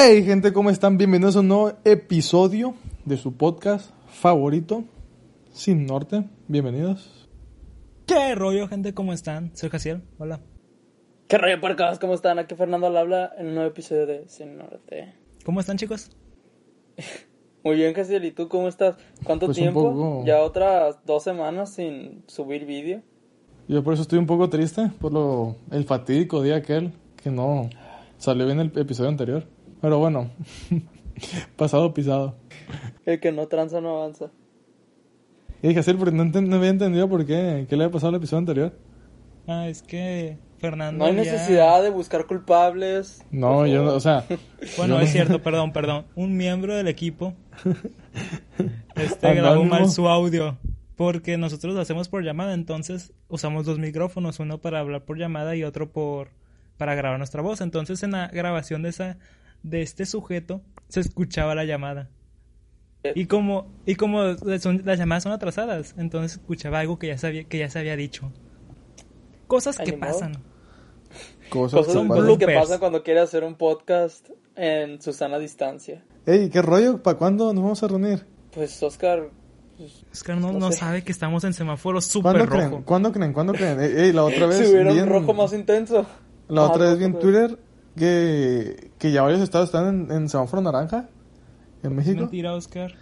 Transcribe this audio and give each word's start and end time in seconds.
Hey 0.00 0.22
gente, 0.24 0.52
¿cómo 0.52 0.70
están? 0.70 0.96
Bienvenidos 0.96 1.34
a 1.34 1.40
un 1.40 1.48
nuevo 1.48 1.72
episodio 1.84 2.74
de 3.04 3.16
su 3.16 3.36
podcast 3.36 3.90
favorito, 4.08 4.84
Sin 5.52 5.86
Norte. 5.86 6.22
Bienvenidos. 6.46 7.28
¿Qué 8.06 8.36
rollo, 8.36 8.68
gente? 8.68 8.94
¿Cómo 8.94 9.12
están? 9.12 9.50
Soy 9.56 9.70
Jaciel. 9.70 10.02
Hola. 10.18 10.38
¿Qué 11.26 11.36
rollo, 11.36 11.60
puercos? 11.60 11.98
¿Cómo 11.98 12.14
están? 12.14 12.38
Aquí 12.38 12.54
Fernando 12.54 12.86
al 12.86 12.96
habla 12.96 13.32
en 13.38 13.48
un 13.48 13.54
nuevo 13.54 13.70
episodio 13.70 14.06
de 14.06 14.28
Sin 14.28 14.56
Norte. 14.56 15.14
¿Cómo 15.44 15.58
están, 15.58 15.76
chicos? 15.78 16.10
Muy 17.64 17.74
bien, 17.74 17.92
Jaciel. 17.92 18.24
¿Y 18.24 18.30
tú 18.30 18.48
cómo 18.48 18.68
estás? 18.68 18.96
¿Cuánto 19.24 19.46
Pues 19.46 19.58
tiempo? 19.58 19.82
poco- 19.92 20.22
Ya 20.24 20.38
otras 20.42 20.98
dos 21.06 21.24
semanas 21.24 21.74
sin 21.74 22.22
subir 22.28 22.64
vídeo. 22.66 23.02
Yo 23.66 23.82
por 23.82 23.94
eso 23.94 24.02
estoy 24.02 24.20
un 24.20 24.26
poco 24.26 24.48
triste, 24.48 24.90
por 25.00 25.12
lo 25.12 25.56
el 25.72 25.84
fatídico 25.84 26.40
día 26.42 26.56
aquel 26.56 26.92
que 27.22 27.30
no 27.30 27.68
salió 28.16 28.46
bien 28.46 28.60
el 28.60 28.72
episodio 28.78 29.10
anterior. 29.10 29.44
Pero 29.80 29.98
bueno, 29.98 30.30
pasado 31.56 31.92
pisado. 31.94 32.36
El 33.06 33.20
que 33.20 33.32
no 33.32 33.46
tranza 33.46 33.80
no 33.80 33.98
avanza. 33.98 34.30
Y 35.62 35.68
dije, 35.68 35.82
sí, 35.82 35.92
porque 35.94 36.14
no, 36.16 36.24
no 36.24 36.56
había 36.56 36.70
entendido 36.70 37.08
por 37.08 37.24
qué, 37.26 37.66
qué 37.68 37.76
le 37.76 37.84
había 37.84 37.92
pasado 37.92 38.10
al 38.10 38.16
episodio 38.16 38.38
anterior. 38.38 38.72
Ah, 39.46 39.66
es 39.68 39.82
que 39.82 40.38
Fernando. 40.58 40.98
No 40.98 41.10
hay 41.10 41.16
ya- 41.16 41.22
necesidad 41.32 41.82
de 41.82 41.90
buscar 41.90 42.26
culpables. 42.26 43.24
No, 43.30 43.66
yo, 43.66 43.82
no- 43.82 43.94
o 43.94 44.00
sea, 44.00 44.24
Bueno, 44.76 45.00
es 45.00 45.10
cierto, 45.10 45.42
perdón, 45.42 45.72
perdón. 45.72 46.04
Un 46.14 46.36
miembro 46.36 46.74
del 46.76 46.86
equipo 46.88 47.34
este 48.96 49.26
Anónimo. 49.26 49.46
grabó 49.46 49.64
mal 49.64 49.90
su 49.90 50.08
audio. 50.08 50.58
Porque 50.96 51.38
nosotros 51.38 51.74
lo 51.74 51.80
hacemos 51.80 52.08
por 52.08 52.24
llamada, 52.24 52.54
entonces 52.54 53.12
usamos 53.28 53.64
dos 53.64 53.78
micrófonos, 53.78 54.40
uno 54.40 54.58
para 54.58 54.80
hablar 54.80 55.04
por 55.04 55.16
llamada 55.16 55.54
y 55.54 55.62
otro 55.62 55.90
por 55.92 56.30
para 56.76 56.96
grabar 56.96 57.18
nuestra 57.18 57.40
voz. 57.40 57.60
Entonces 57.60 58.02
en 58.02 58.10
la 58.12 58.26
grabación 58.28 58.82
de 58.82 58.88
esa 58.88 59.16
de 59.62 59.82
este 59.82 60.06
sujeto 60.06 60.62
se 60.88 61.00
escuchaba 61.00 61.54
la 61.54 61.64
llamada. 61.64 62.08
Y 63.14 63.26
como 63.26 63.68
y 63.86 63.94
como 63.94 64.36
son- 64.60 64.82
las 64.84 64.98
llamadas 64.98 65.22
son 65.22 65.32
atrasadas, 65.32 65.94
entonces 65.98 66.32
escuchaba 66.38 66.80
algo 66.80 66.98
que 66.98 67.06
ya 67.08 67.18
sabía 67.18 67.44
que 67.44 67.58
ya 67.58 67.70
se 67.70 67.78
había 67.78 67.96
dicho. 67.96 68.32
Cosas 69.46 69.78
que 69.78 69.92
pasan. 69.94 70.32
cosas, 71.48 71.86
Cosas, 71.86 71.86
que 71.86 72.08
pasan. 72.08 72.08
cosas 72.08 72.38
que 72.38 72.46
pasan 72.46 72.78
cuando 72.78 73.02
quiere 73.02 73.20
hacer 73.20 73.44
un 73.44 73.54
podcast 73.54 74.28
en 74.56 75.00
su 75.00 75.12
sana 75.12 75.38
distancia. 75.38 76.04
Ey, 76.26 76.50
¿qué 76.50 76.60
rollo? 76.60 77.02
¿Para 77.02 77.16
cuándo 77.16 77.52
nos 77.54 77.62
vamos 77.62 77.82
a 77.82 77.88
reunir? 77.88 78.26
Pues 78.52 78.82
Oscar, 78.82 79.30
Oscar 80.12 80.36
no, 80.36 80.52
No 80.52 80.58
no 80.58 80.72
sé. 80.72 80.78
sabe 80.78 81.02
que 81.04 81.12
estamos 81.12 81.44
en 81.44 81.54
semáforo 81.54 82.00
súper 82.02 82.32
¿Cuándo 82.32 82.48
creen? 82.50 82.70
rojo. 82.70 82.82
¿Cuándo 82.84 83.12
creen? 83.12 83.32
¿Cuándo 83.32 83.52
creen? 83.54 83.80
Ey, 83.80 84.12
la 84.12 84.24
otra 84.24 84.46
vez 84.48 84.58
si 84.58 84.66
hubiera 84.66 84.92
vi 84.92 84.98
un 84.98 85.04
en- 85.04 85.08
rojo 85.10 85.32
más 85.32 85.52
intenso. 85.54 86.04
La 86.48 86.62
Ah, 86.62 86.64
otra 86.66 86.84
vez 86.84 86.90
rojo, 86.94 86.98
vi 86.98 87.04
en 87.06 87.18
Twitter 87.18 87.58
que, 87.98 88.90
que 88.98 89.12
ya 89.12 89.22
varios 89.22 89.40
estados 89.40 89.68
están 89.68 90.08
en, 90.10 90.12
en 90.12 90.28
semáforo 90.28 90.62
naranja 90.62 91.08
en 91.82 91.94
México. 91.96 92.20
Mentira, 92.20 92.54
Oscar. 92.54 92.94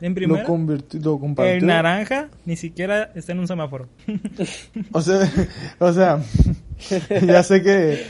En 0.00 0.10
Lo, 0.10 0.14
primera, 0.16 0.42
lo 0.44 1.18
compartió. 1.20 1.52
el 1.54 1.64
naranja 1.66 2.28
ni 2.44 2.56
siquiera 2.56 3.12
está 3.14 3.32
en 3.32 3.38
un 3.38 3.46
semáforo. 3.46 3.88
O 4.92 5.00
sea, 5.00 5.30
o 5.78 5.92
sea, 5.92 6.20
ya 7.24 7.42
sé 7.44 7.62
que, 7.62 8.02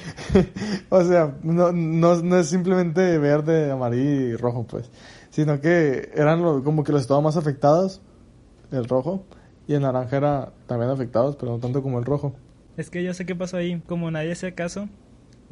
o 0.88 1.04
sea, 1.04 1.34
no, 1.42 1.70
no, 1.72 2.22
no 2.22 2.36
es 2.38 2.48
simplemente 2.48 3.18
verde, 3.18 3.70
amarillo 3.70 4.10
y 4.10 4.36
rojo, 4.36 4.66
pues, 4.66 4.90
sino 5.30 5.60
que 5.60 6.10
eran 6.14 6.40
lo- 6.42 6.64
como 6.64 6.82
que 6.82 6.92
los 6.92 7.02
estados 7.02 7.22
más 7.22 7.36
afectados, 7.36 8.00
el 8.70 8.86
rojo, 8.88 9.26
y 9.68 9.74
el 9.74 9.82
naranja 9.82 10.16
era 10.16 10.52
también 10.66 10.90
afectados, 10.90 11.36
pero 11.36 11.52
no 11.52 11.58
tanto 11.58 11.82
como 11.82 11.98
el 11.98 12.04
rojo. 12.06 12.34
Es 12.78 12.88
que 12.88 13.04
yo 13.04 13.12
sé 13.12 13.26
qué 13.26 13.34
pasó 13.34 13.58
ahí. 13.58 13.82
Como 13.86 14.10
nadie 14.10 14.32
hacía 14.32 14.54
caso 14.54 14.88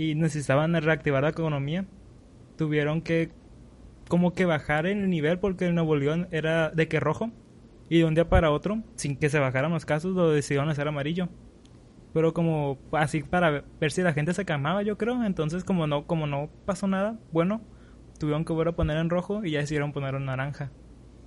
y 0.00 0.14
necesitaban 0.14 0.72
reactivar 0.80 1.24
la 1.24 1.28
economía, 1.28 1.84
tuvieron 2.56 3.02
que 3.02 3.32
como 4.08 4.32
que 4.32 4.46
bajar 4.46 4.86
el 4.86 5.10
nivel 5.10 5.38
porque 5.38 5.66
el 5.66 5.74
Nuevo 5.74 5.94
León 5.94 6.26
era 6.30 6.70
de 6.70 6.88
que 6.88 7.00
rojo 7.00 7.30
y 7.90 7.98
de 7.98 8.06
un 8.06 8.14
día 8.14 8.26
para 8.26 8.50
otro, 8.50 8.82
sin 8.94 9.18
que 9.18 9.28
se 9.28 9.38
bajaran 9.38 9.72
los 9.72 9.84
casos, 9.84 10.16
lo 10.16 10.30
decidieron 10.30 10.70
hacer 10.70 10.88
amarillo. 10.88 11.28
Pero 12.14 12.32
como 12.32 12.78
así 12.92 13.22
para 13.22 13.62
ver 13.78 13.92
si 13.92 14.00
la 14.00 14.14
gente 14.14 14.32
se 14.32 14.46
calmaba, 14.46 14.82
yo 14.82 14.96
creo. 14.96 15.22
Entonces 15.22 15.64
como 15.64 15.86
no 15.86 16.06
como 16.06 16.26
no 16.26 16.48
pasó 16.64 16.86
nada, 16.86 17.18
bueno, 17.30 17.60
tuvieron 18.18 18.46
que 18.46 18.54
volver 18.54 18.68
a 18.68 18.76
poner 18.76 18.96
en 18.96 19.10
rojo 19.10 19.44
y 19.44 19.50
ya 19.50 19.60
decidieron 19.60 19.92
poner 19.92 20.14
en 20.14 20.24
naranja. 20.24 20.72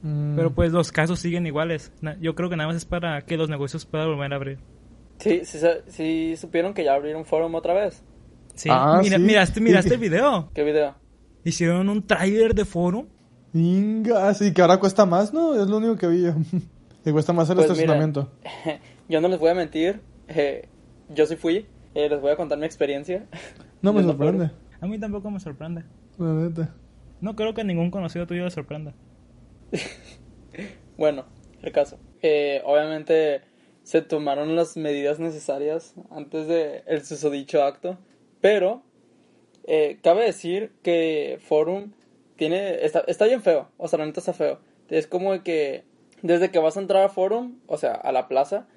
Mm, 0.01 0.35
Pero 0.35 0.55
pues 0.55 0.71
los 0.71 0.91
casos 0.91 1.19
siguen 1.19 1.45
iguales. 1.45 1.93
Yo 2.19 2.33
creo 2.33 2.49
que 2.49 2.57
nada 2.57 2.69
más 2.69 2.77
es 2.77 2.85
para 2.85 3.21
que 3.21 3.37
los 3.37 3.49
negocios 3.49 3.85
puedan 3.85 4.07
volver 4.09 4.33
a 4.33 4.35
abrir. 4.35 4.57
Sí, 5.19 5.41
sí, 5.45 5.59
sí 5.89 6.35
supieron 6.37 6.73
que 6.73 6.83
ya 6.83 6.95
abrieron 6.95 7.23
forum 7.23 7.53
otra 7.53 7.75
vez. 7.75 8.03
Sí, 8.55 8.69
Ah, 8.71 8.99
mira- 9.01 9.17
sí. 9.17 9.23
miraste, 9.23 9.61
miraste 9.61 9.93
el 9.95 9.99
video. 9.99 10.49
¿Qué 10.53 10.63
video? 10.63 10.95
Hicieron 11.43 11.89
un 11.89 12.05
tráiler 12.05 12.53
de 12.55 12.65
foro. 12.65 13.07
Inga, 13.53 14.33
sí, 14.33 14.53
que 14.53 14.61
ahora 14.61 14.77
cuesta 14.79 15.05
más, 15.05 15.33
¿no? 15.33 15.53
Es 15.61 15.67
lo 15.67 15.77
único 15.77 15.95
que 15.97 16.07
vi 16.07 16.25
que 17.03 17.11
cuesta 17.11 17.33
más 17.33 17.49
el 17.49 17.55
Pues 17.55 17.67
mira. 17.69 17.73
estacionamiento. 17.73 18.31
Yo 19.09 19.21
no 19.21 19.27
les 19.27 19.39
voy 19.39 19.49
a 19.49 19.53
mentir, 19.55 20.01
eh, 20.29 20.67
yo 21.13 21.25
sí 21.25 21.35
fui, 21.35 21.67
eh, 21.93 22.07
les 22.09 22.21
voy 22.21 22.31
a 22.31 22.35
contar 22.37 22.57
mi 22.57 22.65
experiencia. 22.65 23.27
No 23.81 23.91
me 23.91 24.01
sorprende, 24.01 24.49
A 24.79 24.87
mí 24.87 24.97
tampoco 24.97 25.29
me 25.29 25.39
sorprende. 25.41 25.83
la 26.17 26.33
neta. 26.33 26.73
No 27.19 27.35
creo 27.35 27.53
que 27.53 27.63
ningún 27.65 27.91
conocido 27.91 28.25
tuyo 28.25 28.45
le 28.45 28.51
sorprenda. 28.51 28.93
Bueno, 30.97 31.25
el 31.61 31.71
caso. 31.71 31.99
Eh, 32.21 32.61
obviamente 32.65 33.41
se 33.83 34.01
tomaron 34.01 34.55
las 34.55 34.77
medidas 34.77 35.19
necesarias 35.19 35.93
antes 36.11 36.47
de 36.47 36.83
el 36.87 37.03
susodicho 37.03 37.63
acto, 37.63 37.97
pero 38.43 38.83
eh, 39.67 39.99
cabe 40.03 40.25
decir 40.25 40.73
que 40.83 41.39
Forum 41.41 41.93
tiene 42.35 42.83
está, 42.83 42.99
está 43.07 43.23
bien 43.23 43.41
feo, 43.41 43.69
o 43.77 43.87
sea, 43.87 43.99
la 43.99 44.05
neta 44.05 44.19
está 44.19 44.33
feo. 44.33 44.59
Es 44.89 45.07
como 45.07 45.41
que 45.43 45.85
desde 46.21 46.51
que 46.51 46.59
vas 46.59 46.75
a 46.75 46.81
entrar 46.81 47.05
a 47.05 47.09
Forum, 47.09 47.59
o 47.67 47.77
sea, 47.77 47.93
a 47.93 48.11
la 48.11 48.27
plaza, 48.27 48.67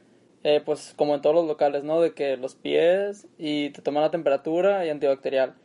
eh, 0.44 0.62
pues 0.64 0.94
como 0.94 1.16
en 1.16 1.20
todos 1.20 1.34
los 1.34 1.48
locales, 1.48 1.82
¿no? 1.82 2.00
De 2.00 2.14
que 2.14 2.36
los 2.36 2.54
pies 2.54 3.26
y 3.38 3.70
te 3.70 3.82
toman 3.82 4.04
la 4.04 4.12
temperatura 4.12 4.86
y 4.86 4.90
antibacterial. 4.90 5.56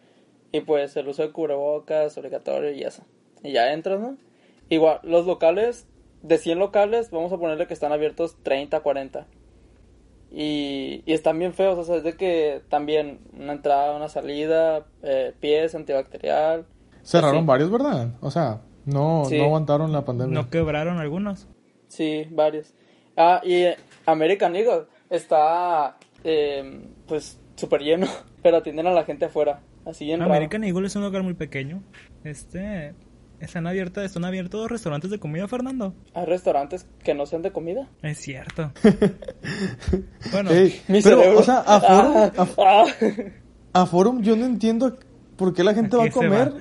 Y 0.51 0.61
pues 0.61 0.97
el 0.97 1.07
uso 1.07 1.21
de 1.21 1.31
cubrebocas 1.31 2.17
obligatorio 2.17 2.71
y 2.71 2.81
eso. 2.81 3.05
Y 3.43 3.51
ya 3.51 3.71
entras, 3.71 3.99
¿no? 3.99 4.17
Igual, 4.69 4.99
los 5.03 5.27
locales, 5.27 5.85
de 6.23 6.39
100 6.39 6.57
locales, 6.57 7.11
vamos 7.11 7.31
a 7.33 7.37
ponerle 7.37 7.67
que 7.67 7.75
están 7.75 7.91
abiertos 7.91 8.35
30, 8.41 8.79
40. 8.79 9.27
Y, 10.33 11.03
y 11.05 11.13
están 11.13 11.37
bien 11.39 11.53
feos, 11.53 11.77
o 11.77 11.83
sea, 11.83 11.97
es 11.97 12.03
de 12.03 12.13
que 12.15 12.61
también 12.69 13.19
una 13.37 13.51
entrada, 13.53 13.95
una 13.95 14.07
salida, 14.07 14.85
eh, 15.03 15.33
pies, 15.39 15.75
antibacterial. 15.75 16.65
Cerraron 17.03 17.45
varios, 17.45 17.69
¿verdad? 17.69 18.15
O 18.21 18.31
sea, 18.31 18.61
no, 18.85 19.25
Sí. 19.25 19.37
no 19.37 19.45
aguantaron 19.45 19.91
la 19.91 20.05
pandemia. 20.05 20.33
No 20.41 20.49
quebraron 20.49 20.99
algunos. 20.99 21.47
Sí, 21.87 22.27
varios. 22.31 22.73
Ah, 23.17 23.41
y 23.43 23.55
eh, 23.55 23.75
American 24.05 24.55
Eagle 24.55 24.85
está, 25.09 25.97
eh, 26.23 26.81
pues, 27.07 27.37
súper 27.55 27.81
lleno, 27.81 28.07
pero 28.41 28.57
atienden 28.57 28.87
a 28.87 28.91
la 28.93 29.03
gente 29.03 29.25
afuera. 29.25 29.61
Así 29.85 30.05
bien 30.05 30.19
raro. 30.21 30.31
American 30.31 30.63
Eagle 30.63 30.87
es 30.87 30.95
un 30.95 31.03
lugar 31.03 31.23
muy 31.23 31.33
pequeño. 31.33 31.83
Este. 32.23 32.93
Están 33.41 33.65
abiertas, 33.65 34.05
están 34.05 34.23
abiertos 34.23 34.69
restaurantes 34.69 35.09
de 35.09 35.17
comida, 35.19 35.47
Fernando. 35.47 35.95
Hay 36.13 36.25
restaurantes 36.25 36.85
que 37.03 37.15
no 37.15 37.25
sean 37.25 37.41
de 37.41 37.51
comida. 37.51 37.87
Es 38.03 38.19
cierto. 38.19 38.71
bueno, 40.31 40.51
Ey, 40.51 40.79
Mi 40.87 41.01
pero, 41.01 41.17
cerebro. 41.17 41.39
o 41.39 41.43
sea, 41.43 41.57
a 41.59 41.79
Forum, 41.81 42.13
Ah, 42.15 42.31
a, 42.37 42.47
ah. 42.57 42.85
a 43.73 43.85
Forum 43.87 44.21
yo 44.21 44.35
no 44.35 44.45
entiendo 44.45 44.95
por 45.37 45.53
qué 45.53 45.63
la 45.63 45.73
gente 45.73 45.95
¿A 45.95 45.99
va 45.99 46.05
a 46.05 46.11
comer. 46.11 46.53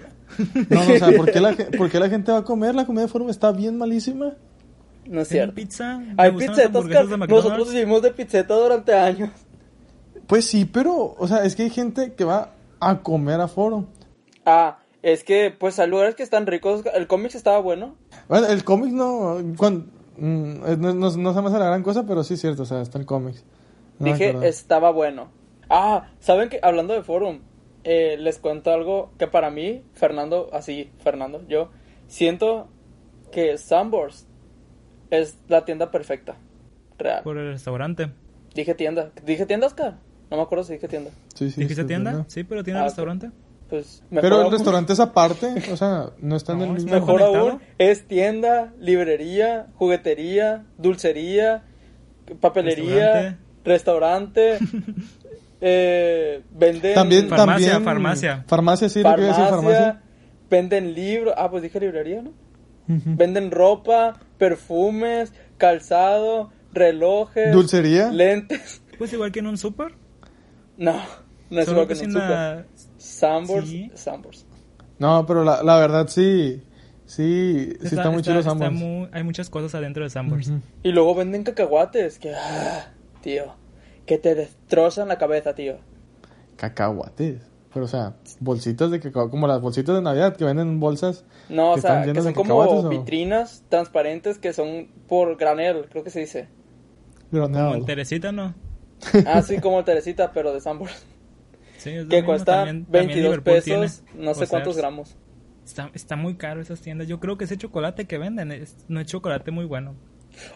No, 0.70 0.84
no, 0.84 0.94
o 0.94 0.98
sea, 0.98 1.10
¿por 1.16 1.30
qué, 1.30 1.40
la, 1.40 1.54
por 1.78 1.90
qué 1.90 2.00
la 2.00 2.08
gente 2.08 2.32
va 2.32 2.38
a 2.38 2.44
comer? 2.44 2.74
La 2.74 2.86
comida 2.86 3.02
de 3.02 3.08
Forum 3.08 3.28
está 3.28 3.52
bien 3.52 3.76
malísima. 3.76 4.32
No 5.06 5.20
es 5.20 5.28
¿tienen 5.28 5.50
cierto. 5.50 5.54
pizza? 5.54 5.98
¿Me 5.98 6.14
Hay 6.16 6.32
pizzetas, 6.32 6.84
McDonald's? 6.84 7.28
Nosotros 7.28 7.72
vivimos 7.74 8.00
de 8.00 8.10
pizzeta 8.12 8.54
durante 8.54 8.94
años. 8.94 9.30
Pues 10.26 10.46
sí, 10.46 10.64
pero, 10.64 11.14
o 11.18 11.28
sea, 11.28 11.44
es 11.44 11.56
que 11.56 11.64
hay 11.64 11.70
gente 11.70 12.14
que 12.14 12.24
va 12.24 12.52
a 12.78 13.00
comer 13.00 13.40
a 13.40 13.48
Forum. 13.48 13.86
Ah, 14.46 14.78
es 15.02 15.24
que, 15.24 15.50
pues, 15.56 15.78
hay 15.78 15.88
lugares 15.88 16.14
que 16.14 16.22
están 16.22 16.46
ricos. 16.46 16.82
El 16.94 17.06
cómic 17.06 17.34
estaba 17.34 17.58
bueno. 17.60 17.96
Bueno, 18.28 18.46
el 18.48 18.64
cómic 18.64 18.92
no, 18.92 19.38
cuan- 19.56 19.90
mm, 20.16 20.66
eh, 20.66 20.76
no, 20.78 20.94
no, 20.94 21.10
no 21.16 21.34
se 21.34 21.40
me 21.42 21.48
hace 21.48 21.58
la 21.58 21.66
gran 21.66 21.82
cosa, 21.82 22.04
pero 22.06 22.22
sí 22.24 22.34
es 22.34 22.40
cierto, 22.40 22.62
o 22.62 22.66
sea, 22.66 22.80
está 22.82 22.98
el 22.98 23.06
cómic. 23.06 23.36
No 23.98 24.06
Dije, 24.06 24.34
estaba 24.48 24.90
bueno. 24.90 25.28
Ah, 25.68 26.08
¿saben 26.20 26.48
que 26.48 26.58
Hablando 26.62 26.94
de 26.94 27.02
Forum, 27.02 27.40
eh, 27.84 28.16
les 28.18 28.38
cuento 28.38 28.72
algo 28.72 29.10
que 29.18 29.26
para 29.26 29.50
mí, 29.50 29.82
Fernando, 29.94 30.48
así, 30.52 30.90
Fernando, 31.02 31.42
yo 31.48 31.70
siento 32.08 32.68
que 33.32 33.56
Sunburst 33.58 34.26
es 35.10 35.38
la 35.48 35.64
tienda 35.64 35.90
perfecta. 35.90 36.36
Real. 36.98 37.22
Por 37.22 37.38
el 37.38 37.52
restaurante. 37.52 38.10
Dije 38.54 38.74
tienda. 38.74 39.10
¿Dije 39.24 39.46
tienda, 39.46 39.66
Oscar? 39.68 39.96
No 40.30 40.36
me 40.36 40.42
acuerdo 40.42 40.64
si 40.64 40.74
dije 40.74 40.88
tienda. 40.88 41.10
Sí, 41.34 41.50
sí. 41.50 41.60
¿Dijiste 41.60 41.84
tienda? 41.84 42.10
¿verdad? 42.12 42.26
Sí, 42.28 42.44
pero 42.44 42.62
tiene 42.62 42.80
Ah, 42.80 42.84
restaurante. 42.84 43.30
Pues 43.70 44.02
mejor 44.10 44.22
Pero 44.22 44.36
el 44.36 44.42
aún- 44.42 44.52
restaurante 44.52 44.92
es 44.92 45.00
aparte, 45.00 45.54
o 45.72 45.76
sea, 45.76 46.10
no 46.20 46.34
está 46.36 46.52
en 46.54 46.60
el 46.62 46.70
mismo. 46.70 46.90
mejor. 46.92 47.20
Conectado? 47.20 47.48
aún, 47.50 47.62
es 47.78 48.06
tienda, 48.08 48.72
librería, 48.80 49.68
juguetería, 49.76 50.64
dulcería, 50.76 51.62
papelería, 52.40 53.38
restaurante, 53.64 54.58
eh, 55.60 56.42
venden 56.50 56.94
También, 56.94 57.28
Farmacia, 57.28 57.72
también. 57.72 57.84
farmacia. 57.84 58.44
Farmacia, 58.46 58.88
sí, 58.88 59.02
lo 59.02 59.14
que 59.14 59.20
iba 59.22 59.30
a 59.30 59.36
decir, 59.36 59.44
farmacia, 59.50 59.78
farmacia. 59.78 60.02
venden 60.50 60.94
libros, 60.94 61.34
ah, 61.36 61.50
pues 61.50 61.62
dije 61.62 61.80
librería, 61.80 62.22
¿no? 62.22 62.32
Venden 62.86 63.52
ropa, 63.52 64.18
perfumes, 64.36 65.32
calzado, 65.58 66.50
relojes, 66.72 67.52
¿Dulcería? 67.52 68.10
lentes. 68.10 68.82
Pues 68.98 69.12
igual 69.12 69.30
que 69.30 69.38
en 69.38 69.46
un 69.46 69.56
super. 69.56 69.92
No, 70.76 70.94
no 71.50 71.60
es 71.60 71.66
Solo 71.66 71.82
igual 71.82 71.88
que 71.88 71.94
que 71.94 72.00
en 72.04 72.16
un 72.16 72.20
super. 72.20 72.66
Sambors, 73.00 73.68
Sí. 73.68 73.90
Sambors. 73.94 74.46
No, 74.98 75.24
pero 75.26 75.42
la, 75.44 75.62
la 75.62 75.78
verdad 75.78 76.06
sí. 76.08 76.62
Sí, 77.06 77.72
sí 77.80 77.96
está, 77.96 78.10
muy 78.10 78.22
chido 78.22 78.38
está 78.38 78.54
muy- 78.54 79.08
Hay 79.12 79.24
muchas 79.24 79.50
cosas 79.50 79.74
adentro 79.74 80.04
de 80.04 80.10
Sambors. 80.10 80.52
Y 80.84 80.92
luego 80.92 81.14
venden 81.16 81.42
cacahuates, 81.42 82.18
que, 82.20 82.32
ah, 82.34 82.92
tío, 83.20 83.54
que 84.06 84.16
te 84.18 84.34
destrozan 84.36 85.08
la 85.08 85.18
cabeza, 85.18 85.54
tío. 85.54 85.78
Cacahuates. 86.56 87.42
Pero, 87.72 87.84
o 87.84 87.88
sea, 87.88 88.14
bolsitas 88.40 88.90
de 88.90 88.98
cacao, 89.00 89.30
como 89.30 89.46
las 89.46 89.60
bolsitas 89.60 89.94
de 89.94 90.02
Navidad 90.02 90.36
que 90.36 90.44
venden 90.44 90.68
en 90.68 90.80
bolsas. 90.80 91.24
No, 91.48 91.72
o 91.72 91.74
¿Que 91.76 91.80
sea, 91.82 92.00
están 92.00 92.14
que 92.14 92.20
son 92.20 92.28
de 92.28 92.34
como 92.34 92.58
cacahuates 92.58 92.84
o? 92.84 92.88
vitrinas 92.88 93.62
transparentes 93.68 94.38
que 94.38 94.52
son 94.52 94.88
por 95.08 95.36
granel, 95.36 95.86
creo 95.88 96.02
que 96.02 96.10
se 96.10 96.20
dice. 96.20 96.48
Pero 97.30 97.44
Como 97.44 97.58
no. 97.58 97.74
en 97.76 97.84
Teresita, 97.84 98.32
¿no? 98.32 98.54
Ah, 99.26 99.40
sí, 99.42 99.58
como 99.60 99.82
Teresita, 99.84 100.32
pero 100.32 100.52
de 100.52 100.60
Sambors. 100.60 101.06
Sí, 101.80 101.90
es 101.90 102.06
Que 102.06 102.22
cuesta 102.24 102.56
también- 102.56 102.84
también 102.84 103.06
22 103.08 103.22
Liverpool 103.24 103.54
pesos, 103.54 103.64
tiene. 104.04 104.22
no 104.26 104.34
sé 104.34 104.40
sea, 104.40 104.48
cuántos 104.48 104.76
gramos. 104.76 105.16
Está, 105.64 105.90
está 105.94 106.16
muy 106.16 106.34
caro 106.36 106.60
esas 106.60 106.80
tiendas. 106.80 107.08
Yo 107.08 107.20
creo 107.20 107.38
que 107.38 107.44
ese 107.44 107.56
chocolate 107.56 108.06
que 108.06 108.18
venden 108.18 108.52
es- 108.52 108.76
no 108.88 109.00
es 109.00 109.06
chocolate 109.06 109.50
muy 109.50 109.64
bueno. 109.64 109.94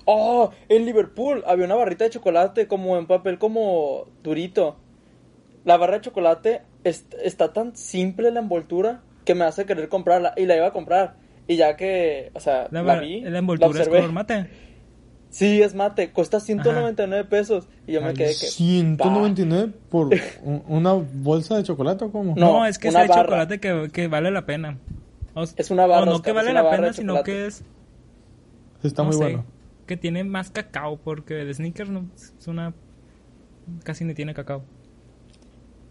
Oh, 0.04 0.50
en 0.68 0.84
Liverpool 0.86 1.42
había 1.46 1.64
una 1.66 1.74
barrita 1.74 2.04
de 2.04 2.10
chocolate 2.10 2.66
como 2.68 2.96
en 2.98 3.06
papel 3.06 3.38
como 3.38 4.06
durito. 4.22 4.76
La 5.64 5.76
barra 5.76 5.94
de 5.94 6.00
chocolate 6.02 6.62
es- 6.84 7.06
está 7.22 7.52
tan 7.52 7.74
simple 7.76 8.30
la 8.30 8.40
envoltura 8.40 9.02
que 9.24 9.34
me 9.34 9.44
hace 9.44 9.64
querer 9.66 9.88
comprarla 9.88 10.34
y 10.36 10.46
la 10.46 10.56
iba 10.56 10.66
a 10.66 10.72
comprar. 10.72 11.16
Y 11.46 11.56
ya 11.56 11.76
que, 11.76 12.30
o 12.34 12.40
sea, 12.40 12.68
La, 12.70 12.82
la, 12.82 12.98
vi, 13.00 13.20
la 13.22 13.38
envoltura 13.38 13.70
es 13.70 13.76
observé. 13.78 13.98
color 13.98 14.12
mate. 14.12 14.46
Sí, 15.34 15.60
es 15.62 15.74
mate, 15.74 16.12
cuesta 16.12 16.38
199 16.38 17.24
pesos. 17.24 17.66
Y 17.88 17.92
yo 17.94 18.00
me 18.00 18.10
Ay, 18.10 18.14
quedé 18.14 18.28
que... 18.28 18.34
199 18.46 19.72
por 19.90 20.10
un- 20.44 20.62
una 20.68 20.92
bolsa 20.92 21.56
de 21.56 21.64
chocolate 21.64 22.04
o 22.04 22.12
cómo? 22.12 22.34
No, 22.36 22.52
No, 22.60 22.66
es 22.66 22.78
que 22.78 22.86
es 22.86 22.94
barra. 22.94 23.22
chocolate 23.24 23.58
que, 23.58 23.90
que 23.92 24.06
vale 24.06 24.30
la 24.30 24.46
pena. 24.46 24.78
O, 25.34 25.42
Es 25.42 25.70
una 25.72 25.86
barra, 25.86 26.02
o 26.02 26.06
no 26.06 26.12
Oscar, 26.12 26.24
que 26.24 26.36
vale 26.36 26.52
la 26.52 26.70
pena, 26.70 26.86
de 26.86 26.92
sino 26.92 27.24
que 27.24 27.46
es. 27.46 27.64
Está 28.84 29.02
no 29.02 29.08
muy 29.08 29.16
sé, 29.16 29.24
bueno. 29.24 29.44
Que 29.86 29.96
tiene 29.96 30.22
más 30.22 30.50
cacao, 30.52 30.98
porque 30.98 31.40
el 31.40 31.52
sneaker 31.52 31.88
no, 31.88 32.06
es 32.14 32.46
una. 32.46 32.72
Casi 33.82 34.04
ni 34.04 34.14
tiene 34.14 34.34
cacao. 34.34 34.62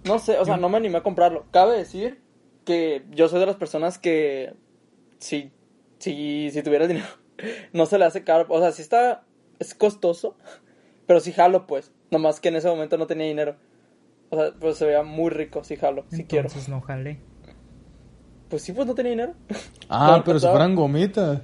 No 0.06 0.20
sé, 0.20 0.38
o 0.38 0.46
sea, 0.46 0.56
no 0.56 0.70
me 0.70 0.78
animé 0.78 1.00
a 1.00 1.04
comprarlo. 1.04 1.46
Cabe 1.52 1.78
decir 1.78 2.22
que 2.64 3.04
yo 3.12 3.28
soy 3.28 3.42
de 3.42 3.46
las 3.48 3.58
personas 3.58 3.98
que 4.00 4.54
si, 5.20 5.52
si, 6.00 6.50
si 6.50 6.64
tuviera 6.64 6.88
dinero, 6.88 7.08
no 7.74 7.86
se 7.88 7.98
le 8.00 8.06
hace 8.06 8.24
caro. 8.24 8.46
O 8.48 8.60
sea, 8.62 8.72
si 8.72 8.82
está, 8.82 9.26
es 9.64 9.74
costoso, 9.74 10.36
pero 11.08 11.20
si 11.20 11.32
jalo, 11.32 11.66
pues. 11.66 11.92
Nomás 12.12 12.40
que 12.40 12.50
en 12.50 12.58
ese 12.58 12.68
momento 12.68 12.98
no 12.98 13.08
tenía 13.08 13.26
dinero. 13.26 13.56
O 14.30 14.38
sea, 14.38 14.54
pues 14.60 14.78
se 14.78 14.86
veía 14.86 15.04
muy 15.04 15.30
rico, 15.30 15.64
si 15.64 15.76
jalo, 15.76 16.06
si 16.10 16.26
quiero. 16.26 16.48
Entonces 16.48 16.70
no 16.70 16.82
jalé. 16.82 17.20
Pues 18.50 18.62
sí, 18.62 18.72
pues 18.72 18.86
no 18.88 18.94
tenía 18.94 19.12
dinero. 19.12 19.34
Ah, 19.90 20.22
pero 20.24 20.40
si 20.40 20.48
fueran 20.48 20.76
gomitas. 20.76 21.42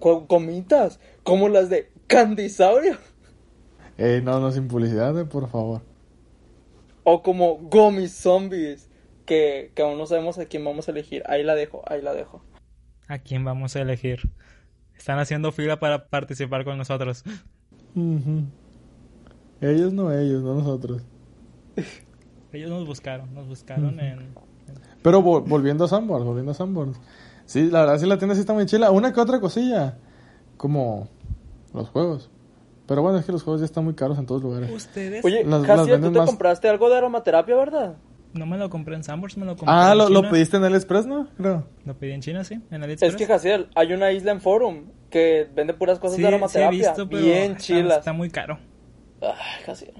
Gomitas, 0.00 0.98
como 1.22 1.48
las 1.48 1.68
de 1.68 1.92
Candisaurio. 2.06 2.96
Eh, 3.98 4.22
no, 4.24 4.40
no, 4.40 4.50
sin 4.50 4.66
publicidad, 4.66 5.18
eh, 5.18 5.24
por 5.26 5.48
favor. 5.50 5.82
O 7.04 7.22
como 7.22 7.58
Gomi 7.58 8.08
Zombies, 8.08 8.88
que, 9.26 9.72
que 9.74 9.82
aún 9.82 9.98
no 9.98 10.06
sabemos 10.06 10.38
a 10.38 10.46
quién 10.46 10.64
vamos 10.64 10.88
a 10.88 10.92
elegir. 10.92 11.22
Ahí 11.26 11.42
la 11.42 11.54
dejo, 11.54 11.82
ahí 11.86 12.00
la 12.00 12.14
dejo. 12.14 12.42
¿A 13.08 13.18
quién 13.18 13.44
vamos 13.44 13.76
a 13.76 13.82
elegir? 13.82 14.30
Están 15.00 15.18
haciendo 15.18 15.50
fila 15.50 15.80
para 15.80 16.08
participar 16.08 16.62
con 16.62 16.76
nosotros. 16.76 17.24
Ellos 19.62 19.92
no, 19.94 20.12
ellos, 20.12 20.42
no 20.42 20.54
nosotros. 20.56 21.00
Ellos 22.52 22.68
nos 22.70 22.86
buscaron, 22.86 23.32
nos 23.34 23.48
buscaron 23.48 23.98
en... 23.98 24.34
Pero 25.02 25.22
vol- 25.22 25.42
volviendo 25.48 25.84
a 25.84 25.88
Sanborns, 25.88 26.26
volviendo 26.26 26.52
a 26.52 26.54
Sanborns. 26.54 27.00
Sí, 27.46 27.70
la 27.70 27.80
verdad 27.80 27.98
sí 27.98 28.04
la 28.06 28.18
tienda 28.18 28.34
sí 28.34 28.42
está 28.42 28.52
muy 28.52 28.66
chila. 28.66 28.90
Una 28.90 29.10
que 29.14 29.20
otra 29.20 29.40
cosilla. 29.40 29.96
Como 30.58 31.08
los 31.72 31.88
juegos. 31.88 32.28
Pero 32.86 33.00
bueno, 33.00 33.18
es 33.18 33.24
que 33.24 33.32
los 33.32 33.42
juegos 33.42 33.60
ya 33.62 33.64
están 33.64 33.84
muy 33.84 33.94
caros 33.94 34.18
en 34.18 34.26
todos 34.26 34.42
lugares. 34.42 34.70
Ustedes... 34.70 35.24
Oye, 35.24 35.44
Las- 35.44 35.62
tú 35.86 36.12
te 36.12 36.18
más- 36.18 36.26
compraste 36.26 36.68
algo 36.68 36.90
de 36.90 36.96
aromaterapia, 36.98 37.56
¿verdad? 37.56 37.94
No 38.32 38.46
me 38.46 38.56
lo 38.58 38.70
compré 38.70 38.94
en 38.94 39.02
Sambors, 39.02 39.36
me 39.36 39.44
lo 39.44 39.56
compré 39.56 39.74
Ah, 39.76 39.90
en 39.92 39.98
lo, 39.98 40.08
lo 40.08 40.20
China. 40.20 40.30
pediste 40.30 40.56
en 40.56 40.64
el 40.64 40.74
Express, 40.74 41.06
¿no? 41.06 41.28
Creo. 41.36 41.66
Lo 41.84 41.98
pedí 41.98 42.12
en 42.12 42.20
China, 42.20 42.44
sí, 42.44 42.60
en 42.70 42.82
AliExpress. 42.82 43.10
Es 43.14 43.16
que, 43.16 43.26
Jaciel, 43.26 43.68
hay 43.74 43.92
una 43.92 44.12
isla 44.12 44.30
en 44.32 44.40
Forum 44.40 44.84
que 45.10 45.48
vende 45.54 45.74
puras 45.74 45.98
cosas 45.98 46.16
Sí, 46.16 46.22
de 46.22 46.28
sí 46.28 46.32
he 46.32 46.36
aromaterapia. 46.36 46.78
visto, 46.90 47.08
pero 47.08 47.22
bien 47.22 47.52
está- 47.52 47.58
chilas. 47.58 47.98
Está 47.98 48.12
muy 48.12 48.30
caro. 48.30 48.58
Ay, 49.20 49.62
Jaciel. 49.66 49.94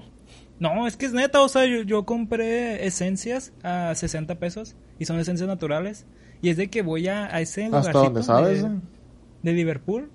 No, 0.59 0.87
es 0.87 0.95
que 0.95 1.07
es 1.07 1.13
neta, 1.13 1.41
o 1.41 1.49
sea, 1.49 1.65
yo, 1.65 1.81
yo 1.81 2.05
compré 2.05 2.85
esencias 2.85 3.51
a 3.63 3.93
60 3.95 4.35
pesos 4.35 4.75
y 4.99 5.05
son 5.05 5.19
esencias 5.19 5.47
naturales. 5.47 6.05
Y 6.41 6.49
es 6.49 6.57
de 6.57 6.69
que 6.69 6.81
voy 6.83 7.07
a, 7.07 7.25
a 7.35 7.41
ese 7.41 7.65
Hasta 7.65 7.77
lugarcito 7.79 8.03
donde 8.03 8.23
sabes. 8.23 8.63
de, 8.63 8.69
eh. 8.69 8.79
de 9.43 9.53
Liverpool. 9.53 10.09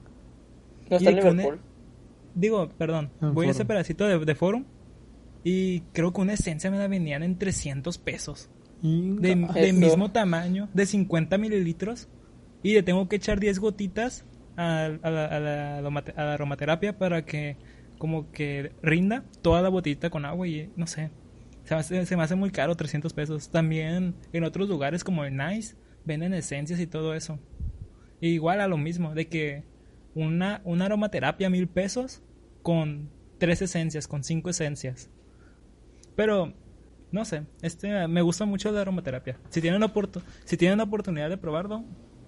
No 0.89 0.97
está 0.97 1.11
en 1.11 1.17
une- 1.19 1.31
Liverpool. 1.33 1.61
Digo, 2.35 2.69
perdón, 2.79 3.11
En 3.21 3.35
voy 3.35 3.49
a 3.49 3.51
ese 3.51 3.65
pedacito 3.65 4.07
de, 4.07 4.19
de 4.25 4.35
Forum 4.35 4.65
y 5.49 5.81
creo 5.93 6.13
que 6.13 6.21
una 6.23 6.33
esencia 6.33 6.73
me 6.73 6.79
la 6.79 6.89
vendían 6.89 7.23
en 7.23 7.39
300 7.39 7.99
pesos. 7.99 8.51
De, 9.21 9.29
de 9.55 9.73
mismo 9.73 10.11
tamaño, 10.11 10.69
de 10.75 10.87
50 10.87 11.39
mililitros. 11.39 12.09
Y 12.65 12.75
le 12.75 12.83
tengo 12.83 13.09
que 13.09 13.15
echar 13.17 13.39
10 13.39 13.61
gotitas 13.61 14.25
a, 14.57 14.87
a 14.87 15.11
la, 15.11 15.25
a 15.27 15.39
la 15.41 15.81
aromate- 15.81 16.15
a 16.17 16.25
la 16.25 16.35
aromaterapia 16.35 16.99
para 16.99 17.25
que 17.25 17.57
como 17.99 18.33
que 18.33 18.73
rinda 18.83 19.25
toda 19.41 19.63
la 19.63 19.69
botellita 19.69 20.11
con 20.11 20.25
agua 20.25 20.49
y 20.49 20.69
no 20.77 20.89
sé. 20.89 21.11
Se 21.65 21.75
me, 21.75 21.81
hace, 21.81 22.07
se 22.07 22.17
me 22.17 22.25
hace 22.25 22.35
muy 22.35 22.51
caro, 22.51 22.75
300 22.75 23.13
pesos. 23.13 23.49
También 23.51 24.15
en 24.33 24.43
otros 24.45 24.69
lugares 24.69 25.05
como 25.05 25.25
en 25.25 25.37
Nice 25.37 25.77
venden 26.05 26.35
esencias 26.35 26.81
y 26.81 26.89
todo 26.89 27.15
eso. 27.15 27.39
Y 28.21 28.29
igual 28.31 28.61
a 28.61 28.67
lo 28.69 28.79
mismo, 28.79 29.15
de 29.15 29.29
que 29.29 29.63
una, 30.15 30.61
una 30.65 30.87
aromaterapia 30.87 31.51
mil 31.51 31.69
pesos 31.69 32.21
con 32.63 33.11
tres 33.39 33.63
esencias, 33.63 34.09
con 34.09 34.25
cinco 34.25 34.51
esencias. 34.51 35.09
Pero, 36.17 36.53
no 37.13 37.25
sé, 37.25 37.43
este 37.63 38.09
me 38.09 38.23
gusta 38.23 38.45
mucho 38.47 38.73
la 38.73 38.81
aromaterapia. 38.81 39.39
Si 39.51 39.61
tienen, 39.61 39.83
oportu- 39.83 40.23
si 40.45 40.57
tienen 40.57 40.79
la 40.79 40.85
oportunidad 40.85 41.29
de 41.29 41.37
probarlo, 41.37 41.85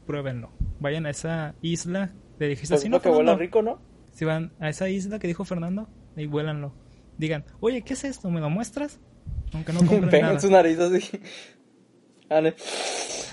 pruébenlo. 0.07 0.51
Vayan 0.81 1.07
a 1.07 1.11
esa 1.11 1.55
isla, 1.63 2.13
le 2.39 2.49
dijiste 2.49 2.75
Pues 2.75 2.81
así, 2.83 2.87
es 2.87 2.91
¿no, 2.91 3.01
que 3.01 3.09
Fernando? 3.11 3.37
rico, 3.37 3.63
¿no? 3.63 3.81
Si 4.13 4.25
van 4.25 4.53
a 4.61 4.69
esa 4.69 4.89
isla 4.89 5.19
que 5.19 5.27
dijo 5.27 5.45
Fernando, 5.45 5.89
y 6.17 6.27
vuélanlo. 6.27 6.73
Digan, 7.19 7.45
oye, 7.61 7.83
¿qué 7.83 7.95
es 7.95 8.05
esto? 8.05 8.31
¿Me 8.31 8.41
lo 8.41 8.51
muestras? 8.51 9.01
Aunque 9.53 9.73
no 9.73 9.79
compren 9.87 10.09
Pegan 10.11 10.29
nada. 10.29 10.41
su 10.41 10.51
nariz 10.51 10.79
así. 10.79 11.21
Ane. 12.31 12.55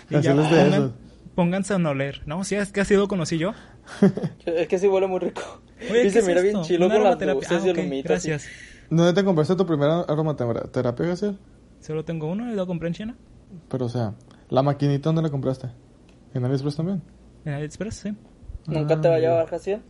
Y 0.09 0.21
ya, 0.21 0.33
les 0.33 0.50
de 0.50 0.57
pongan- 0.57 0.93
pónganse 1.35 1.74
a 1.74 1.77
oler. 1.77 2.21
No, 2.25 2.43
si 2.43 2.55
es 2.55 2.71
que 2.71 2.81
así 2.81 2.95
lo 2.95 3.07
conocí 3.07 3.38
yo. 3.38 3.53
Es 4.45 4.67
que 4.67 4.79
sí 4.79 4.88
huele 4.88 5.07
muy 5.07 5.19
rico. 5.19 5.41
Oye, 5.91 6.01
y 6.01 6.03
¿qué 6.03 6.12
se 6.12 6.19
es 6.19 6.27
mira 6.27 6.39
esto? 6.39 6.51
bien 6.59 6.63
chilo 6.63 6.85
Una 6.85 6.95
con 6.95 7.03
las 7.03 7.12
aromaterapia. 7.21 7.50
luces 7.50 7.63
Ah, 7.63 7.67
y 7.67 7.69
el 7.69 7.79
humito 7.88 8.13
así. 8.13 8.31
¿Dónde 8.89 9.13
te 9.13 9.23
compraste 9.23 9.55
tu 9.55 9.65
primera 9.65 10.01
aromaterapia, 10.01 11.05
Gaciel? 11.07 11.37
Solo 11.79 12.05
tengo 12.05 12.27
uno 12.27 12.51
y 12.51 12.55
lo 12.55 12.65
compré 12.67 12.87
en 12.89 12.93
China. 12.93 13.15
Pero, 13.69 13.85
o 13.85 13.89
sea, 13.89 14.13
¿la 14.49 14.61
maquinita 14.63 15.09
dónde 15.09 15.21
la 15.21 15.29
compraste? 15.29 15.69
¿En 16.33 16.43
AliExpress 16.45 16.75
también? 16.75 17.01
En 17.45 17.53
AliExpress, 17.53 17.95
sí. 17.95 18.13
Nunca 18.67 18.99
te 18.99 19.07
va 19.07 19.15
a 19.15 19.19
llevar, 19.19 19.47
Jaciel. 19.47 19.81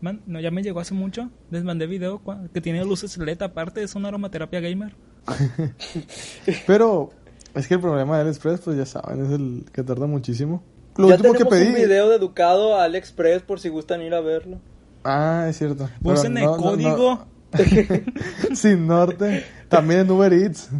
Man, 0.00 0.20
no, 0.26 0.40
ya 0.40 0.50
me 0.50 0.62
llegó 0.62 0.80
hace 0.80 0.94
mucho. 0.94 1.30
Les 1.50 1.64
mandé 1.64 1.86
video 1.86 2.20
que 2.52 2.60
tiene 2.60 2.84
luces 2.84 3.16
LED 3.16 3.42
aparte. 3.42 3.82
Es 3.82 3.94
una 3.94 4.08
aromaterapia 4.08 4.60
gamer. 4.60 4.94
Pero, 6.66 7.10
es 7.54 7.66
que 7.66 7.74
el 7.74 7.80
problema 7.80 8.16
de 8.16 8.22
AliExpress, 8.22 8.60
pues 8.60 8.76
ya 8.76 8.86
saben, 8.86 9.24
es 9.24 9.32
el 9.32 9.64
que 9.72 9.82
tarda 9.82 10.06
muchísimo. 10.06 10.62
Lo 10.96 11.08
ya 11.08 11.16
último 11.16 11.34
que 11.34 11.44
pedí... 11.46 11.68
un 11.68 11.74
video 11.74 12.08
de 12.08 12.16
Educado 12.16 12.76
a 12.76 12.84
AliExpress 12.84 13.42
por 13.42 13.60
si 13.60 13.68
gustan 13.68 14.02
ir 14.02 14.14
a 14.14 14.20
verlo. 14.20 14.58
Ah, 15.04 15.46
es 15.48 15.58
cierto. 15.58 15.88
Usen 16.02 16.36
el 16.38 16.44
no- 16.44 16.56
no- 16.56 16.62
código 16.62 17.26
Sin 18.54 18.86
norte. 18.86 19.44
También 19.68 20.00
en 20.00 20.10
Uber 20.10 20.32
Eats. 20.32 20.70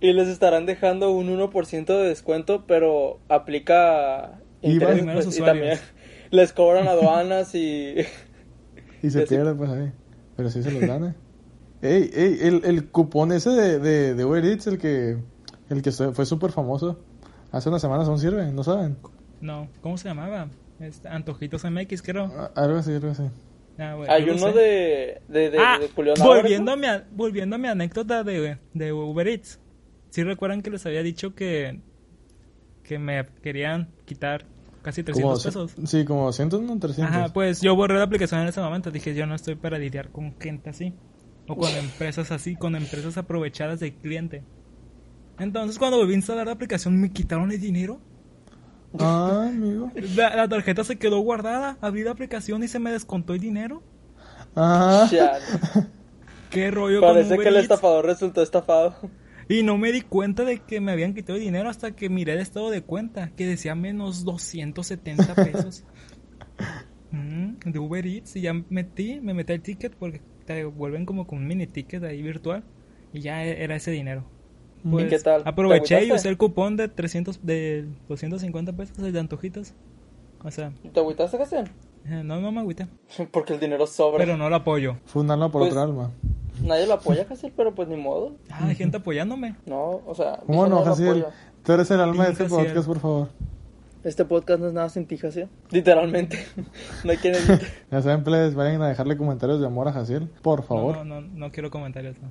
Y 0.00 0.12
les 0.12 0.28
estarán 0.28 0.66
dejando 0.66 1.10
un 1.12 1.28
1% 1.28 1.86
de 1.86 2.08
descuento, 2.08 2.64
pero 2.66 3.20
aplica 3.28 4.40
IVA. 4.62 4.94
interés, 4.94 5.24
pues, 5.26 5.38
y 5.38 5.42
también 5.42 5.78
les 6.30 6.52
cobran 6.52 6.88
aduanas 6.88 7.54
y... 7.54 7.96
Y 9.02 9.10
se 9.10 9.20
Ya 9.20 9.26
sé. 9.26 9.34
pierde, 9.36 9.54
pues 9.54 9.70
ahí. 9.70 9.92
Pero 10.36 10.50
sí 10.50 10.62
se 10.62 10.70
los 10.70 10.86
dan, 10.86 11.04
eh. 11.04 11.14
Ey, 11.82 12.10
ey, 12.12 12.38
el, 12.42 12.62
el 12.66 12.88
cupón 12.90 13.32
ese 13.32 13.48
de, 13.50 13.78
de, 13.78 14.14
de 14.14 14.24
Uber 14.26 14.44
Eats, 14.44 14.66
el 14.66 14.76
que, 14.78 15.16
el 15.70 15.80
que 15.82 15.90
fue 15.90 16.26
súper 16.26 16.52
famoso. 16.52 16.98
Hace 17.50 17.70
unas 17.70 17.80
semanas 17.80 18.08
aún 18.08 18.18
sirve, 18.18 18.52
¿no 18.52 18.62
saben? 18.62 18.98
No, 19.40 19.68
¿cómo 19.80 19.96
se 19.96 20.08
llamaba? 20.08 20.48
Este, 20.80 21.08
Antojitos 21.08 21.64
MX, 21.64 22.02
creo. 22.02 22.30
Ah, 22.36 22.50
Algo 22.56 22.76
así, 22.78 22.92
algo 22.92 23.08
así. 23.10 23.22
Ah, 23.78 23.94
bueno, 23.94 24.12
Hay 24.12 24.28
uno 24.28 24.52
de, 24.52 25.22
de, 25.28 25.50
de, 25.50 25.58
ah, 25.58 25.78
de 25.78 25.88
volviendo, 26.22 26.72
a 26.72 26.76
mi, 26.76 26.86
volviendo 27.12 27.56
a 27.56 27.58
mi 27.58 27.68
anécdota 27.68 28.22
de, 28.24 28.58
de 28.74 28.92
Uber 28.92 29.26
Eats. 29.26 29.58
¿Sí 30.10 30.22
recuerdan 30.22 30.62
que 30.62 30.70
les 30.70 30.84
había 30.86 31.02
dicho 31.02 31.34
que, 31.34 31.80
que 32.82 32.98
me 32.98 33.26
querían 33.42 33.88
quitar 34.04 34.44
casi 34.82 35.02
300 35.02 35.22
Como, 35.22 35.42
pesos? 35.42 35.88
Sí, 35.88 36.04
como 36.04 36.26
200, 36.26 36.62
no 36.62 36.78
300. 36.78 37.14
Ajá, 37.14 37.32
pues 37.32 37.60
yo 37.60 37.74
borré 37.76 37.96
la 37.96 38.04
aplicación 38.04 38.40
en 38.40 38.48
ese 38.48 38.60
momento. 38.60 38.90
Dije, 38.90 39.14
yo 39.14 39.26
no 39.26 39.34
estoy 39.34 39.54
para 39.54 39.78
lidiar 39.78 40.10
con 40.10 40.38
gente 40.38 40.70
así. 40.70 40.94
O 41.46 41.56
con 41.56 41.70
empresas 41.74 42.30
así, 42.30 42.54
con 42.54 42.76
empresas 42.76 43.16
aprovechadas 43.18 43.80
del 43.80 43.94
cliente. 43.94 44.44
Entonces, 45.38 45.78
cuando 45.78 45.96
volví 45.96 46.12
a 46.12 46.16
instalar 46.16 46.46
la 46.46 46.52
aplicación, 46.52 47.00
me 47.00 47.12
quitaron 47.12 47.50
el 47.50 47.60
dinero. 47.60 48.00
Ah, 48.98 49.46
amigo. 49.48 49.90
La, 50.16 50.34
la 50.36 50.48
tarjeta 50.48 50.84
se 50.84 50.98
quedó 50.98 51.20
guardada. 51.20 51.78
Abrí 51.80 52.02
la 52.02 52.10
aplicación 52.12 52.62
y 52.62 52.68
se 52.68 52.78
me 52.78 52.92
descontó 52.92 53.34
el 53.34 53.40
dinero. 53.40 53.82
Ah. 54.56 55.06
Chale. 55.10 55.44
Qué 56.50 56.70
rollo 56.70 57.00
con 57.00 57.10
Parece 57.10 57.34
Uber 57.34 57.44
que 57.44 57.48
el 57.48 57.54
Eats? 57.56 57.62
estafador 57.64 58.06
resultó 58.06 58.42
estafado. 58.42 58.96
Y 59.48 59.62
no 59.62 59.78
me 59.78 59.92
di 59.92 60.02
cuenta 60.02 60.44
de 60.44 60.58
que 60.60 60.80
me 60.80 60.92
habían 60.92 61.14
quitado 61.14 61.36
el 61.36 61.44
dinero 61.44 61.68
hasta 61.68 61.92
que 61.94 62.08
miré 62.08 62.32
el 62.34 62.40
estado 62.40 62.70
de 62.70 62.82
cuenta, 62.82 63.30
que 63.36 63.46
decía 63.46 63.74
menos 63.74 64.24
270 64.24 65.34
pesos. 65.34 65.84
Mm, 67.12 67.58
de 67.64 67.78
Uber 67.80 68.06
Eats, 68.06 68.36
y 68.36 68.42
ya 68.42 68.52
metí, 68.68 69.20
me 69.20 69.34
metí 69.34 69.52
el 69.52 69.62
ticket 69.62 69.96
porque 69.96 70.22
te 70.44 70.64
vuelven 70.64 71.06
como 71.06 71.26
con 71.26 71.38
un 71.38 71.46
mini 71.48 71.66
ticket 71.66 72.04
ahí 72.04 72.22
virtual, 72.22 72.62
y 73.12 73.20
ya 73.20 73.42
era 73.42 73.74
ese 73.74 73.90
dinero. 73.90 74.30
Pues, 74.88 75.08
qué 75.08 75.18
tal? 75.18 75.42
¿Te 75.42 75.48
Aproveché 75.48 76.04
y 76.04 76.12
usé 76.12 76.28
el 76.28 76.36
cupón 76.38 76.76
de 76.76 76.88
300, 76.88 77.40
de 77.44 77.86
250 78.08 78.72
pesos 78.72 78.98
el 78.98 79.12
de 79.12 79.20
antojitos. 79.20 79.74
O 80.42 80.50
sea, 80.50 80.72
¿Te 80.92 81.00
agüitaste, 81.00 81.36
Castian? 81.36 81.66
eh, 82.06 82.22
no, 82.24 82.40
no 82.40 82.50
me 82.50 82.60
agüité, 82.60 82.86
Porque 83.32 83.52
el 83.54 83.60
dinero 83.60 83.86
sobra. 83.86 84.18
pero 84.18 84.36
no 84.36 84.48
lo 84.48 84.56
apoyo. 84.56 84.96
Fue 85.04 85.22
un 85.22 85.30
alma 85.30 85.50
por 85.50 85.62
Pues- 85.62 85.72
otra 85.72 85.82
alma. 85.82 86.10
Nadie 86.62 86.86
lo 86.86 86.94
apoya, 86.94 87.24
Castian, 87.26 87.52
pero 87.56 87.74
pues 87.74 87.88
ni 87.88 87.96
modo. 87.96 88.32
Ah, 88.50 88.66
hay 88.66 88.74
gente 88.74 88.98
apoyándome. 88.98 89.56
No, 89.64 90.02
o 90.06 90.14
sea... 90.14 90.40
¿Cómo 90.46 90.66
no. 90.66 90.84
Tú 91.64 91.72
eres 91.72 91.90
el 91.90 92.00
alma 92.00 92.26
de 92.26 92.32
este 92.32 92.44
podcast, 92.44 92.86
por 92.86 92.98
favor. 93.00 93.28
Este 94.02 94.24
podcast 94.24 94.60
no 94.60 94.66
es 94.68 94.72
nada 94.72 94.88
sin 94.88 95.04
ti, 95.06 95.18
Jaciel. 95.18 95.48
Literalmente. 95.70 96.38
no 97.04 97.10
hay 97.10 97.18
quien 97.18 97.34
edite. 97.34 97.66
Ya 97.90 98.00
saben, 98.00 98.24
plebes, 98.24 98.54
vayan 98.54 98.80
a 98.80 98.88
dejarle 98.88 99.16
comentarios 99.18 99.60
de 99.60 99.66
amor 99.66 99.88
a 99.88 99.92
Jaciel, 99.92 100.28
por 100.42 100.62
favor. 100.64 100.96
No, 100.98 101.04
no, 101.04 101.20
no, 101.20 101.28
no 101.36 101.50
quiero 101.52 101.70
comentarios. 101.70 102.16
No. 102.20 102.30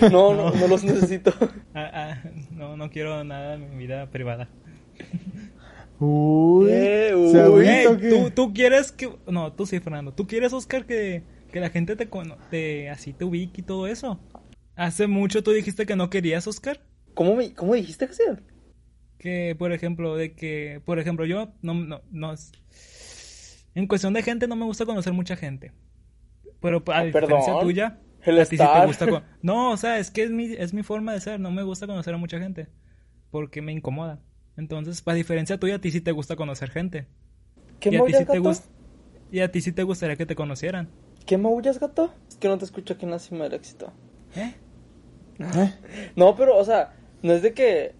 No, 0.10 0.34
no, 0.34 0.50
no 0.50 0.66
los 0.68 0.82
necesito. 0.82 1.32
Ah, 1.74 1.90
ah, 1.92 2.22
no, 2.50 2.76
no 2.76 2.90
quiero 2.90 3.22
nada 3.22 3.54
en 3.54 3.70
mi 3.70 3.76
vida 3.76 4.06
privada. 4.10 4.48
Uy, 6.00 6.68
Eh, 6.72 7.12
¿se 7.30 7.48
uy. 7.48 7.66
¿tú, 8.10 8.30
tú 8.30 8.52
quieres 8.54 8.90
que... 8.90 9.10
No, 9.28 9.52
tú 9.52 9.66
sí, 9.66 9.78
Fernando. 9.80 10.12
¿Tú 10.12 10.26
quieres, 10.26 10.52
Oscar, 10.52 10.86
que, 10.86 11.22
que 11.52 11.60
la 11.60 11.68
gente 11.68 11.94
te, 11.94 12.08
cono- 12.08 12.36
te 12.50 12.88
así 12.90 13.12
te 13.12 13.24
ubique 13.24 13.60
y 13.60 13.64
todo 13.64 13.86
eso? 13.86 14.18
Hace 14.76 15.06
mucho 15.06 15.42
tú 15.42 15.52
dijiste 15.52 15.84
que 15.86 15.96
no 15.96 16.08
querías, 16.10 16.46
Oscar. 16.46 16.80
¿Cómo, 17.14 17.36
me, 17.36 17.52
cómo 17.54 17.74
dijiste, 17.74 18.06
Jaciel? 18.06 18.42
Que, 19.20 19.54
por 19.58 19.72
ejemplo, 19.72 20.16
de 20.16 20.34
que... 20.34 20.82
Por 20.86 20.98
ejemplo, 20.98 21.26
yo 21.26 21.54
no... 21.62 21.74
no, 21.74 22.02
no 22.10 22.34
en 23.74 23.86
cuestión 23.86 24.12
de 24.14 24.22
gente 24.22 24.48
no 24.48 24.56
me 24.56 24.64
gusta 24.64 24.86
conocer 24.86 25.12
mucha 25.12 25.36
gente. 25.36 25.72
Pero 26.60 26.82
a 26.88 27.00
Ah, 27.00 27.04
diferencia 27.04 27.52
perdón. 27.52 27.60
tuya... 27.60 28.00
El 28.24 28.38
a 28.38 28.48
ti 28.48 28.58
sí 28.58 28.68
te 28.68 28.80
gusta... 28.80 29.08
co- 29.08 29.22
No, 29.42 29.72
o 29.72 29.78
sea, 29.78 29.98
es 29.98 30.10
que 30.10 30.24
es 30.24 30.30
mi, 30.30 30.52
es 30.54 30.74
mi 30.74 30.82
forma 30.82 31.12
de 31.12 31.20
ser. 31.20 31.40
No 31.40 31.50
me 31.50 31.62
gusta 31.64 31.86
conocer 31.86 32.14
a 32.14 32.18
mucha 32.18 32.38
gente. 32.40 32.68
Porque 33.30 33.62
me 33.62 33.72
incomoda. 33.72 34.20
Entonces, 34.56 35.02
a 35.06 35.14
diferencia 35.14 35.58
tuya, 35.60 35.76
a 35.76 35.80
ti 35.80 35.92
sí 35.92 36.02
te 36.02 36.12
gusta 36.12 36.36
conocer 36.36 36.70
gente. 36.70 37.06
¿Qué 37.80 37.90
y 37.90 37.96
a 37.96 38.04
ti 38.04 38.14
sí 38.14 38.26
te 38.26 38.40
gato? 38.40 38.50
gust- 38.50 38.66
Y 39.30 39.40
a 39.40 39.50
ti 39.52 39.60
sí 39.62 39.72
te 39.72 39.84
gustaría 39.84 40.16
que 40.16 40.26
te 40.26 40.36
conocieran. 40.36 40.88
¿Qué 41.26 41.38
maullas, 41.38 41.78
gato? 41.80 42.12
Es 42.28 42.36
que 42.36 42.48
no 42.48 42.58
te 42.58 42.64
escucho 42.66 42.94
aquí 42.94 43.04
en 43.06 43.12
la 43.12 43.18
cima 43.18 43.44
del 43.44 43.54
éxito. 43.54 43.92
¿Eh? 44.34 44.54
¿Eh? 45.38 45.72
No, 46.16 46.36
pero, 46.36 46.56
o 46.56 46.64
sea, 46.64 46.92
no 47.22 47.32
es 47.32 47.42
de 47.42 47.54
que... 47.54 47.94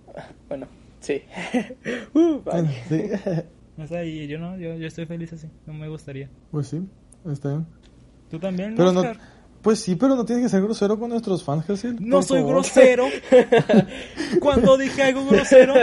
Bueno, 0.48 0.66
sí. 1.00 1.22
Uh, 2.14 2.40
vale. 2.44 2.62
Bueno, 2.62 2.70
sí. 2.88 3.02
O 3.82 3.86
sea, 3.86 4.04
y 4.04 4.26
yo 4.28 4.38
no, 4.38 4.58
yo, 4.58 4.74
yo 4.76 4.86
estoy 4.86 5.06
feliz 5.06 5.32
así. 5.32 5.46
No 5.66 5.72
me 5.72 5.88
gustaría. 5.88 6.28
Pues 6.50 6.66
sí, 6.68 6.82
está 7.30 7.48
bien. 7.48 7.66
¿Tú 8.30 8.38
también, 8.38 8.74
Pero 8.76 8.92
no, 8.92 9.02
pues 9.62 9.78
sí, 9.80 9.94
pero 9.96 10.16
no 10.16 10.24
tienes 10.26 10.44
que 10.44 10.48
ser 10.50 10.60
grosero 10.62 10.98
con 10.98 11.08
nuestros 11.08 11.42
fans, 11.42 11.64
Jaciel. 11.64 11.96
No 11.98 12.22
soy 12.22 12.40
favor. 12.40 12.54
grosero. 12.56 13.06
Cuando 14.40 14.76
dije 14.76 15.02
algo 15.02 15.24
grosero, 15.26 15.74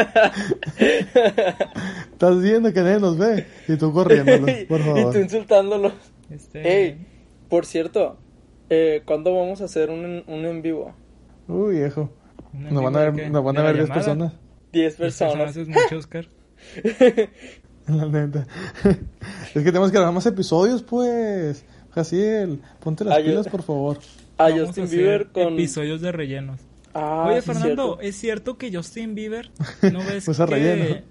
Estás 2.12 2.42
viendo 2.42 2.72
que 2.74 2.82
nadie 2.82 3.00
nos 3.00 3.18
ve 3.18 3.46
y 3.68 3.76
tú 3.78 3.92
corriéndolos, 3.92 4.50
por 4.68 4.80
y 4.80 4.84
favor. 4.84 5.14
tú 5.14 5.20
insultándolos. 5.20 5.94
este, 6.30 6.84
Ey, 6.86 7.08
por 7.50 7.66
cierto, 7.66 8.18
eh, 8.70 9.02
¿cuándo 9.06 9.34
vamos 9.36 9.62
a 9.62 9.66
hacer 9.66 9.90
un, 9.90 10.24
un 10.28 10.46
en 10.46 10.62
vivo? 10.62 10.94
Uy, 11.48 11.76
viejo. 11.78 12.12
Nos 12.54 12.84
van 12.84 12.96
a 12.96 13.10
ver, 13.10 13.32
nos 13.32 13.44
van 13.44 13.56
¿De 13.56 13.62
a 13.62 13.66
ver 13.66 13.76
10 13.76 13.88
llamada? 13.88 13.94
personas. 14.06 14.34
10 14.72 14.72
Diez 14.72 14.96
personas. 14.96 15.56
es 15.58 15.68
mucho, 15.68 15.98
Oscar. 15.98 16.28
La 17.88 18.06
neta. 18.06 18.46
es 18.84 19.54
que 19.54 19.62
tenemos 19.64 19.92
que 19.92 19.98
grabar 19.98 20.14
más 20.14 20.26
episodios, 20.26 20.84
pues. 20.84 21.66
Jaciel, 21.92 22.62
ponte 22.80 23.04
las 23.06 23.18
Ay, 23.18 23.24
pilas, 23.24 23.48
por 23.48 23.64
favor. 23.64 23.98
A 24.38 24.44
Vamos 24.50 24.60
a 24.62 24.66
Justin 24.68 24.84
hacer 24.84 24.98
Bieber 25.00 25.28
con... 25.28 25.54
episodios 25.54 26.02
de 26.02 26.12
rellenos. 26.12 26.60
Ah, 26.94 27.26
Oye, 27.28 27.42
sí, 27.42 27.48
Fernando, 27.48 27.84
cierto. 27.86 28.02
¿es 28.02 28.16
cierto 28.18 28.58
que 28.58 28.76
Justin 28.76 29.16
Bieber 29.16 29.50
no 29.92 30.00
ves 30.04 30.28
Usa 30.28 30.46
que 30.46 30.52
relleno. 30.52 31.02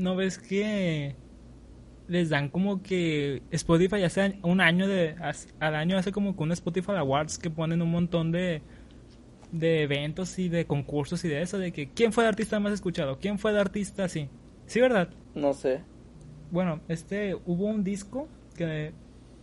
no 0.00 0.16
ves 0.16 0.38
que 0.38 1.14
les 2.08 2.28
dan 2.30 2.48
como 2.48 2.82
que 2.82 3.42
Spotify 3.50 4.02
hace 4.04 4.38
un 4.42 4.60
año 4.60 4.86
de 4.88 5.14
hace- 5.20 5.48
al 5.60 5.74
año 5.74 5.98
hace 5.98 6.10
como 6.12 6.36
que 6.36 6.42
un 6.42 6.52
Spotify 6.52 6.92
Awards 6.96 7.38
que 7.38 7.50
ponen 7.50 7.82
un 7.82 7.90
montón 7.90 8.32
de 8.32 8.62
de 9.58 9.82
eventos 9.82 10.38
y 10.38 10.48
de 10.48 10.66
concursos 10.66 11.24
y 11.24 11.28
de 11.28 11.42
eso 11.42 11.58
de 11.58 11.72
que 11.72 11.88
quién 11.90 12.12
fue 12.12 12.24
el 12.24 12.28
artista 12.28 12.58
más 12.60 12.72
escuchado, 12.72 13.18
quién 13.18 13.38
fue 13.38 13.50
el 13.52 13.58
artista 13.58 14.04
así. 14.04 14.28
Sí, 14.66 14.80
¿verdad? 14.80 15.08
No 15.34 15.52
sé. 15.52 15.82
Bueno, 16.50 16.80
este 16.88 17.34
hubo 17.34 17.66
un 17.66 17.82
disco 17.84 18.28
que 18.56 18.92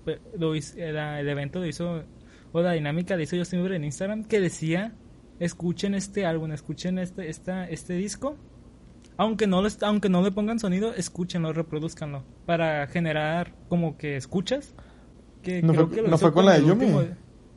eh, 0.05 0.20
lo 0.38 0.55
hizo- 0.55 0.77
era- 0.77 1.20
el 1.20 1.29
evento 1.29 1.60
lo 1.60 1.65
hizo 1.65 2.03
o 2.51 2.62
la 2.62 2.74
dinámica 2.74 3.15
le 3.15 3.24
hizo 3.24 3.38
Justin 3.38 3.60
Bieber 3.60 3.74
en 3.77 3.84
Instagram 3.86 4.24
que 4.25 4.39
decía 4.39 4.93
escuchen 5.39 5.96
este 5.96 6.25
álbum, 6.25 6.51
escuchen 6.51 6.98
este 7.00 7.29
esta, 7.29 7.67
este 7.70 7.93
disco. 7.96 8.36
Aunque 9.15 9.46
no, 9.46 9.62
les, 9.62 9.82
aunque 9.84 10.10
no 10.10 10.24
le 10.24 10.32
pongan 10.32 10.60
sonido, 10.60 10.93
escúchenlo, 10.96 11.53
reproduzcanlo. 11.53 12.24
Para 12.48 12.88
generar 12.88 13.53
como 13.70 13.96
que 13.98 14.15
escuchas. 14.17 14.74
Que 15.43 15.62
No 15.62 15.74
creo 15.74 15.88
fue, 15.88 15.96
que 15.98 16.01
lo 16.03 16.08
no 16.08 16.17
fue 16.17 16.34
con 16.34 16.46
la 16.46 16.53
de 16.53 16.62
Yumi. 16.62 16.86
último- 16.86 17.01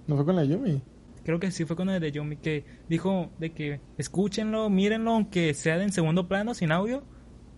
No 0.06 0.16
fue 0.16 0.24
con 0.24 0.36
la 0.36 0.42
de 0.42 0.48
Yumi. 0.48 0.82
Creo 1.26 1.40
que 1.40 1.50
sí 1.50 1.64
fue 1.64 1.74
con 1.74 1.90
el 1.90 2.00
de 2.00 2.12
Yumi, 2.12 2.36
que 2.36 2.64
dijo 2.88 3.32
de 3.40 3.50
que 3.50 3.80
escúchenlo, 3.98 4.70
mírenlo, 4.70 5.10
aunque 5.10 5.54
sea 5.54 5.82
en 5.82 5.90
segundo 5.90 6.28
plano, 6.28 6.54
sin 6.54 6.70
audio, 6.70 7.02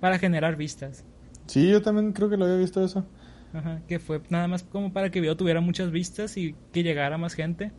para 0.01 0.19
generar 0.19 0.57
vistas. 0.57 1.05
Sí, 1.49 1.69
yo 1.69 1.83
también 1.83 2.15
creo 2.15 2.31
que 2.31 2.39
lo 2.39 2.47
había 2.47 2.57
visto 2.57 2.83
eso. 2.83 3.07
Ajá, 3.53 3.83
que 3.87 3.99
fue 3.99 4.23
nada 4.31 4.49
más 4.49 4.63
como 4.63 4.95
para 4.95 5.11
que 5.11 5.19
el 5.19 5.25
video 5.25 5.37
tuviera 5.37 5.61
muchas 5.61 5.91
vistas 5.91 6.39
y 6.39 6.57
que 6.73 6.83
llegara 6.83 7.19
más 7.19 7.35
gente. 7.35 7.73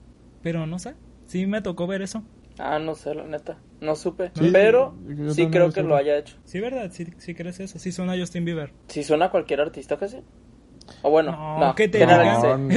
Pero 0.43 0.67
no 0.67 0.77
sé, 0.77 0.93
sí 1.25 1.48
me 1.48 1.63
tocó 1.63 1.88
ver 1.88 2.03
eso. 2.03 2.24
Ah, 2.60 2.77
no 2.77 2.93
sé, 2.93 3.15
la 3.15 3.24
neta. 3.24 3.58
No 3.81 3.96
supe. 3.96 4.29
Sí, 4.36 4.51
pero 4.53 4.96
sí 5.31 5.48
creo 5.48 5.69
lo 5.69 5.74
que 5.74 5.81
lo 5.81 5.96
haya 5.96 6.19
hecho. 6.19 6.38
Sí, 6.43 6.60
¿verdad? 6.60 6.91
Sí, 6.91 7.08
sí 7.17 7.34
crees 7.34 7.60
eso. 7.62 7.79
Sí 7.79 7.91
suena 7.91 8.13
a 8.13 8.19
Justin 8.19 8.46
Bieber. 8.46 8.74
Si 8.89 9.03
suena 9.03 9.25
a 9.25 9.31
cualquier 9.31 9.62
artista 9.62 9.98
casi. 9.98 10.17
O 11.01 11.10
bueno, 11.12 11.31
No, 11.31 11.60
no, 11.60 11.75
que 11.75 11.88
te 11.88 12.03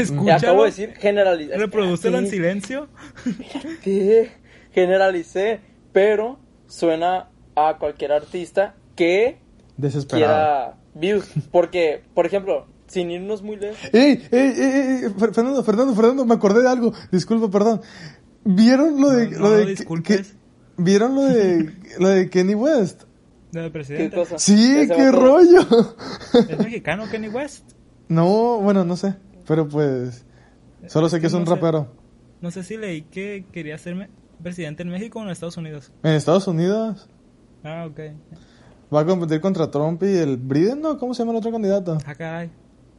escúchalo, 0.00 0.33
acabo 0.37 0.62
de 0.64 0.71
decir 0.71 0.95
generalicé. 0.95 1.57
reprodúcelo 1.57 2.19
en 2.19 2.28
silencio. 2.28 2.88
espérate. 3.26 4.33
Generalicé, 4.73 5.61
pero 5.92 6.38
suena 6.66 7.28
a 7.54 7.76
cualquier 7.78 8.12
artista 8.12 8.75
que 8.97 9.38
Desesperado. 9.76 10.33
quiera 10.35 10.75
views. 10.95 11.28
Porque, 11.50 12.02
por 12.14 12.26
ejemplo, 12.26 12.66
sin 12.87 13.11
irnos 13.11 13.42
muy 13.42 13.57
lejos. 13.57 13.78
¡Ey, 13.92 14.23
ey, 14.31 14.31
ey, 14.31 14.52
ey! 14.57 15.02
Fer- 15.19 15.33
Fernando, 15.35 15.62
Fernando, 15.62 15.95
Fernando, 15.95 16.25
me 16.25 16.35
acordé 16.35 16.62
de 16.62 16.69
algo. 16.69 16.92
Disculpa, 17.11 17.50
perdón. 17.50 17.83
¿Vieron 18.45 19.00
lo 19.00 19.11
de... 19.11 19.28
No, 19.31 19.38
lo 19.38 19.49
no, 19.50 19.57
de 19.57 19.66
disculpes. 19.66 20.28
que- 20.33 20.42
¿Vieron 20.78 21.14
lo 21.14 21.23
de, 21.23 21.71
lo 21.99 22.09
de 22.09 22.31
Kenny 22.31 22.54
West? 22.54 23.02
Del 23.52 23.64
¿Qué 23.64 23.71
presidente. 23.71 24.16
cosa? 24.16 24.38
Sí, 24.38 24.88
qué 24.88 25.11
rollo. 25.12 25.61
Es 26.49 26.59
mexicano 26.59 27.04
Kenny 27.11 27.28
West. 27.28 27.72
No, 28.12 28.59
bueno, 28.61 28.85
no 28.85 28.97
sé. 28.97 29.14
Pero 29.47 29.69
pues... 29.69 30.25
Solo 30.87 31.09
sé 31.09 31.21
que 31.21 31.28
es 31.28 31.33
un 31.35 31.47
rapero. 31.47 31.88
No 32.40 32.50
sé 32.50 32.62
si 32.64 32.76
leí 32.76 33.02
que 33.02 33.45
quería 33.52 33.78
ser 33.78 33.95
me- 33.95 34.11
presidente 34.42 34.83
en 34.83 34.88
México 34.90 35.21
o 35.21 35.23
en 35.23 35.28
Estados 35.31 35.57
Unidos. 35.57 35.92
En 36.02 36.12
Estados 36.12 36.47
Unidos 36.49 37.09
Ah, 37.62 37.87
ok. 37.88 38.00
va 38.92 39.00
a 39.00 39.07
competir 39.07 39.40
contra 39.40 39.71
Trump 39.71 40.02
y 40.02 40.16
el 40.16 40.37
Biden, 40.37 40.81
¿no? 40.81 40.99
¿Cómo 40.99 41.14
se 41.14 41.21
llama 41.23 41.31
el 41.33 41.38
otro 41.38 41.52
candidato? 41.52 41.99
Ah, 42.04 42.14
caray. 42.16 42.50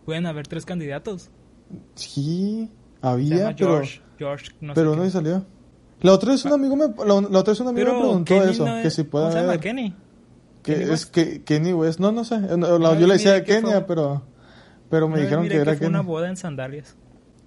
Pueden 0.05 0.25
haber 0.25 0.47
tres 0.47 0.65
candidatos. 0.65 1.29
Sí, 1.95 2.69
Se 3.01 3.07
había, 3.07 3.37
llama 3.37 3.55
pero, 3.57 3.69
George. 3.71 4.01
George, 4.17 4.45
no 4.61 4.73
pero 4.73 4.91
sé 4.91 4.97
uno 4.97 5.05
y 5.07 5.11
salió. 5.11 5.45
La 6.01 6.13
otra 6.13 6.31
vez 6.31 6.45
un 6.45 6.53
amigo 6.53 6.75
me, 6.75 6.85
la, 6.87 7.21
la 7.29 7.39
otra 7.39 7.51
vez 7.51 7.59
un 7.59 7.67
amigo 7.67 7.85
me 7.85 7.91
Pero 7.91 7.99
preguntó 7.99 8.25
Kenny 8.33 8.51
eso, 8.51 8.65
no 8.65 8.77
es- 8.77 8.83
que 8.83 8.91
si 8.91 9.03
puede 9.03 9.25
¿Cómo 9.25 9.35
se 9.37 9.41
llama? 9.41 9.57
Kenny. 9.59 9.95
que 10.61 10.73
Kenny 10.75 10.91
es 10.93 11.05
que 11.05 11.43
Kenny 11.43 11.73
West, 11.73 11.99
no, 11.99 12.11
no 12.11 12.23
sé, 12.23 12.39
no, 12.39 12.97
yo 12.99 13.07
le 13.07 13.13
decía 13.13 13.43
que 13.43 13.55
Kenia, 13.55 13.85
pero, 13.87 14.23
pero 14.93 15.09
me 15.09 15.19
dijeron 15.19 15.49
que 15.49 15.55
era 15.55 15.71
fue 15.71 15.73
Kenia. 15.79 15.89
una 15.89 16.01
boda 16.01 16.29
en 16.29 16.37
sandalias. 16.37 16.95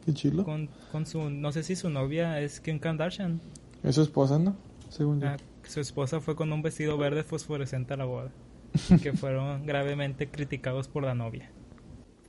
Qué 0.05 0.13
chilo. 0.13 0.43
Con, 0.43 0.69
con 0.91 1.07
su, 1.07 1.31
no 1.31 1.53
sé 1.53 1.63
si 1.63 1.77
su 1.77 1.89
novia 1.91 2.41
es 2.41 2.59
Kim 2.61 2.81
Kardashian. 2.81 3.41
Es 3.85 3.95
su 3.95 4.03
esposa, 4.03 4.41
¿no? 4.41 4.57
Según 4.89 5.21
yo. 5.21 5.29
Ah, 5.29 5.37
su 5.63 5.79
esposa 5.79 6.21
fue 6.21 6.35
con 6.35 6.53
un 6.53 6.61
vestido 6.63 6.99
verde 6.99 7.23
fosforescente 7.23 7.95
a 7.95 7.99
la 7.99 8.05
boda. 8.05 8.33
que 9.01 9.13
fueron 9.17 9.65
gravemente 9.65 10.29
criticados 10.29 10.89
por 10.89 11.05
la 11.05 11.15
novia. 11.15 11.53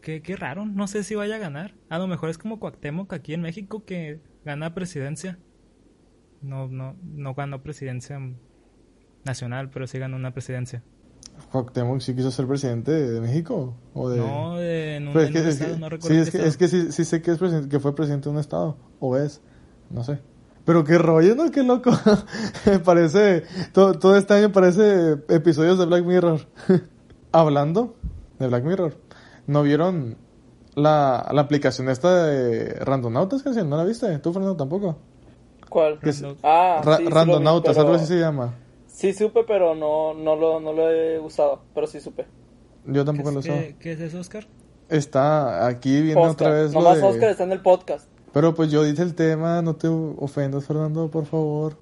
Qué, 0.03 0.21
qué 0.21 0.35
raro, 0.35 0.67
no 0.67 0.85
sé 0.87 1.03
si 1.03 1.15
vaya 1.15 1.37
a 1.37 1.39
ganar. 1.39 1.73
A 1.89 1.97
lo 1.97 2.05
mejor 2.05 2.29
es 2.29 2.37
como 2.37 2.59
Cuauhtémoc 2.59 3.11
aquí 3.11 3.33
en 3.33 3.41
México 3.41 3.85
que 3.85 4.19
gana 4.45 4.75
presidencia. 4.75 5.39
No, 6.43 6.67
no, 6.67 6.95
no 7.01 7.33
ganó 7.33 7.63
presidencia 7.63 8.19
nacional, 9.25 9.71
pero 9.71 9.87
sí 9.87 9.97
ganó 9.97 10.15
una 10.15 10.31
presidencia. 10.31 10.83
Cuauhtémoc 11.51 12.01
sí 12.01 12.13
quiso 12.15 12.29
ser 12.31 12.45
presidente 12.47 12.91
de 12.91 13.21
México 13.21 13.73
o 13.93 14.09
de 14.09 14.17
No, 14.17 14.57
de- 14.57 14.95
en 14.97 15.07
un, 15.07 15.13
Pues 15.13 15.33
es 15.33 15.45
estado, 15.45 15.73
que- 15.73 15.79
no 15.79 15.89
recuerdo 15.89 16.15
sí, 16.15 16.21
es 16.21 16.29
que, 16.31 16.47
es 16.47 16.57
que 16.57 16.67
sí, 16.67 16.91
sí 16.91 17.05
sé 17.05 17.21
que, 17.21 17.31
es 17.31 17.37
presidente, 17.37 17.69
que 17.69 17.79
fue 17.79 17.95
presidente 17.95 18.25
de 18.29 18.35
un 18.35 18.39
estado, 18.39 18.75
o 18.99 19.15
es, 19.17 19.41
no 19.89 20.03
sé. 20.03 20.19
Pero 20.65 20.83
qué 20.83 20.97
rollo, 20.97 21.33
¿no? 21.35 21.49
Qué 21.49 21.63
loco. 21.63 21.91
parece, 22.83 23.43
todo, 23.71 23.93
todo 23.93 24.17
este 24.17 24.33
año 24.33 24.51
parece 24.51 25.13
episodios 25.29 25.79
de 25.79 25.85
Black 25.85 26.03
Mirror. 26.03 26.41
Hablando 27.31 27.95
de 28.39 28.47
Black 28.47 28.63
Mirror, 28.65 28.97
¿no 29.47 29.63
vieron 29.63 30.17
la, 30.75 31.29
la 31.31 31.41
aplicación 31.41 31.89
esta 31.89 32.25
de 32.25 32.73
Randonautas, 32.83 33.43
que 33.43 33.49
¿No 33.63 33.77
la 33.77 33.83
viste? 33.83 34.19
¿Tú, 34.19 34.33
Fernando, 34.33 34.57
tampoco? 34.57 34.97
¿Cuál? 35.69 35.99
Que 35.99 36.09
es- 36.09 36.23
Ah, 36.43 36.81
Ra- 36.83 36.97
sí, 36.97 37.03
lo 37.03 37.09
vi, 37.09 37.15
Randonautas, 37.15 37.75
pero- 37.75 37.87
algo 37.87 37.95
así 37.95 38.05
se 38.07 38.19
llama. 38.19 38.53
Sí 38.97 39.13
supe, 39.13 39.43
pero 39.47 39.75
no, 39.75 40.15
no, 40.15 40.35
lo, 40.35 40.59
no 40.59 40.73
lo 40.73 40.89
he 40.89 41.19
usado, 41.19 41.61
pero 41.75 41.85
sí 41.85 41.99
supe. 42.01 42.25
Yo 42.87 43.01
¿Qué, 43.01 43.05
tampoco 43.05 43.29
lo 43.29 43.39
es- 43.41 43.45
sé. 43.45 43.75
qué- 43.79 43.91
es 43.91 43.99
eso, 43.99 44.19
Oscar? 44.19 44.47
Está 44.89 45.67
aquí 45.67 46.01
viendo 46.01 46.21
Oscar, 46.21 46.47
otra 46.47 46.49
vez 46.63 46.73
lo 46.73 46.79
nomás 46.81 46.97
de... 46.97 47.03
Oscar 47.03 47.29
está 47.29 47.43
en 47.43 47.51
el 47.51 47.61
podcast. 47.61 48.07
Pero 48.33 48.55
pues 48.55 48.71
yo 48.71 48.83
dije 48.83 49.03
el 49.03 49.13
tema, 49.13 49.61
no 49.61 49.75
te 49.75 49.87
ofendas, 49.87 50.65
Fernando, 50.65 51.11
por 51.11 51.25
favor. 51.27 51.77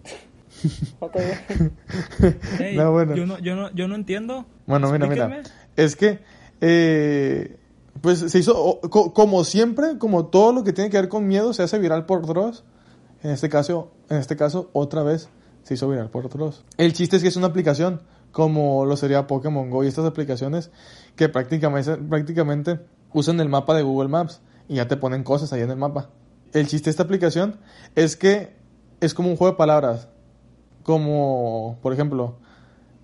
No 0.99 1.09
te 1.09 1.21
digo. 1.21 1.71
Ey, 2.59 2.75
No, 2.75 2.91
bueno. 2.91 3.15
yo, 3.15 3.25
no, 3.25 3.39
yo, 3.39 3.55
no, 3.55 3.71
yo 3.73 3.87
no 3.87 3.95
entiendo. 3.95 4.45
Bueno, 4.65 4.91
mira, 4.91 5.07
mira. 5.07 5.43
Es 5.77 5.95
que, 5.95 6.19
eh, 6.61 7.55
pues 8.01 8.19
se 8.19 8.39
hizo, 8.39 8.61
o- 8.61 8.81
co- 8.89 9.13
como 9.13 9.43
siempre, 9.45 9.97
como 9.97 10.25
todo 10.27 10.51
lo 10.51 10.63
que 10.65 10.73
tiene 10.73 10.89
que 10.89 10.97
ver 10.97 11.07
con 11.09 11.27
miedo 11.27 11.53
se 11.53 11.63
hace 11.63 11.79
viral 11.79 12.05
por 12.05 12.25
Dross. 12.25 12.65
En 13.23 13.31
este 13.31 13.47
caso, 13.49 13.91
en 14.09 14.17
este 14.17 14.35
caso, 14.35 14.69
otra 14.73 15.01
vez 15.03 15.29
se 15.65 15.73
hizo 15.73 15.89
viral 15.89 16.09
por 16.11 16.29
Dross. 16.29 16.63
El 16.77 16.93
chiste 16.93 17.17
es 17.17 17.23
que 17.23 17.27
es 17.27 17.35
una 17.35 17.47
aplicación, 17.47 18.01
como 18.31 18.85
lo 18.85 18.95
sería 18.95 19.25
Pokémon 19.25 19.69
Go 19.71 19.83
y 19.83 19.87
estas 19.87 20.05
aplicaciones 20.05 20.69
que 21.15 21.27
prácticamente, 21.27 21.97
prácticamente 21.97 22.79
usan 23.11 23.39
el 23.39 23.49
mapa 23.49 23.75
de 23.75 23.81
Google 23.81 24.09
Maps 24.09 24.41
y 24.69 24.75
ya 24.75 24.87
te 24.87 24.95
ponen 24.95 25.23
cosas 25.23 25.51
ahí 25.53 25.61
en 25.61 25.71
el 25.71 25.77
mapa. 25.77 26.11
El 26.53 26.67
chiste 26.67 26.85
de 26.85 26.91
esta 26.91 27.03
aplicación 27.03 27.59
es 27.95 28.15
que 28.15 28.55
es 29.01 29.15
como 29.15 29.29
un 29.29 29.37
juego 29.37 29.53
de 29.53 29.57
palabras. 29.57 30.07
Como, 30.83 31.79
por 31.81 31.93
ejemplo, 31.93 32.37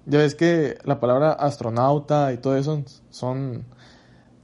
ya 0.05 0.19
ves 0.19 0.35
que 0.35 0.77
la 0.83 0.99
palabra 0.99 1.31
astronauta 1.31 2.31
y 2.31 2.37
todo 2.37 2.55
eso 2.57 2.83
son... 3.09 3.65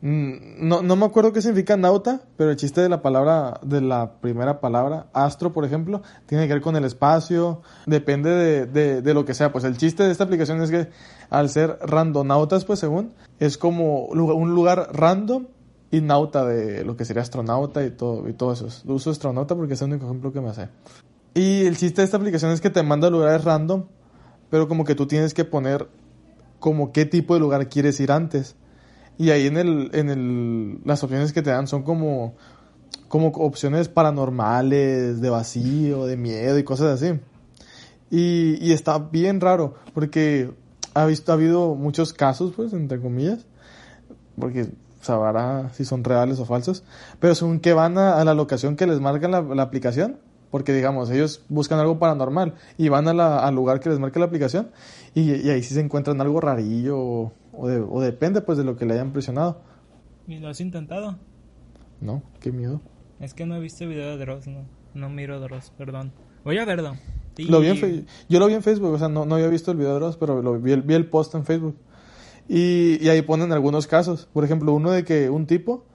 mm, 0.01 0.67
No, 0.67 0.81
no 0.81 0.95
me 0.95 1.05
acuerdo 1.05 1.33
qué 1.33 1.41
significa 1.41 1.77
nauta, 1.77 2.21
pero 2.37 2.51
el 2.51 2.57
chiste 2.57 2.81
de 2.81 2.89
la 2.89 3.01
palabra, 3.01 3.59
de 3.63 3.81
la 3.81 4.19
primera 4.19 4.59
palabra, 4.59 5.07
astro, 5.13 5.53
por 5.53 5.65
ejemplo, 5.65 6.01
tiene 6.25 6.47
que 6.47 6.53
ver 6.53 6.61
con 6.61 6.75
el 6.75 6.85
espacio, 6.85 7.61
depende 7.85 8.29
de, 8.31 9.01
de, 9.01 9.13
lo 9.13 9.25
que 9.25 9.33
sea. 9.33 9.51
Pues 9.51 9.63
el 9.63 9.77
chiste 9.77 10.03
de 10.03 10.11
esta 10.11 10.23
aplicación 10.23 10.61
es 10.61 10.71
que 10.71 10.89
al 11.29 11.49
ser 11.49 11.77
randonautas, 11.81 12.65
pues 12.65 12.79
según, 12.79 13.13
es 13.39 13.57
como 13.57 14.05
un 14.05 14.53
lugar 14.53 14.89
random 14.93 15.47
y 15.91 16.01
nauta 16.01 16.45
de 16.45 16.83
lo 16.83 16.97
que 16.97 17.05
sería 17.05 17.21
astronauta 17.21 17.83
y 17.85 17.91
todo, 17.91 18.27
y 18.27 18.33
todo 18.33 18.53
eso. 18.53 18.67
Uso 18.85 19.11
astronauta 19.11 19.55
porque 19.55 19.73
es 19.73 19.81
el 19.81 19.89
único 19.89 20.05
ejemplo 20.05 20.33
que 20.33 20.41
me 20.41 20.49
hace. 20.49 20.69
Y 21.33 21.65
el 21.65 21.77
chiste 21.77 22.01
de 22.01 22.05
esta 22.05 22.17
aplicación 22.17 22.51
es 22.51 22.61
que 22.61 22.69
te 22.69 22.83
manda 22.83 23.09
lugares 23.09 23.43
random, 23.43 23.85
pero 24.49 24.67
como 24.67 24.85
que 24.85 24.95
tú 24.95 25.05
tienes 25.05 25.33
que 25.33 25.45
poner 25.45 25.87
como 26.59 26.91
qué 26.91 27.05
tipo 27.05 27.33
de 27.33 27.39
lugar 27.39 27.69
quieres 27.69 27.99
ir 27.99 28.11
antes. 28.11 28.55
Y 29.17 29.31
ahí 29.31 29.47
en 29.47 29.57
el, 29.57 29.89
en 29.93 30.09
el, 30.09 30.79
las 30.85 31.03
opciones 31.03 31.33
que 31.33 31.41
te 31.41 31.49
dan 31.49 31.67
son 31.67 31.83
como, 31.83 32.35
como 33.07 33.27
opciones 33.29 33.87
paranormales, 33.89 35.21
de 35.21 35.29
vacío, 35.29 36.05
de 36.05 36.17
miedo 36.17 36.57
y 36.59 36.63
cosas 36.63 37.01
así. 37.01 37.19
Y, 38.11 38.57
y 38.65 38.71
está 38.73 38.99
bien 38.99 39.41
raro, 39.41 39.75
porque 39.93 40.51
ha 40.93 41.05
visto, 41.05 41.31
ha 41.31 41.35
habido 41.35 41.75
muchos 41.75 42.13
casos, 42.13 42.53
pues, 42.55 42.73
entre 42.73 42.99
comillas, 42.99 43.45
porque 44.39 44.67
sabrá 45.01 45.69
si 45.73 45.83
son 45.85 46.03
reales 46.03 46.39
o 46.39 46.45
falsos, 46.45 46.83
pero 47.19 47.35
según 47.35 47.59
que 47.59 47.73
van 47.73 47.97
a, 47.97 48.19
a 48.19 48.23
la 48.25 48.33
locación 48.33 48.75
que 48.75 48.87
les 48.87 48.99
marca 48.99 49.27
la, 49.27 49.41
la 49.41 49.63
aplicación, 49.63 50.17
porque 50.51 50.73
digamos, 50.73 51.09
ellos 51.09 51.43
buscan 51.49 51.79
algo 51.79 51.99
paranormal 51.99 52.53
y 52.77 52.89
van 52.89 53.07
a 53.07 53.13
la- 53.13 53.39
al 53.39 53.53
lugar 53.55 53.79
que 53.79 53.89
les 53.89 53.99
marca 53.99 54.19
la 54.19 54.25
aplicación 54.27 54.69
y, 55.13 55.33
y 55.35 55.49
ahí 55.49 55.61
sí 55.61 55.73
se 55.73 55.81
encuentran 55.81 56.19
algo 56.21 56.39
rarillo 56.39 56.97
o, 56.97 57.31
o 57.57 57.67
de- 57.67 57.81
o 57.81 58.01
depende 58.01 58.41
pues 58.41 58.57
de 58.57 58.63
lo 58.63 58.75
que 58.77 58.85
le 58.85 58.93
hayan 58.93 59.11
presionado. 59.11 59.61
¿Y 60.27 60.37
lo 60.39 60.49
has 60.49 60.59
intentado? 60.61 61.17
No, 62.01 62.21
qué 62.39 62.51
miedo. 62.51 62.81
Es 63.19 63.33
que 63.33 63.45
no 63.45 63.55
he 63.55 63.59
visto 63.59 63.87
video 63.87 64.15
de 64.17 64.17
Dross, 64.17 64.47
no. 64.47 64.65
No 64.93 65.09
miro 65.09 65.39
Dross, 65.39 65.71
perdón. 65.77 66.11
Voy 66.43 66.57
a 66.57 66.65
verlo. 66.65 66.95
Lo 67.37 67.59
vi 67.59 67.67
en 67.67 68.05
yo 68.29 68.39
lo 68.39 68.47
vi 68.47 68.53
en 68.55 68.63
Facebook, 68.63 68.93
o 68.93 68.97
sea, 68.97 69.09
no, 69.09 69.25
no 69.25 69.35
había 69.35 69.47
visto 69.47 69.71
el 69.71 69.77
video 69.77 69.93
de 69.93 69.99
Dross, 69.99 70.17
pero 70.17 70.41
lo 70.41 70.59
vi, 70.59 70.71
el, 70.71 70.81
vi 70.81 70.93
el 70.95 71.05
post 71.07 71.35
en 71.35 71.45
Facebook. 71.45 71.75
Y, 72.49 73.03
y 73.03 73.09
ahí 73.09 73.21
ponen 73.21 73.51
algunos 73.51 73.87
casos. 73.87 74.27
Por 74.33 74.43
ejemplo, 74.43 74.73
uno 74.73 74.91
de 74.91 75.03
que 75.03 75.29
un 75.29 75.45
tipo 75.45 75.85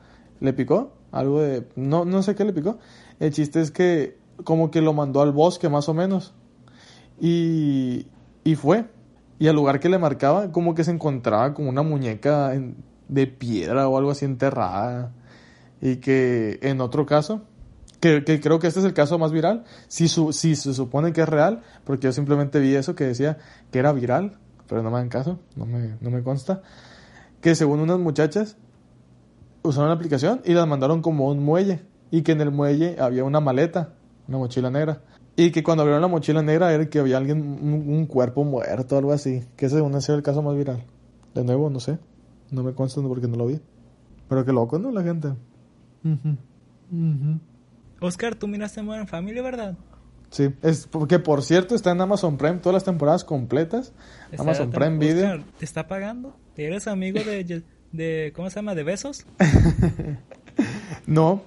le 0.41 0.53
picó, 0.53 0.93
algo 1.11 1.41
de... 1.41 1.67
No, 1.77 2.05
no 2.05 2.23
sé 2.23 2.35
qué 2.35 2.45
le 2.45 2.53
picó. 2.53 2.79
El 3.21 3.33
chiste 3.33 3.61
es 3.61 3.71
que 3.71 4.19
como 4.45 4.71
que 4.71 4.81
lo 4.83 4.93
mandó 4.93 5.21
al 5.23 5.33
bosque 5.33 5.69
más 5.69 5.89
o 5.89 5.95
menos. 5.95 6.35
Y, 7.21 8.07
y 8.45 8.55
fue. 8.57 8.87
Y 9.43 9.49
al 9.49 9.57
lugar 9.57 9.81
que 9.81 9.89
le 9.89 9.99
marcaba, 9.99 10.53
como 10.53 10.73
que 10.73 10.85
se 10.85 10.93
encontraba 10.93 11.53
como 11.53 11.69
una 11.69 11.83
muñeca 11.83 12.53
de 13.09 13.27
piedra 13.27 13.89
o 13.89 13.99
algo 13.99 14.13
así 14.13 14.25
enterrada. 14.25 15.11
Y 15.81 15.97
que 15.97 16.61
en 16.63 16.81
otro 16.81 17.07
caso, 17.07 17.43
que, 17.99 18.23
que 18.23 18.41
creo 18.41 18.61
que 18.61 18.69
este 18.69 18.79
es 18.79 18.87
el 18.87 18.95
caso 18.95 19.19
más 19.19 19.33
viral, 19.33 19.65
si, 19.89 20.07
su, 20.07 20.33
si 20.33 20.55
se 20.55 20.73
supone 20.73 21.13
que 21.13 21.23
es 21.23 21.29
real, 21.29 21.63
porque 21.83 22.05
yo 22.05 22.13
simplemente 22.13 22.61
vi 22.61 22.77
eso 22.77 22.95
que 22.95 23.03
decía 23.03 23.39
que 23.73 23.81
era 23.81 23.93
viral, 23.93 24.39
pero 24.69 24.81
no 24.85 24.93
me 24.93 24.99
dan 24.99 25.09
caso, 25.09 25.41
no 25.57 25.67
me, 25.67 25.97
no 26.01 26.11
me 26.13 26.23
consta, 26.23 26.63
que 27.41 27.57
según 27.57 27.81
unas 27.81 27.99
muchachas 27.99 28.57
usaron 29.65 29.89
la 29.89 29.97
aplicación 29.97 30.41
y 30.45 30.53
las 30.53 30.69
mandaron 30.69 31.03
como 31.03 31.27
un 31.27 31.45
muelle, 31.45 31.83
y 32.13 32.23
que 32.23 32.31
en 32.31 32.43
el 32.43 32.53
muelle 32.53 32.95
había 33.01 33.25
una 33.25 33.41
maleta, 33.41 33.95
una 34.29 34.39
mochila 34.39 34.71
negra, 34.71 35.01
y 35.37 35.51
que 35.51 35.63
cuando 35.63 35.83
abrieron 35.83 36.03
la 36.03 36.09
mochila 36.09 36.43
negra 36.43 36.73
era 36.73 36.89
que 36.89 36.99
había 36.99 37.17
alguien, 37.17 37.39
un, 37.41 37.73
un 37.89 38.07
cuerpo 38.07 38.45
muerto, 38.45 38.97
algo 38.99 39.13
así, 39.13 39.43
que 39.57 39.67
ese 39.67 39.77
según 39.77 39.95
ese 39.95 40.13
era 40.13 40.17
el 40.19 40.23
caso 40.23 40.43
más 40.43 40.57
viral. 40.57 40.85
De 41.35 41.43
nuevo, 41.45 41.71
no 41.71 41.81
sé, 41.81 41.99
no 42.51 42.63
me 42.63 42.75
consta 42.75 43.01
porque 43.03 43.29
no 43.29 43.37
lo 43.37 43.47
vi, 43.47 43.61
pero 44.29 44.45
qué 44.45 44.53
loco, 44.53 44.79
¿no? 44.79 44.91
La 44.91 45.03
gente. 45.03 45.29
Ujú, 46.05 46.37
ujú. 46.91 47.41
Oscar, 48.01 48.35
tú 48.35 48.47
miraste 48.49 48.83
Modern 48.83 49.07
Family, 49.07 49.41
¿verdad? 49.41 49.77
Sí, 50.31 50.49
es 50.63 50.87
porque 50.87 51.19
por 51.19 51.43
cierto 51.43 51.75
está 51.75 51.93
en 51.93 52.01
Amazon 52.01 52.37
Prime 52.39 52.57
todas 52.59 52.75
las 52.75 52.85
temporadas 52.85 53.23
completas. 53.25 53.93
Está- 54.31 54.43
Amazon 54.43 54.71
Prime 54.71 54.99
Video. 54.99 55.27
Oscar, 55.35 55.45
¿te 55.59 55.65
está 55.65 55.87
pagando? 55.87 56.35
¿Eres 56.57 56.87
amigo 56.89 57.21
de, 57.25 57.63
de... 57.93 58.33
¿Cómo 58.35 58.49
se 58.51 58.57
llama? 58.57 58.75
¿De 58.75 58.83
besos? 58.83 59.27
No, 61.07 61.43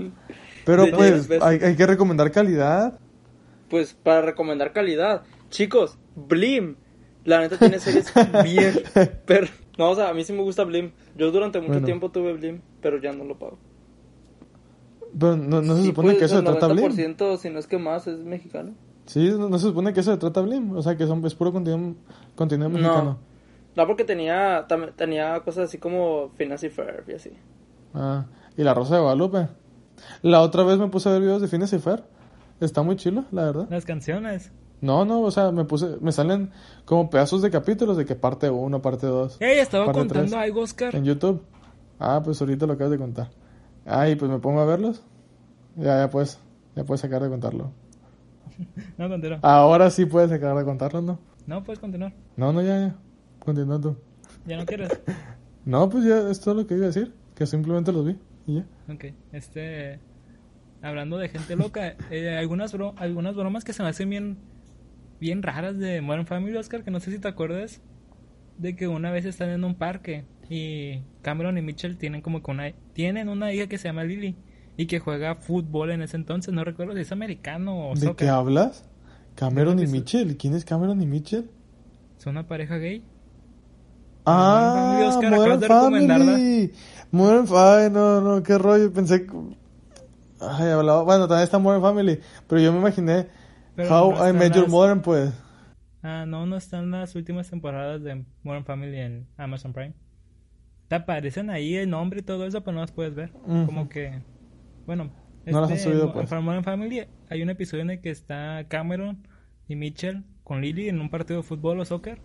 pero 0.66 0.88
pues 0.92 1.30
hay, 1.42 1.60
hay 1.60 1.76
que 1.76 1.86
recomendar 1.86 2.32
calidad. 2.32 3.00
Pues 3.70 3.94
para 3.94 4.22
recomendar 4.22 4.74
calidad. 4.74 5.24
Chicos, 5.50 5.98
Blim. 6.16 6.76
La 7.24 7.40
neta 7.40 7.58
tiene 7.58 7.80
series 7.80 8.14
bien. 8.44 8.74
Pero, 9.26 9.48
no, 9.78 9.90
o 9.90 9.96
sea, 9.96 10.10
a 10.10 10.14
mí 10.14 10.24
sí 10.24 10.34
me 10.34 10.44
gusta 10.44 10.64
Blim. 10.64 10.92
Yo 11.18 11.32
durante 11.32 11.60
mucho 11.60 11.72
Bueno. 11.74 11.86
tiempo 11.86 12.12
tuve 12.12 12.34
Blim, 12.34 12.62
pero 12.82 13.00
ya 13.02 13.12
no 13.14 13.24
lo 13.24 13.40
pago. 13.40 13.58
Pero 15.18 15.36
no, 15.38 15.62
no 15.62 15.76
se 15.76 15.82
Sí, 15.82 15.88
supone 15.88 16.10
pues, 16.10 16.20
que 16.20 16.26
eso 16.26 16.34
se 16.36 16.40
el 16.40 16.46
trata 16.46 16.68
Blim. 16.68 16.86
90%, 16.92 17.38
si 17.38 17.50
no 17.50 17.60
es 17.60 17.68
que 17.68 17.78
más, 17.78 18.06
es 18.08 18.20
mexicano. 18.20 18.74
Sí, 19.06 19.30
no, 19.38 19.50
no 19.50 19.58
se 19.58 19.68
supone 19.68 19.94
que 19.94 20.02
eso 20.02 20.12
se 20.12 20.18
trata 20.18 20.42
Blim. 20.42 20.76
O 20.76 20.82
sea, 20.82 20.98
que 20.98 21.08
son, 21.08 21.26
es 21.26 21.34
puro 21.36 21.52
contenido, 21.52 21.96
contenido 22.36 22.70
mexicano. 22.70 23.04
No. 23.04 23.36
No, 23.76 23.88
porque 23.88 24.04
tenía, 24.04 24.68
tam- 24.68 24.94
tenía 24.96 25.40
cosas 25.42 25.66
así 25.70 25.78
como 25.80 26.30
Phineas 26.38 26.64
y 26.64 26.70
Ferb 26.70 27.10
y 27.10 27.14
así. 27.14 27.32
Ah, 27.94 28.26
y 28.56 28.64
la 28.64 28.74
Rosa 28.74 28.96
de 28.96 29.02
Guadalupe. 29.02 29.48
La 30.22 30.42
otra 30.42 30.64
vez 30.64 30.78
me 30.78 30.88
puse 30.88 31.10
a 31.10 31.14
ver 31.14 31.22
videos 31.22 31.42
de 31.42 31.48
Phineas 31.48 31.74
y 31.74 31.80
Fer. 31.80 32.04
Está 32.60 32.82
muy 32.82 32.96
chilo, 32.96 33.26
la 33.32 33.46
verdad. 33.46 33.68
Las 33.70 33.86
canciones. 33.86 34.52
No, 34.82 35.06
no, 35.06 35.22
o 35.22 35.32
sea, 35.32 35.52
me 35.52 35.66
puse, 35.66 35.98
me 36.02 36.12
salen 36.12 36.52
como 36.86 37.10
pedazos 37.10 37.42
de 37.42 37.50
capítulos 37.50 37.98
de 37.98 38.06
que 38.06 38.16
parte 38.16 38.50
1, 38.50 38.82
parte 38.82 39.08
2. 39.08 39.38
Ey, 39.42 39.60
estaba 39.60 39.86
Parte 39.86 40.00
contando 40.00 40.30
tres. 40.32 40.34
algo, 40.42 40.62
Oscar. 40.62 40.96
En 40.96 41.06
YouTube. 41.06 41.42
Ah, 42.00 42.22
pues 42.24 42.40
ahorita 42.42 42.66
lo 42.66 42.74
acabas 42.74 42.92
de 42.92 42.98
contar. 42.98 43.30
Ah, 43.86 44.10
y 44.10 44.16
pues 44.16 44.30
me 44.30 44.40
pongo 44.40 44.60
a 44.62 44.66
verlos. 44.66 45.02
Ya, 45.76 46.00
ya 46.00 46.10
puedes, 46.10 46.40
ya 46.76 46.84
puedes 46.84 47.02
sacar 47.02 47.22
de 47.24 47.30
contarlo. 47.30 47.72
No, 48.98 49.10
continúa. 49.10 49.40
Ahora 49.42 49.90
sí 49.90 50.06
puedes 50.06 50.30
sacar 50.30 50.56
de 50.56 50.64
contarlo, 50.64 51.02
¿no? 51.02 51.20
No, 51.48 51.64
puedes 51.64 51.80
continuar. 51.80 52.14
No, 52.38 52.54
no, 52.54 52.62
ya, 52.62 52.80
ya. 52.80 52.96
Continúa 53.40 53.80
tú. 53.82 53.96
Ya 54.46 54.58
no 54.58 54.66
quieres. 54.66 54.90
No, 55.66 55.90
pues 55.90 56.04
ya 56.06 56.30
es 56.30 56.40
todo 56.42 56.54
lo 56.54 56.68
que 56.68 56.76
iba 56.76 56.84
a 56.84 56.88
decir. 56.88 57.12
Que 57.34 57.48
simplemente 57.48 57.92
los 57.92 58.06
vi 58.06 58.20
y 58.46 58.56
ya. 58.58 58.66
Ok, 58.94 59.06
este. 59.32 60.00
Hablando 60.86 61.18
de 61.18 61.30
gente 61.30 61.56
loca, 61.56 61.96
eh, 62.12 62.36
algunas, 62.38 62.74
bro- 62.74 62.94
algunas 62.98 63.36
bromas 63.36 63.64
que 63.64 63.74
se 63.74 63.82
me 63.84 63.90
hacen 63.90 64.10
bien, 64.10 64.38
bien 65.20 65.42
raras 65.42 65.78
de 65.80 66.02
Modern 66.02 66.28
Family, 66.28 66.56
Oscar, 66.58 66.84
que 66.84 66.92
no 66.92 67.00
sé 67.00 67.12
si 67.12 67.20
te 67.20 67.28
acuerdas 67.28 67.82
de 68.58 68.76
que 68.76 68.88
una 68.88 69.12
vez 69.12 69.26
están 69.26 69.50
en 69.50 69.64
un 69.64 69.76
parque 69.76 70.26
y 70.50 71.00
Cameron 71.24 71.58
y 71.58 71.62
Mitchell 71.62 71.98
tienen 71.98 72.22
como 72.22 72.44
que 72.44 72.52
una, 72.52 72.72
tienen 72.94 73.30
una 73.30 73.52
hija 73.52 73.68
que 73.68 73.78
se 73.78 73.88
llama 73.88 74.04
Lily 74.04 74.36
y 74.78 74.86
que 74.86 75.00
juega 75.00 75.36
fútbol 75.36 75.90
en 75.92 76.02
ese 76.04 76.18
entonces, 76.18 76.54
no 76.54 76.64
recuerdo 76.64 76.94
si 76.94 77.00
es 77.02 77.12
americano 77.12 77.90
o 77.90 77.96
¿De 77.96 78.02
soccer. 78.02 78.16
qué 78.28 78.30
hablas? 78.30 78.86
Cameron 79.36 79.80
y. 79.80 79.88
Mitchell. 79.88 80.38
¿Quién 80.38 80.54
es 80.54 80.64
Cameron 80.66 81.02
y 81.02 81.06
Mitchell? 81.08 81.50
¿Son 82.20 82.32
una 82.32 82.48
pareja 82.48 82.78
gay? 82.78 83.04
Ah, 84.26 84.74
Family, 84.76 85.08
Oscar, 85.08 85.32
Modern. 85.32 85.62
Family. 85.62 86.72
Modern 87.12 87.48
Family. 87.48 87.90
No, 87.94 88.22
no, 88.22 88.44
qué 88.44 88.58
rollo. 88.58 88.92
Pensé. 88.94 89.28
Ay, 90.50 90.70
hablaba... 90.70 91.04
Bueno, 91.04 91.28
también 91.28 91.44
está 91.44 91.60
Modern 91.60 91.82
Family. 91.82 92.20
Pero 92.48 92.62
yo 92.62 92.72
me 92.72 92.80
imaginé 92.80 93.28
Pero 93.76 93.90
How 93.90 94.12
no 94.14 94.30
I 94.30 94.34
Met 94.34 94.54
Your 94.56 94.70
Modern, 94.70 95.02
pues. 95.02 95.34
Ah, 96.04 96.26
no, 96.28 96.46
no 96.46 96.56
están 96.56 96.92
las 96.92 97.16
últimas 97.16 97.50
temporadas 97.50 98.04
de 98.04 98.24
Modern 98.44 98.66
Family 98.66 98.98
en 99.00 99.28
Amazon 99.38 99.74
Prime. 99.74 99.94
Te 100.88 100.96
aparecen 100.96 101.50
ahí 101.50 101.76
el 101.76 101.90
nombre 101.90 102.20
y 102.20 102.24
todo 102.24 102.46
eso, 102.46 102.64
pero 102.64 102.76
no 102.76 102.82
las 102.82 102.92
puedes 102.92 103.16
ver. 103.16 103.32
Como 103.66 103.90
que, 103.90 104.22
bueno, 104.86 105.10
No 105.46 105.62
las 105.62 105.72
has 105.72 105.82
subido, 105.82 106.08
Mo- 106.08 106.14
pues. 106.14 106.32
en 106.32 106.44
Modern 106.44 106.64
Family 106.64 107.08
hay 107.30 107.42
un 107.42 107.50
episodio 107.50 107.82
en 107.84 107.90
el 107.92 108.02
que 108.02 108.12
está 108.12 108.66
Cameron 108.68 109.28
y 109.68 109.76
Mitchell 109.76 110.24
con 110.44 110.62
Lily 110.62 110.90
en 110.90 111.02
un 111.02 111.10
partido 111.10 111.42
de 111.42 111.44
fútbol 111.48 111.80
o 111.80 111.86
soccer. 111.86 112.20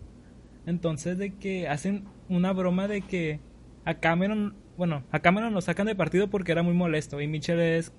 Entonces 0.67 1.17
de 1.17 1.35
que 1.37 1.67
hacen 1.67 2.05
una 2.29 2.53
broma 2.53 2.87
de 2.87 3.01
que 3.01 3.39
a 3.83 3.95
Cameron, 3.95 4.55
bueno, 4.77 5.03
a 5.11 5.19
Cameron 5.21 5.53
lo 5.55 5.61
sacan 5.61 5.87
de 5.87 5.95
partido 5.95 6.29
porque 6.29 6.51
era 6.51 6.61
muy 6.61 6.73
molesto 6.75 7.19
y 7.19 7.27
Mitchell 7.27 7.59
es 7.59 7.93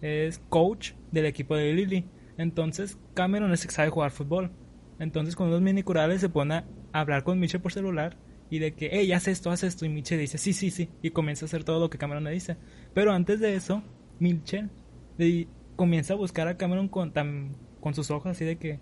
es 0.00 0.38
coach 0.48 0.92
del 1.12 1.26
equipo 1.26 1.56
de 1.56 1.72
Lily. 1.72 2.06
Entonces 2.36 2.98
Cameron 3.14 3.52
es 3.52 3.60
sabe 3.60 3.90
jugar 3.90 4.10
fútbol. 4.10 4.50
Entonces 4.98 5.36
con 5.36 5.48
unos 5.48 5.60
minicurales 5.62 6.20
se 6.20 6.28
pone 6.28 6.54
a 6.54 6.64
hablar 6.92 7.24
con 7.24 7.38
Mitchell 7.38 7.60
por 7.60 7.72
celular 7.72 8.16
y 8.50 8.58
de 8.58 8.74
que, 8.74 8.90
hey, 8.92 9.12
haz 9.12 9.28
esto, 9.28 9.50
haz 9.50 9.62
esto. 9.62 9.84
Y 9.86 9.88
Mitchell 9.88 10.18
dice, 10.18 10.38
sí, 10.38 10.52
sí, 10.52 10.70
sí. 10.70 10.90
Y 11.02 11.10
comienza 11.10 11.44
a 11.44 11.46
hacer 11.46 11.64
todo 11.64 11.80
lo 11.80 11.88
que 11.90 11.98
Cameron 11.98 12.24
le 12.24 12.30
dice. 12.32 12.56
Pero 12.94 13.12
antes 13.12 13.40
de 13.40 13.54
eso, 13.54 13.82
Mitchell 14.18 14.70
le- 15.18 15.48
comienza 15.76 16.12
a 16.14 16.16
buscar 16.16 16.48
a 16.48 16.56
Cameron 16.58 16.88
con, 16.88 17.12
tan- 17.12 17.56
con 17.80 17.94
sus 17.94 18.10
ojos 18.10 18.32
así 18.32 18.44
de 18.44 18.58
que, 18.58 18.80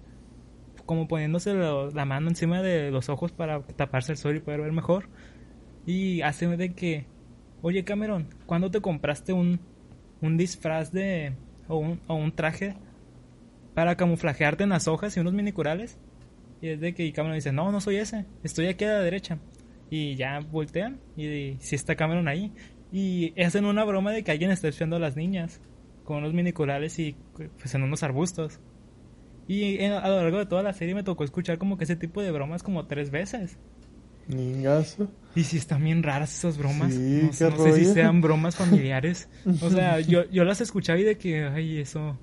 como 0.86 1.06
poniéndose 1.06 1.54
la 1.54 2.04
mano 2.04 2.28
encima 2.28 2.62
de 2.62 2.90
los 2.90 3.08
ojos 3.08 3.30
para 3.30 3.62
taparse 3.62 4.12
el 4.12 4.18
sol 4.18 4.36
y 4.36 4.40
poder 4.40 4.62
ver 4.62 4.72
mejor. 4.72 5.08
Y 5.86 6.22
hace 6.22 6.46
de 6.56 6.74
que, 6.74 7.06
oye 7.62 7.84
Cameron, 7.84 8.28
¿cuándo 8.46 8.70
te 8.70 8.80
compraste 8.80 9.32
un, 9.32 9.60
un 10.20 10.36
disfraz 10.36 10.92
de, 10.92 11.32
o 11.68 11.76
un, 11.78 12.00
o 12.06 12.14
un 12.14 12.32
traje 12.32 12.74
para 13.74 13.96
camuflajearte 13.96 14.64
en 14.64 14.70
las 14.70 14.88
hojas 14.88 15.16
y 15.16 15.20
unos 15.20 15.32
minicurales? 15.34 15.98
Y 16.60 16.68
es 16.70 16.80
de 16.80 16.92
que 16.94 17.12
Cameron 17.12 17.36
dice, 17.36 17.52
no, 17.52 17.70
no 17.70 17.80
soy 17.80 17.96
ese, 17.96 18.24
estoy 18.42 18.66
aquí 18.66 18.84
a 18.84 18.94
la 18.94 19.00
derecha. 19.00 19.38
Y 19.90 20.16
ya 20.16 20.40
voltean 20.40 20.98
y 21.16 21.56
si 21.60 21.76
está 21.76 21.94
Cameron 21.96 22.28
ahí. 22.28 22.52
Y 22.92 23.40
hacen 23.40 23.64
una 23.64 23.84
broma 23.84 24.12
de 24.12 24.22
que 24.24 24.30
alguien 24.32 24.50
está 24.50 24.68
espiando 24.68 24.96
a 24.96 24.98
las 24.98 25.16
niñas 25.16 25.60
con 26.04 26.18
unos 26.18 26.34
minicurales 26.34 26.98
y 26.98 27.14
pues 27.58 27.74
en 27.74 27.82
unos 27.82 28.02
arbustos. 28.02 28.60
Y 29.46 29.82
en- 29.82 29.92
a 29.92 30.08
lo 30.08 30.16
largo 30.16 30.38
de 30.38 30.46
toda 30.46 30.62
la 30.62 30.72
serie 30.72 30.94
me 30.94 31.02
tocó 31.04 31.24
escuchar 31.24 31.58
como 31.58 31.78
que 31.78 31.84
ese 31.84 31.96
tipo 31.96 32.20
de 32.22 32.30
bromas 32.32 32.62
como 32.62 32.86
tres 32.86 33.10
veces. 33.10 33.56
Ningazo. 34.26 35.08
Y 35.38 35.44
si 35.44 35.56
están 35.58 35.84
bien 35.84 36.02
raras 36.02 36.36
esas 36.36 36.58
bromas. 36.58 36.92
Sí, 36.92 37.20
no 37.22 37.32
sé, 37.32 37.44
qué 37.48 37.56
no 37.56 37.62
sé 37.64 37.72
si 37.74 37.84
sean 37.84 38.20
bromas 38.20 38.56
familiares. 38.56 39.28
O 39.62 39.70
sea, 39.70 40.00
yo, 40.12 40.28
yo 40.30 40.44
las 40.44 40.60
escuchaba 40.60 40.98
y 40.98 41.04
de 41.04 41.16
que, 41.16 41.44
ay, 41.44 41.78
eso. 41.78 42.18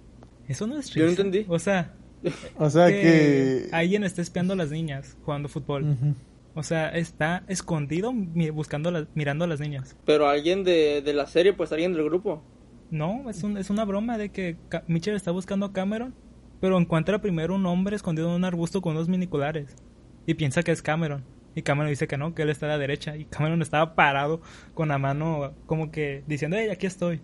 Eso 0.47 0.67
no 0.67 0.78
es 0.78 0.89
Yo 0.89 1.04
no 1.06 1.10
entendí. 1.12 1.45
O 1.47 1.58
sea, 1.60 1.93
O 2.58 2.69
sea 2.69 2.88
que, 2.88 3.01
que... 3.01 3.69
alguien 3.71 4.04
está 4.04 4.21
espiando 4.21 4.54
a 4.54 4.56
las 4.56 4.69
niñas 4.71 5.15
jugando 5.23 5.47
fútbol. 5.49 5.95
O 6.56 6.63
sea, 6.63 6.89
está 6.89 7.43
escondido 7.47 8.12
buscando 8.54 8.89
a 8.89 8.91
las- 8.91 9.08
mirando 9.15 9.45
a 9.45 9.47
las 9.47 9.60
niñas. 9.60 9.95
Pero 10.06 10.28
alguien 10.28 10.63
de, 10.63 11.01
de 11.04 11.13
la 11.13 11.28
serie, 11.28 11.54
pues 11.54 11.71
alguien 11.71 11.93
del 11.93 12.04
grupo. 12.06 12.41
No, 12.91 13.30
es, 13.30 13.43
un- 13.43 13.58
es 13.58 13.69
una 13.69 13.86
broma 13.86 14.17
de 14.17 14.30
que 14.30 14.58
Ca- 14.69 14.84
Mitchell 14.88 15.15
está 15.15 15.32
buscando 15.32 15.65
a 15.67 15.73
Cameron, 15.73 16.13
pero 16.62 16.78
encuentra 16.80 17.19
primero 17.21 17.56
un 17.56 17.65
hombre 17.65 17.95
escondido 17.95 18.30
en 18.30 18.36
un 18.36 18.45
arbusto 18.45 18.82
con 18.82 18.93
unos 18.95 19.08
miniculares. 19.10 19.75
Y 20.25 20.34
piensa 20.36 20.63
que 20.63 20.71
es 20.71 20.82
Cameron. 20.82 21.23
Y 21.56 21.62
Cameron 21.62 21.89
dice 21.89 22.08
que 22.08 22.18
no, 22.18 22.36
que 22.36 22.41
él 22.44 22.50
está 22.50 22.65
a 22.65 22.70
la 22.70 22.78
derecha. 22.78 23.15
Y 23.15 23.26
Cameron 23.26 23.62
estaba 23.62 23.96
parado 23.96 24.41
con 24.74 24.89
la 24.89 24.98
mano 24.98 25.54
como 25.65 25.89
que 25.89 26.24
diciendo, 26.28 26.58
hey, 26.60 26.68
aquí 26.70 26.86
estoy. 26.86 27.22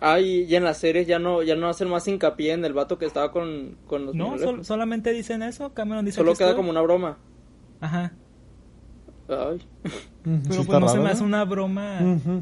Ah, 0.00 0.20
y, 0.20 0.44
y 0.44 0.54
en 0.56 0.64
las 0.64 0.78
series 0.78 1.06
ya 1.06 1.18
no, 1.18 1.42
ya 1.42 1.54
no 1.56 1.68
hacen 1.68 1.88
más 1.88 2.06
hincapié 2.08 2.52
en 2.52 2.64
el 2.64 2.72
vato 2.72 2.98
que 2.98 3.04
estaba 3.04 3.30
con, 3.32 3.76
con 3.86 4.06
los 4.06 4.14
No, 4.14 4.38
sol- 4.38 4.64
solamente 4.64 5.12
dicen 5.12 5.42
eso. 5.42 5.74
Cameron 5.74 6.04
dice 6.04 6.16
Solo 6.16 6.30
"Aquí 6.30 6.38
queda 6.38 6.48
estoy". 6.50 6.58
como 6.60 6.70
una 6.70 6.80
broma. 6.82 7.18
Ajá. 7.80 8.12
Ay. 9.28 9.60
Pero 10.22 10.42
sí 10.62 10.62
pues 10.66 10.80
no 10.80 10.88
se 10.88 10.98
me 11.00 11.10
hace 11.10 11.20
¿no? 11.20 11.26
una 11.26 11.44
broma. 11.44 11.98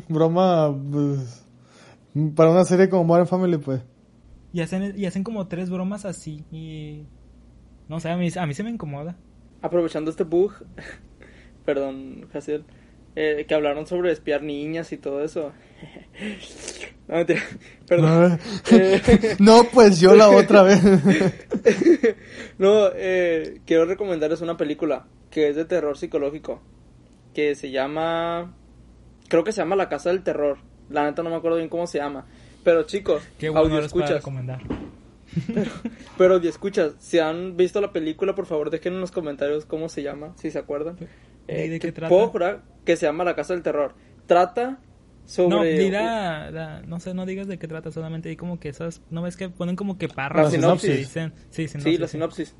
Broma, 0.08 0.74
pues... 0.92 1.42
Para 2.34 2.50
una 2.50 2.64
serie 2.64 2.88
como 2.88 3.04
Modern 3.04 3.26
Family, 3.26 3.58
pues. 3.58 3.82
Y 4.52 4.60
hacen, 4.60 4.94
y 4.96 5.04
hacen 5.06 5.22
como 5.24 5.48
tres 5.48 5.68
bromas 5.68 6.04
así. 6.06 6.44
Y. 6.50 7.06
No 7.88 8.00
sé, 8.00 8.08
a 8.10 8.16
mí, 8.16 8.28
a 8.38 8.46
mí 8.46 8.54
se 8.54 8.62
me 8.64 8.70
incomoda. 8.70 9.16
Aprovechando 9.60 10.10
este 10.10 10.24
bug, 10.24 10.52
perdón, 11.66 12.28
Jaciel, 12.32 12.64
eh, 13.16 13.44
que 13.46 13.54
hablaron 13.54 13.86
sobre 13.86 14.12
espiar 14.12 14.42
niñas 14.42 14.92
y 14.92 14.96
todo 14.96 15.22
eso. 15.22 15.52
no, 17.08 17.16
mentira, 17.16 17.42
perdón. 17.86 18.38
Eh, 18.72 19.36
no, 19.38 19.64
pues 19.64 20.00
yo 20.00 20.14
la 20.14 20.30
otra 20.30 20.62
vez. 20.62 20.82
no, 22.58 22.88
eh, 22.94 23.60
quiero 23.66 23.84
recomendarles 23.84 24.40
una 24.40 24.56
película 24.56 25.06
que 25.30 25.48
es 25.48 25.56
de 25.56 25.64
terror 25.64 25.98
psicológico, 25.98 26.62
que 27.34 27.54
se 27.54 27.70
llama, 27.70 28.54
creo 29.28 29.44
que 29.44 29.52
se 29.52 29.60
llama 29.60 29.76
La 29.76 29.88
Casa 29.88 30.10
del 30.10 30.22
Terror. 30.22 30.58
La 30.88 31.04
neta 31.04 31.22
no 31.22 31.30
me 31.30 31.36
acuerdo 31.36 31.58
bien 31.58 31.68
cómo 31.68 31.86
se 31.86 31.98
llama. 31.98 32.26
Pero 32.64 32.84
chicos, 32.84 33.22
Qué 33.38 33.48
bueno 33.48 33.64
audio 33.64 33.76
para 33.76 33.86
escuchas. 33.86 34.10
recomendar. 34.12 34.60
Pero 36.16 36.34
audio 36.34 36.50
escuchas, 36.50 36.94
si 36.98 37.18
han 37.18 37.56
visto 37.56 37.80
la 37.80 37.92
película, 37.92 38.34
por 38.34 38.46
favor 38.46 38.70
dejen 38.70 38.94
en 38.94 39.00
los 39.00 39.10
comentarios 39.10 39.66
cómo 39.66 39.88
se 39.88 40.02
llama, 40.02 40.32
si 40.36 40.50
se 40.50 40.58
acuerdan. 40.58 40.96
Eh, 41.48 41.66
¿Y 41.66 41.68
de 41.70 41.78
qué 41.80 41.88
que 41.88 41.92
trata? 41.92 42.08
Puedo 42.08 42.28
jurar 42.28 42.62
que 42.84 42.96
se 42.96 43.06
llama 43.06 43.24
La 43.24 43.34
Casa 43.36 43.54
del 43.54 43.62
Terror. 43.62 43.94
Trata 44.26 44.80
sobre... 45.24 45.56
No, 45.56 45.62
di 45.62 45.90
la- 45.90 46.50
la- 46.50 46.82
no 46.82 47.00
sé, 47.00 47.14
no 47.14 47.26
digas 47.26 47.46
de 47.48 47.58
qué 47.58 47.66
trata, 47.68 47.90
solamente 47.90 48.28
di 48.28 48.36
como 48.36 48.58
que 48.60 48.68
esas, 48.68 49.02
no 49.10 49.22
ves 49.22 49.36
que 49.36 49.48
ponen 49.48 49.76
como 49.76 49.98
que 49.98 50.08
párrafos 50.08 50.52
La 50.52 50.58
y 50.58 50.60
sinopsis. 50.60 50.96
dicen, 50.98 51.32
sí, 51.50 51.68
sinopsis, 51.68 51.82
Sí, 51.94 51.98
la 51.98 52.08
sinopsis. 52.08 52.56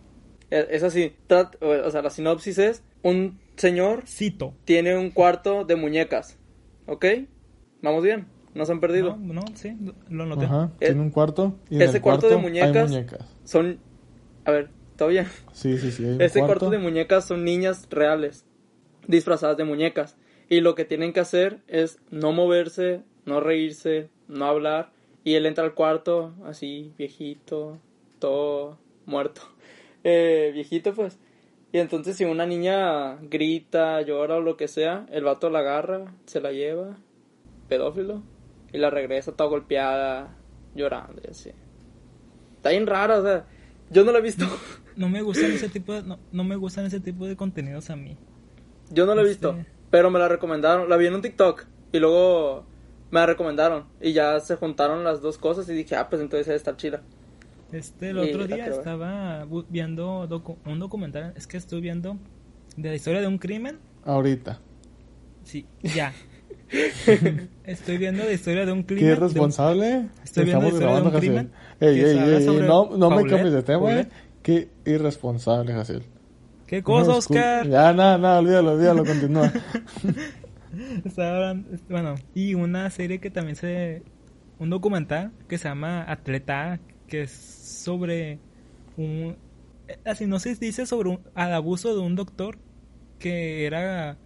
Eh, 0.50 0.66
Es 0.70 0.82
así. 0.82 1.16
Trat- 1.28 1.56
o 1.60 1.90
sea, 1.90 2.02
la 2.02 2.10
sinopsis 2.10 2.58
es 2.58 2.82
un 3.02 3.38
señor 3.56 4.04
Cito. 4.06 4.54
tiene 4.64 4.96
un 4.96 5.10
cuarto 5.10 5.64
de 5.64 5.76
muñecas. 5.76 6.38
¿Ok? 6.86 7.04
Vamos 7.82 8.02
bien. 8.04 8.26
No 8.54 8.64
se 8.64 8.72
han 8.72 8.80
perdido. 8.80 9.16
No, 9.16 9.34
no, 9.34 9.44
sí, 9.54 9.76
lo 10.08 10.24
noté. 10.24 10.46
Ajá, 10.46 10.70
Eh, 10.80 10.86
tiene 10.86 11.02
un 11.02 11.10
cuarto. 11.10 11.58
Y 11.68 11.76
en 11.76 11.82
ese 11.82 11.98
el 11.98 12.02
cuarto 12.02 12.28
de 12.28 12.36
hay 12.36 12.40
Pues, 12.72 12.88
muñecas. 12.88 13.26
Son... 13.44 13.78
A 14.46 14.50
ver, 14.50 14.70
¿todo 14.96 15.08
bien? 15.08 15.26
Sí, 15.52 15.76
sí, 15.78 15.90
sí. 15.90 16.04
Este 16.18 16.38
cuarto. 16.40 16.60
cuarto 16.60 16.70
de 16.70 16.78
muñecas 16.78 17.26
son 17.26 17.44
niñas 17.44 17.86
reales, 17.90 18.45
disfrazadas 19.06 19.56
de 19.56 19.64
muñecas. 19.64 20.16
Y 20.48 20.60
lo 20.60 20.74
que 20.74 20.84
tienen 20.84 21.12
que 21.12 21.20
hacer 21.20 21.58
es 21.66 21.98
no 22.10 22.32
moverse, 22.32 23.02
no 23.24 23.40
reírse, 23.40 24.08
no 24.28 24.46
hablar. 24.46 24.92
Y 25.24 25.34
él 25.34 25.46
entra 25.46 25.64
al 25.64 25.74
cuarto, 25.74 26.34
así, 26.44 26.92
viejito, 26.98 27.78
todo 28.18 28.78
muerto. 29.06 29.42
Eh, 30.08 30.52
viejito, 30.54 30.94
pues. 30.94 31.18
Y 31.72 31.78
entonces, 31.78 32.16
si 32.16 32.24
una 32.24 32.46
niña 32.46 33.16
grita, 33.22 34.00
llora 34.02 34.36
o 34.36 34.40
lo 34.40 34.56
que 34.56 34.68
sea, 34.68 35.04
el 35.10 35.24
vato 35.24 35.50
la 35.50 35.58
agarra, 35.58 36.14
se 36.26 36.40
la 36.40 36.52
lleva, 36.52 36.96
pedófilo, 37.68 38.22
y 38.72 38.78
la 38.78 38.88
regresa 38.88 39.32
toda 39.32 39.50
golpeada, 39.50 40.36
llorando 40.76 41.20
y 41.26 41.30
así. 41.30 41.50
Está 42.56 42.70
bien 42.70 42.86
raro, 42.86 43.18
o 43.18 43.22
sea, 43.22 43.46
yo 43.90 44.04
no 44.04 44.12
lo 44.12 44.18
he 44.18 44.22
visto. 44.22 44.46
No 44.94 45.08
me 45.08 45.22
gustan 45.22 45.50
ese 45.52 45.68
tipo 45.68 45.92
de, 45.92 46.02
no, 46.04 46.18
no 46.30 46.44
me 46.44 46.54
gustan 46.54 46.86
ese 46.86 47.00
tipo 47.00 47.26
de 47.26 47.34
contenidos 47.34 47.90
a 47.90 47.96
mí. 47.96 48.16
Yo 48.90 49.06
no 49.06 49.14
la 49.14 49.22
he 49.22 49.24
visto, 49.24 49.50
Este- 49.50 49.66
pero 49.90 50.10
me 50.10 50.18
la 50.18 50.28
recomendaron. 50.28 50.88
La 50.88 50.96
vi 50.96 51.06
en 51.06 51.14
un 51.14 51.22
TikTok 51.22 51.64
y 51.92 51.98
luego 51.98 52.64
me 53.10 53.20
la 53.20 53.26
recomendaron. 53.26 53.84
Y 54.00 54.12
ya 54.12 54.38
se 54.40 54.56
juntaron 54.56 55.04
las 55.04 55.20
dos 55.20 55.38
cosas 55.38 55.68
y 55.68 55.72
dije, 55.74 55.96
ah, 55.96 56.08
pues 56.08 56.20
entonces 56.22 56.46
debe 56.46 56.56
estar 56.56 56.76
chila. 56.76 57.02
Este, 57.72 58.10
el 58.10 58.16
Y 58.18 58.20
otro 58.30 58.46
día 58.46 58.66
estaba 58.66 59.46
viendo 59.68 60.28
docu- 60.28 60.56
un 60.66 60.78
documental, 60.78 61.32
es 61.36 61.46
que 61.46 61.56
estoy 61.56 61.80
viendo 61.80 62.16
de 62.76 62.90
la 62.90 62.94
historia 62.94 63.20
de 63.20 63.26
un 63.26 63.38
crimen. 63.38 63.78
Ahorita. 64.04 64.60
Sí, 65.42 65.66
ya. 65.82 66.12
estoy 67.64 67.98
viendo 67.98 68.24
la 68.24 68.32
historia 68.32 68.66
de 68.66 68.72
un 68.72 68.82
crimen. 68.82 69.04
Qué 69.04 69.40
un-. 69.40 69.50
Estoy 70.24 70.44
viendo 70.44 70.64
Estamos 70.64 70.64
la 70.64 70.68
historia 70.68 70.94
de 70.96 71.02
un 71.02 71.10
crimen. 71.20 71.50
Ey, 71.80 72.00
ey, 72.00 72.18
ey, 72.18 72.46
no, 72.66 72.90
no 72.96 73.10
me 73.10 73.26
cambies 73.26 73.52
de 73.52 73.62
tema, 73.62 74.00
eh. 74.00 74.08
Qué 74.42 74.68
irresponsable, 74.84 75.72
Jaciel. 75.72 76.02
¿Qué 76.66 76.82
cosa, 76.82 77.12
No, 77.12 77.16
Oscar? 77.18 77.68
Ya, 77.68 77.92
nada, 77.92 78.18
nada, 78.18 78.38
olvídalo, 78.40 78.72
olvídalo, 78.72 79.04
continúa. 79.04 79.52
Bueno, 81.88 82.16
y 82.34 82.54
una 82.54 82.90
serie 82.90 83.18
que 83.18 83.30
también 83.30 83.56
se... 83.56 84.02
Un 84.58 84.68
documental 84.68 85.32
que 85.48 85.56
se 85.56 85.68
llama 85.68 86.04
Atleta, 86.10 86.80
que 87.06 87.22
es 87.22 87.30
sobre 87.30 88.40
un... 88.96 89.36
no 90.26 90.38
se 90.38 90.54
dice 90.56 90.84
sobre 90.84 91.10
un, 91.10 91.20
al 91.34 91.54
abuso 91.54 91.94
de 91.94 92.00
un 92.00 92.14
doctor 92.14 92.58
que 93.18 93.66
era 93.66 94.18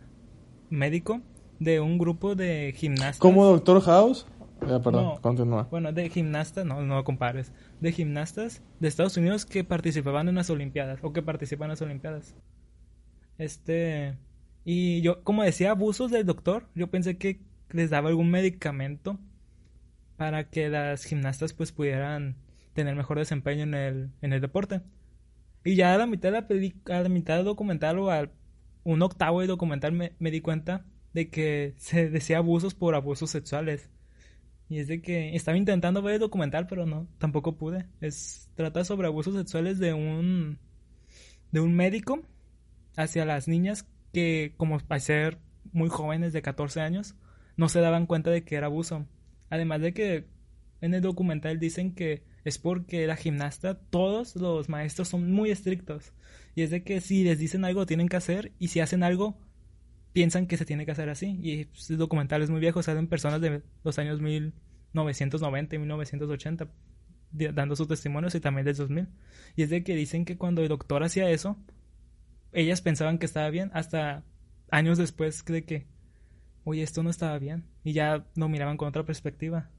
médico 0.70 1.20
de 1.58 1.80
un 1.80 1.98
grupo 1.98 2.34
de 2.34 2.72
gimnastas. 2.76 3.18
Como 3.18 3.44
Doctor 3.44 3.80
House. 3.82 4.26
Perdón, 4.60 4.92
No. 4.92 5.20
continúa. 5.20 5.62
Bueno, 5.70 5.92
de 5.92 6.08
gimnastas, 6.10 6.64
no, 6.66 6.82
no 6.82 7.02
compares. 7.04 7.52
De 7.80 7.92
gimnastas 7.92 8.62
de 8.78 8.88
Estados 8.88 9.16
Unidos 9.16 9.46
que 9.46 9.64
participaban 9.64 10.28
en 10.28 10.34
las 10.36 10.50
Olimpiadas 10.50 11.00
o 11.02 11.12
que 11.12 11.22
participan 11.22 11.66
en 11.66 11.70
las 11.70 11.82
Olimpiadas. 11.82 12.34
Este. 13.38 14.16
Y 14.64 15.00
yo, 15.00 15.24
como 15.24 15.42
decía, 15.42 15.70
abusos 15.70 16.10
del 16.10 16.26
doctor, 16.26 16.68
yo 16.74 16.88
pensé 16.90 17.16
que 17.16 17.40
les 17.70 17.88
daba 17.90 18.10
algún 18.10 18.30
medicamento 18.30 19.18
para 20.16 20.50
que 20.50 20.68
las 20.68 21.04
gimnastas 21.04 21.54
pues 21.54 21.72
pudieran 21.72 22.36
tener 22.74 22.94
mejor 22.94 23.18
desempeño 23.18 23.62
en 23.62 23.74
el, 23.74 24.10
en 24.20 24.32
el 24.34 24.40
deporte. 24.40 24.82
Y 25.64 25.76
ya 25.76 25.94
a 25.94 25.98
la 25.98 26.06
mitad 26.06 26.28
de 26.30 26.40
la 26.40 26.46
peli- 26.48 26.76
a 26.90 27.00
la 27.00 27.08
mitad 27.08 27.36
del 27.36 27.46
documental 27.46 27.98
o 27.98 28.10
al 28.10 28.30
un 28.84 29.02
octavo 29.02 29.40
del 29.40 29.48
documental 29.48 29.92
me, 29.92 30.12
me 30.18 30.30
di 30.30 30.40
cuenta 30.40 30.84
de 31.12 31.28
que 31.30 31.74
se 31.78 32.08
decía 32.10 32.38
abusos 32.38 32.74
por 32.74 32.94
abusos 32.94 33.30
sexuales. 33.30 33.88
Y 34.70 34.78
es 34.78 34.86
de 34.86 35.02
que 35.02 35.34
estaba 35.34 35.58
intentando 35.58 36.00
ver 36.00 36.14
el 36.14 36.20
documental, 36.20 36.68
pero 36.68 36.86
no, 36.86 37.08
tampoco 37.18 37.56
pude. 37.56 37.86
Es 38.00 38.48
trata 38.54 38.84
sobre 38.84 39.08
abusos 39.08 39.34
sexuales 39.34 39.80
de 39.80 39.92
un 39.92 40.60
de 41.50 41.58
un 41.58 41.74
médico 41.74 42.22
hacia 42.96 43.24
las 43.24 43.48
niñas 43.48 43.88
que 44.12 44.54
como 44.56 44.78
al 44.88 45.00
ser 45.00 45.38
muy 45.72 45.88
jóvenes 45.88 46.32
de 46.32 46.40
14 46.40 46.80
años 46.80 47.16
no 47.56 47.68
se 47.68 47.80
daban 47.80 48.06
cuenta 48.06 48.30
de 48.30 48.44
que 48.44 48.54
era 48.54 48.66
abuso. 48.66 49.06
Además 49.50 49.80
de 49.80 49.92
que 49.92 50.28
en 50.80 50.94
el 50.94 51.02
documental 51.02 51.58
dicen 51.58 51.92
que 51.92 52.22
es 52.44 52.58
porque 52.58 53.08
la 53.08 53.16
gimnasta 53.16 53.74
todos 53.74 54.36
los 54.36 54.68
maestros 54.68 55.08
son 55.08 55.32
muy 55.32 55.50
estrictos 55.50 56.12
y 56.54 56.62
es 56.62 56.70
de 56.70 56.84
que 56.84 57.00
si 57.00 57.24
les 57.24 57.40
dicen 57.40 57.64
algo 57.64 57.86
tienen 57.86 58.08
que 58.08 58.16
hacer 58.16 58.52
y 58.60 58.68
si 58.68 58.78
hacen 58.78 59.02
algo 59.02 59.36
piensan 60.12 60.46
que 60.46 60.56
se 60.56 60.64
tiene 60.64 60.84
que 60.86 60.92
hacer 60.92 61.08
así. 61.08 61.38
Y 61.42 61.64
pues, 61.66 61.90
el 61.90 61.98
documental 61.98 62.42
es 62.42 62.50
muy 62.50 62.60
viejo, 62.60 62.82
salen 62.82 63.06
personas 63.06 63.40
de 63.40 63.62
los 63.84 63.98
años 63.98 64.20
1990 64.20 65.76
y 65.76 65.78
1980 65.78 66.68
di- 67.32 67.48
dando 67.48 67.76
sus 67.76 67.88
testimonios 67.88 68.34
y 68.34 68.40
también 68.40 68.64
del 68.64 68.76
2000. 68.76 69.08
Y 69.56 69.62
es 69.62 69.70
de 69.70 69.84
que 69.84 69.94
dicen 69.94 70.24
que 70.24 70.36
cuando 70.36 70.62
el 70.62 70.68
doctor 70.68 71.02
hacía 71.02 71.30
eso, 71.30 71.56
ellas 72.52 72.80
pensaban 72.80 73.18
que 73.18 73.26
estaba 73.26 73.48
bien 73.50 73.70
hasta 73.74 74.24
años 74.70 74.98
después 74.98 75.44
de 75.44 75.64
que, 75.64 75.86
oye, 76.64 76.82
esto 76.82 77.02
no 77.02 77.10
estaba 77.10 77.38
bien. 77.38 77.64
Y 77.84 77.92
ya 77.92 78.26
lo 78.36 78.48
miraban 78.48 78.76
con 78.76 78.88
otra 78.88 79.04
perspectiva. 79.04 79.70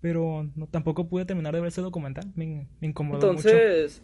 Pero 0.00 0.50
no, 0.54 0.66
tampoco 0.66 1.08
pude 1.08 1.24
terminar 1.24 1.54
de 1.54 1.60
ver 1.60 1.68
ese 1.68 1.80
documental. 1.80 2.30
Me, 2.34 2.66
me 2.80 2.88
incomodó 2.88 3.32
mucho. 3.32 3.48
Entonces, 3.48 4.02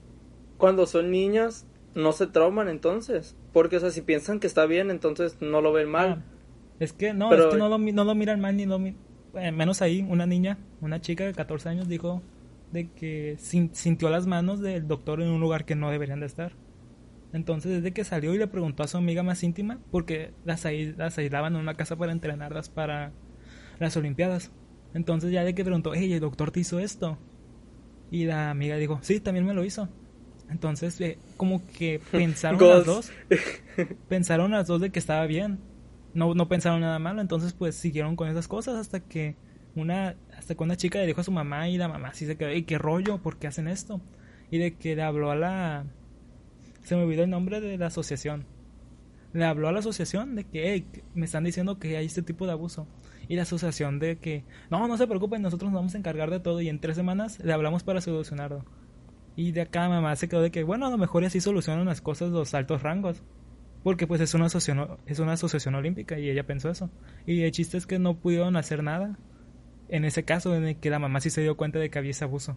cuando 0.56 0.86
son 0.86 1.10
niñas, 1.10 1.66
no 1.94 2.12
se 2.12 2.26
trauman 2.26 2.68
entonces. 2.68 3.37
Porque, 3.53 3.76
o 3.76 3.81
sea, 3.81 3.90
si 3.90 4.00
piensan 4.03 4.40
que 4.40 4.46
está 4.46 4.66
bien, 4.66 4.90
entonces 4.90 5.37
no 5.40 5.61
lo 5.61 5.72
ven 5.72 5.88
mal. 5.88 6.24
Ah, 6.24 6.24
es 6.79 6.92
que 6.92 7.12
no, 7.12 7.29
Pero- 7.31 7.48
es 7.48 7.55
que 7.55 7.59
no 7.59 7.68
lo, 7.68 7.79
no 7.79 8.05
lo 8.05 8.14
miran 8.14 8.40
mal 8.40 8.57
ni 8.57 8.66
lo 8.66 8.79
mi- 8.79 8.96
eh, 9.35 9.53
menos 9.53 9.83
ahí 9.83 10.05
una 10.09 10.26
niña, 10.26 10.59
una 10.81 11.00
chica 11.00 11.24
de 11.24 11.33
14 11.35 11.68
años 11.68 11.88
dijo 11.88 12.22
de 12.72 12.90
que 12.92 13.37
sin- 13.38 13.74
sintió 13.74 14.09
las 14.11 14.26
manos 14.26 14.61
del 14.61 14.87
doctor 14.88 15.20
en 15.20 15.29
un 15.29 15.40
lugar 15.40 15.64
que 15.64 15.74
no 15.76 15.90
deberían 15.90 16.20
de 16.20 16.26
estar. 16.26 16.53
Entonces 17.33 17.70
desde 17.72 17.92
que 17.92 18.03
salió 18.05 18.35
y 18.35 18.38
le 18.38 18.46
preguntó 18.48 18.83
a 18.83 18.88
su 18.88 18.96
amiga 18.96 19.22
más 19.22 19.42
íntima 19.44 19.79
porque 19.92 20.33
las, 20.44 20.64
las 20.96 21.18
aislaban 21.18 21.55
en 21.55 21.61
una 21.61 21.74
casa 21.74 21.96
para 21.96 22.12
entrenarlas 22.12 22.68
para 22.70 23.12
las 23.79 23.96
olimpiadas. 23.96 24.50
Entonces 24.94 25.31
ya 25.31 25.44
de 25.44 25.55
que 25.55 25.64
preguntó, 25.64 25.92
hey, 25.94 26.12
el 26.12 26.20
doctor 26.20 26.50
te 26.50 26.61
hizo 26.61 26.79
esto. 26.81 27.18
Y 28.11 28.24
la 28.24 28.50
amiga 28.50 28.76
dijo, 28.76 28.98
sí, 29.03 29.20
también 29.20 29.46
me 29.46 29.55
lo 29.55 29.64
hizo. 29.64 29.88
Entonces 30.50 31.00
eh, 31.00 31.18
como 31.36 31.66
que 31.66 32.00
pensaron 32.10 32.60
las 32.60 32.86
dos 32.86 33.12
pensaron 34.08 34.50
las 34.50 34.66
dos 34.66 34.80
de 34.80 34.90
que 34.90 34.98
estaba 34.98 35.26
bien. 35.26 35.58
No, 36.12 36.34
no 36.34 36.48
pensaron 36.48 36.80
nada 36.80 36.98
malo, 36.98 37.20
entonces 37.20 37.52
pues 37.52 37.76
siguieron 37.76 38.16
con 38.16 38.28
esas 38.28 38.48
cosas 38.48 38.76
hasta 38.76 39.00
que 39.00 39.36
una 39.76 40.16
hasta 40.36 40.56
que 40.56 40.62
una 40.62 40.76
chica 40.76 40.98
le 40.98 41.06
dijo 41.06 41.20
a 41.20 41.24
su 41.24 41.30
mamá 41.30 41.68
y 41.68 41.78
la 41.78 41.86
mamá 41.88 42.12
sí 42.14 42.26
se 42.26 42.36
quedó, 42.36 42.48
"Ey, 42.48 42.62
qué 42.62 42.78
rollo, 42.78 43.18
¿por 43.18 43.38
qué 43.38 43.46
hacen 43.46 43.68
esto?" 43.68 44.00
Y 44.50 44.58
de 44.58 44.74
que 44.74 44.96
le 44.96 45.02
habló 45.02 45.30
a 45.30 45.36
la 45.36 45.84
se 46.82 46.96
me 46.96 47.04
olvidó 47.04 47.22
el 47.22 47.30
nombre 47.30 47.60
de 47.60 47.78
la 47.78 47.86
asociación. 47.86 48.46
Le 49.32 49.44
habló 49.44 49.68
a 49.68 49.72
la 49.72 49.78
asociación 49.78 50.34
de 50.34 50.44
que 50.44 50.72
"Ey, 50.72 50.80
que 50.82 51.04
me 51.14 51.26
están 51.26 51.44
diciendo 51.44 51.78
que 51.78 51.96
hay 51.96 52.06
este 52.06 52.22
tipo 52.22 52.46
de 52.46 52.52
abuso. 52.52 52.88
Y 53.28 53.36
la 53.36 53.42
asociación 53.42 54.00
de 54.00 54.18
que, 54.18 54.42
no, 54.70 54.88
no 54.88 54.96
se 54.96 55.06
preocupen, 55.06 55.40
nosotros 55.40 55.70
nos 55.70 55.78
vamos 55.78 55.94
a 55.94 55.98
encargar 55.98 56.30
de 56.30 56.40
todo 56.40 56.60
y 56.60 56.68
en 56.68 56.80
tres 56.80 56.96
semanas 56.96 57.38
le 57.38 57.52
hablamos 57.52 57.84
para 57.84 58.00
solucionarlo. 58.00 58.64
Y 59.37 59.53
de 59.53 59.62
acá 59.62 59.88
mamá 59.88 60.16
se 60.16 60.29
quedó 60.29 60.43
de 60.43 60.51
que, 60.51 60.64
bueno, 60.64 60.87
a 60.87 60.90
lo 60.90 60.99
mejor 60.99 61.25
así 61.25 61.40
solucionan 61.40 61.87
las 61.87 62.01
cosas 62.01 62.31
los 62.31 62.55
altos 62.55 62.83
rangos. 62.83 63.23
Porque 63.83 64.07
pues 64.07 64.21
es 64.21 64.35
una 64.35 64.47
asociación, 64.47 64.99
es 65.07 65.19
una 65.21 65.33
asociación 65.33 65.75
olímpica 65.75 66.19
y 66.19 66.29
ella 66.31 66.47
pensó 66.47 66.71
eso. 66.71 66.90
Y 67.27 67.43
el 67.43 67.53
chiste 67.53 67.79
es 67.79 67.87
que 67.87 67.99
no 67.99 68.19
pudieron 68.19 68.57
hacer 68.57 68.83
nada. 68.83 69.19
En 69.88 70.05
ese 70.05 70.25
caso 70.25 70.55
en 70.55 70.64
el 70.66 70.77
que 70.79 70.90
la 70.90 70.99
mamá 70.99 71.21
sí 71.21 71.31
se 71.31 71.43
dio 71.43 71.57
cuenta 71.57 71.79
de 71.79 71.90
que 71.90 71.99
había 71.99 72.11
ese 72.12 72.25
abuso. 72.25 72.57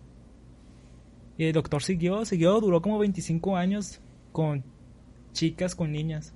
Y 1.37 1.45
el 1.45 1.53
doctor 1.53 1.81
siguió, 1.81 2.25
siguió, 2.25 2.59
duró 2.59 2.81
como 2.81 2.99
25 2.99 3.57
años 3.57 4.01
con 4.31 4.63
chicas, 5.33 5.75
con 5.75 5.91
niñas. 5.91 6.33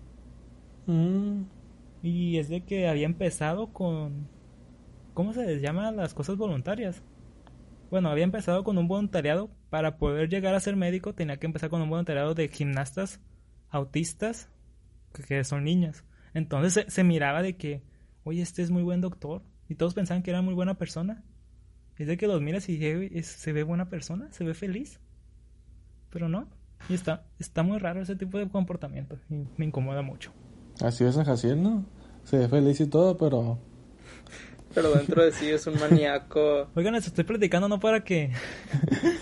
Mm, 0.86 1.44
Y 2.02 2.38
es 2.38 2.50
de 2.50 2.64
que 2.66 2.88
había 2.88 3.06
empezado 3.06 3.74
con... 3.74 4.30
¿Cómo 5.14 5.34
se 5.34 5.46
les 5.46 5.62
llama 5.62 5.92
las 5.92 6.14
cosas 6.14 6.38
voluntarias? 6.38 7.04
Bueno, 7.90 8.10
había 8.10 8.24
empezado 8.24 8.64
con 8.64 8.78
un 8.78 8.88
voluntariado. 8.88 9.50
Para 9.70 9.98
poder 9.98 10.30
llegar 10.30 10.56
a 10.56 10.60
ser 10.60 10.76
médico 10.76 11.14
tenía 11.14 11.38
que 11.38 11.46
empezar 11.46 11.70
con 11.70 11.82
un 11.82 11.90
voluntariado 11.90 12.34
de 12.34 12.48
gimnastas 12.48 13.20
autistas, 13.70 14.50
que, 15.28 15.44
son 15.44 15.64
niñas. 15.64 16.04
Entonces 16.34 16.86
se, 16.88 17.04
miraba 17.04 17.42
de 17.42 17.58
que, 17.58 17.84
oye, 18.24 18.42
este 18.42 18.62
es 18.62 18.72
muy 18.72 18.84
buen 18.84 19.02
doctor. 19.02 19.42
Y 19.70 19.76
todos 19.76 19.94
pensaban 19.94 20.24
que 20.24 20.32
era 20.32 20.42
muy 20.42 20.54
buena 20.54 20.76
persona. 20.76 21.24
Es 21.98 22.08
de 22.08 22.16
que 22.18 22.28
los 22.28 22.42
miras 22.42 22.70
y 22.70 22.84
"Eh, 22.86 23.10
es- 23.14 23.28
se 23.28 23.52
ve 23.54 23.64
buena 23.64 23.90
persona, 23.90 24.32
se 24.32 24.44
ve 24.44 24.54
feliz. 24.54 25.00
Pero 26.10 26.30
no. 26.30 26.48
Y 26.90 26.94
está, 26.94 27.26
está 27.40 27.64
muy 27.64 27.80
raro 27.80 28.02
ese 28.02 28.16
tipo 28.16 28.38
de 28.38 28.48
comportamiento. 28.48 29.18
Y 29.30 29.46
me 29.58 29.66
incomoda 29.66 30.02
mucho. 30.02 30.32
así 30.82 31.04
es 31.04 31.18
en 31.18 31.24
Jaciel, 31.26 31.62
¿no? 31.64 31.86
Se 32.24 32.38
ve 32.38 32.48
feliz 32.48 32.80
y 32.82 32.88
todo, 32.88 33.18
pero... 33.18 33.58
Pero 34.74 34.92
dentro 34.92 35.24
de 35.24 35.32
sí 35.32 35.50
es 35.50 35.66
un 35.68 35.80
maníaco. 35.80 36.68
Oigan, 36.76 36.94
les 36.94 37.08
estoy 37.08 37.24
platicando 37.24 37.68
no 37.68 37.80
para 37.80 38.04
que... 38.04 38.32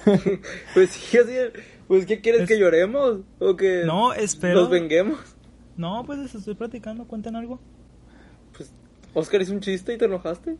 Pues 0.73 0.89
sí, 0.91 1.17
así 1.17 1.31
es. 1.31 1.51
Pues, 1.87 2.05
¿qué 2.05 2.19
quieres? 2.21 2.41
Es- 2.41 2.47
¿Que 2.47 2.59
lloremos? 2.59 3.19
¿O 3.39 3.55
que 3.55 3.83
No, 3.85 4.13
espero... 4.13 4.61
nos 4.61 4.69
venguemos? 4.69 5.19
No, 5.77 6.03
pues 6.05 6.19
les 6.19 6.33
estoy 6.35 6.55
platicando, 6.55 7.05
cuenten 7.05 7.35
algo. 7.35 7.59
Pues, 8.55 8.71
Oscar 9.13 9.41
hizo 9.41 9.53
un 9.53 9.59
chiste 9.59 9.93
y 9.93 9.97
te 9.97 10.05
enojaste. 10.05 10.57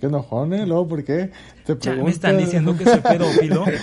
¿Qué 0.00 0.06
enojones? 0.06 0.66
Luego, 0.68 0.86
¿por 0.86 1.02
qué? 1.04 1.30
Te 1.66 1.76
Ya, 1.80 1.94
me 1.96 2.10
están 2.10 2.38
diciendo 2.38 2.76
que 2.78 2.84
soy 2.84 3.00
pedófilo. 3.00 3.64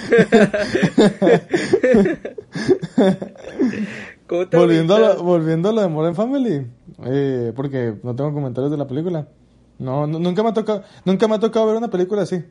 ¿Cómo 4.28 4.48
te 4.48 4.58
Volviendo 4.58 4.95
a, 4.95 5.00
lo, 5.00 5.24
volviendo 5.24 5.69
a 5.69 5.74
lo 5.74 5.82
de 5.82 5.88
Modern 5.89 6.15
Family, 6.15 6.65
eh, 7.06 7.52
porque 7.56 7.93
no 8.04 8.15
tengo 8.15 8.34
comentarios 8.34 8.71
de 8.71 8.78
la 8.78 8.88
película. 8.88 9.28
No, 9.79 10.07
no, 10.07 10.19
nunca 10.19 10.41
me 10.43 10.49
ha 10.49 10.53
tocado, 10.53 10.83
nunca 11.03 11.27
me 11.27 11.35
ha 11.35 11.39
tocado 11.39 11.65
ver 11.67 11.75
una 11.75 11.89
película 11.89 12.21
así. 12.21 12.43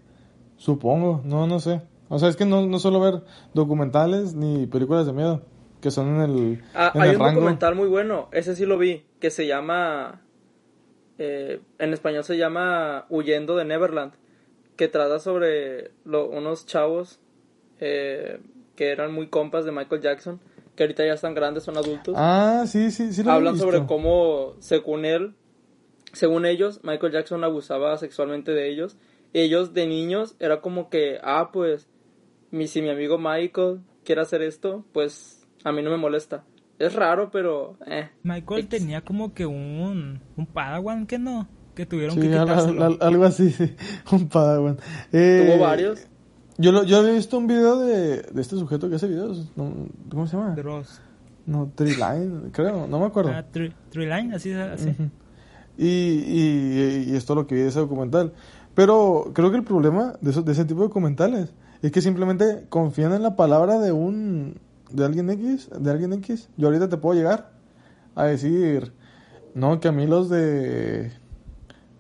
Supongo, 0.57 1.21
no, 1.25 1.47
no 1.47 1.59
sé. 1.61 1.83
O 2.09 2.19
sea, 2.19 2.29
es 2.29 2.37
que 2.37 2.45
no, 2.45 2.67
no 2.67 2.79
suelo 2.79 3.01
ver 3.01 3.23
documentales 3.55 4.35
ni 4.35 4.67
películas 4.67 5.07
de 5.07 5.13
miedo, 5.13 5.43
que 5.81 5.91
son 5.91 6.17
en 6.17 6.21
el, 6.21 6.63
Ah, 6.75 6.93
en 6.95 7.01
hay 7.03 7.09
el 7.11 7.17
un 7.17 7.23
rango. 7.23 7.41
documental 7.41 7.75
muy 7.75 7.89
bueno, 7.89 8.29
ese 8.33 8.55
sí 8.55 8.67
lo 8.67 8.77
vi, 8.79 9.05
que 9.21 9.31
se 9.31 9.47
llama, 9.47 10.21
eh, 11.19 11.61
en 11.79 11.93
español 11.93 12.25
se 12.25 12.37
llama 12.37 13.07
Huyendo 13.09 13.57
de 13.57 13.65
Neverland, 13.65 14.13
que 14.77 14.89
trata 14.89 15.19
sobre 15.19 15.93
lo- 16.05 16.29
unos 16.29 16.67
chavos 16.67 17.21
eh, 17.81 18.41
que 18.77 18.91
eran 18.91 19.13
muy 19.13 19.29
compas 19.29 19.65
de 19.65 19.73
Michael 19.73 20.01
Jackson, 20.03 20.41
que 20.77 20.83
ahorita 20.85 21.05
ya 21.07 21.15
están 21.15 21.35
grandes, 21.35 21.65
son 21.65 21.77
adultos. 21.77 22.15
Ah, 22.17 22.65
sí, 22.67 22.91
sí, 22.91 23.13
sí 23.13 23.23
lo 23.23 23.33
Hablan 23.33 23.55
visto. 23.55 23.71
sobre 23.71 23.87
cómo, 23.87 24.55
según 24.61 25.05
él, 25.05 25.35
según 26.15 26.47
ellos, 26.47 26.81
Michael 26.83 27.13
Jackson 27.13 27.45
abusaba 27.45 27.97
sexualmente 27.99 28.53
de 28.53 28.69
ellos. 28.71 28.97
Ellos 29.33 29.75
de 29.75 29.87
niños 29.87 30.37
era 30.39 30.61
como 30.61 30.89
que, 30.91 31.19
ah, 31.23 31.51
pues, 31.53 31.89
mi, 32.51 32.67
si 32.69 32.83
mi 32.83 32.89
amigo 32.91 33.19
Michael 33.19 33.81
quiere 34.05 34.21
hacer 34.21 34.43
esto, 34.43 34.85
pues 34.93 35.47
a 35.65 35.73
mí 35.73 35.83
no 35.83 35.91
me 35.91 35.97
molesta. 35.97 36.45
Es 36.79 36.95
raro, 36.95 37.31
pero... 37.31 37.77
Eh, 37.87 38.09
Michael 38.23 38.61
X. 38.65 38.69
tenía 38.81 39.01
como 39.03 39.33
que 39.35 39.47
un, 39.47 40.21
un 40.37 40.47
Padawan 40.47 41.07
que 41.07 41.19
no, 41.19 41.49
que 41.75 41.87
tuvieron 41.87 42.15
Sí, 42.17 42.23
que 42.23 42.35
al- 42.35 42.47
quitárselo. 42.47 42.85
al- 42.85 42.99
algo 43.01 43.25
así, 43.25 43.51
sí. 43.51 43.75
Un 44.13 44.29
padawan. 44.29 44.79
Eh, 45.13 45.45
Tuvo 45.47 45.63
varios. 45.65 46.07
Yo, 46.59 46.71
lo, 46.71 46.85
yo 46.85 46.99
había 46.99 47.13
visto 47.13 47.37
un 47.39 47.47
video 47.49 47.81
de, 47.81 48.23
de 48.23 48.41
este 48.41 48.57
sujeto 48.57 48.89
que 48.89 48.97
hace 48.97 49.09
videos. 49.09 49.51
no, 49.57 49.73
¿Cómo 50.11 50.27
se 50.29 50.37
llama? 50.37 50.55
Dross. 50.55 51.01
No, 51.47 51.71
Treeline, 51.75 52.51
creo, 52.53 52.87
no 52.87 53.01
me 53.01 53.07
acuerdo. 53.07 53.31
Ah, 53.33 53.45
Line, 53.95 54.35
así, 54.35 54.53
así. 54.53 54.91
Ujú. 54.91 55.11
Y, 55.77 55.87
y, 55.87 57.05
y 57.09 57.17
esto 57.17 57.33
es 57.33 57.37
lo 57.37 57.47
que 57.47 57.55
vi 57.55 57.63
de 57.63 57.69
ese 57.69 57.81
documental. 57.81 58.33
Pero 58.75 59.31
creo 59.35 59.51
que 59.51 59.57
el 59.57 59.65
problema 59.65 60.15
de, 60.21 60.31
esos, 60.31 60.45
de 60.45 60.53
ese 60.53 60.65
tipo 60.65 60.81
de 60.81 60.89
documentales 60.89 61.53
es 61.83 61.93
que 61.93 62.01
simplemente 62.01 62.67
confían 62.69 63.13
en 63.13 63.23
la 63.23 63.37
palabra 63.37 63.79
de 63.79 63.93
un 63.93 64.59
de 64.91 65.05
alguien 65.05 65.31
X, 65.31 65.71
de 65.79 65.91
alguien 65.91 66.13
X. 66.15 66.49
Yo 66.57 66.69
ahorita 66.69 66.89
te 66.89 66.97
puedo 66.97 67.19
llegar 67.19 67.51
a 68.15 68.25
decir, 68.25 68.93
no, 69.55 69.81
que 69.81 69.89
a 69.89 69.93
mí 69.93 70.07
los 70.07 70.29
de 70.29 71.13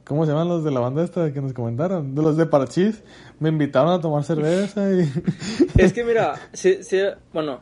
¿Cómo 0.04 0.26
se 0.26 0.32
llaman 0.32 0.48
los 0.48 0.62
de 0.62 0.70
la 0.70 0.80
banda 0.80 1.02
esta 1.02 1.32
que 1.32 1.40
nos 1.40 1.54
comentaron? 1.54 2.14
De 2.14 2.20
los 2.20 2.37
de 2.37 2.44
Parchís. 2.44 3.02
Me 3.40 3.48
invitaron 3.48 3.90
a 3.90 4.00
tomar 4.00 4.22
cerveza 4.22 4.90
y... 4.92 5.10
Es 5.78 5.94
que 5.94 6.04
mira, 6.04 6.34
sí, 6.52 6.82
sí, 6.82 7.00
bueno, 7.32 7.60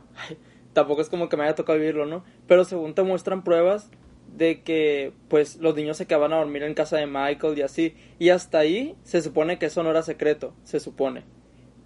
tampoco 0.73 1.03
es 1.03 1.09
como 1.09 1.29
que 1.29 1.37
me 1.37 1.45
haya 1.45 1.55
tocado 1.55 1.79
vivirlo, 1.79 2.05
¿no? 2.05 2.25
Pero 2.49 2.65
según 2.65 2.95
te 2.95 3.05
muestran 3.05 3.45
pruebas 3.45 3.91
de 4.37 4.63
que, 4.63 5.13
pues, 5.29 5.57
los 5.57 5.75
niños 5.77 5.97
se 5.97 6.07
quedaban 6.07 6.33
a 6.33 6.37
dormir 6.39 6.63
en 6.63 6.75
casa 6.75 6.97
de 6.97 7.07
Michael 7.07 7.59
y 7.59 7.63
así. 7.63 7.95
Y 8.19 8.31
hasta 8.31 8.59
ahí 8.59 8.95
se 9.03 9.21
supone 9.23 9.59
que 9.59 9.67
eso 9.67 9.83
no 9.83 9.91
era 9.91 10.03
secreto, 10.03 10.55
se 10.65 10.81
supone. 10.81 11.25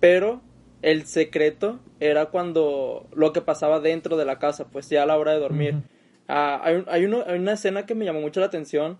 Pero 0.00 0.40
el 0.82 1.06
secreto 1.06 1.80
era 2.00 2.26
cuando 2.26 3.06
lo 3.14 3.32
que 3.32 3.40
pasaba 3.40 3.80
dentro 3.80 4.16
de 4.16 4.24
la 4.24 4.38
casa, 4.38 4.68
pues 4.68 4.88
ya 4.88 5.02
a 5.02 5.06
la 5.06 5.18
hora 5.18 5.32
de 5.32 5.40
dormir. 5.40 5.74
Ah, 6.28 6.61
hay, 6.62 6.76
un- 6.76 6.85
hay, 6.88 7.04
uno- 7.04 7.24
hay 7.26 7.38
una 7.38 7.52
escena 7.52 7.87
que 7.87 7.94
me 7.94 8.04
llamó 8.04 8.20
mucho 8.20 8.40
la 8.40 8.46
atención 8.46 8.98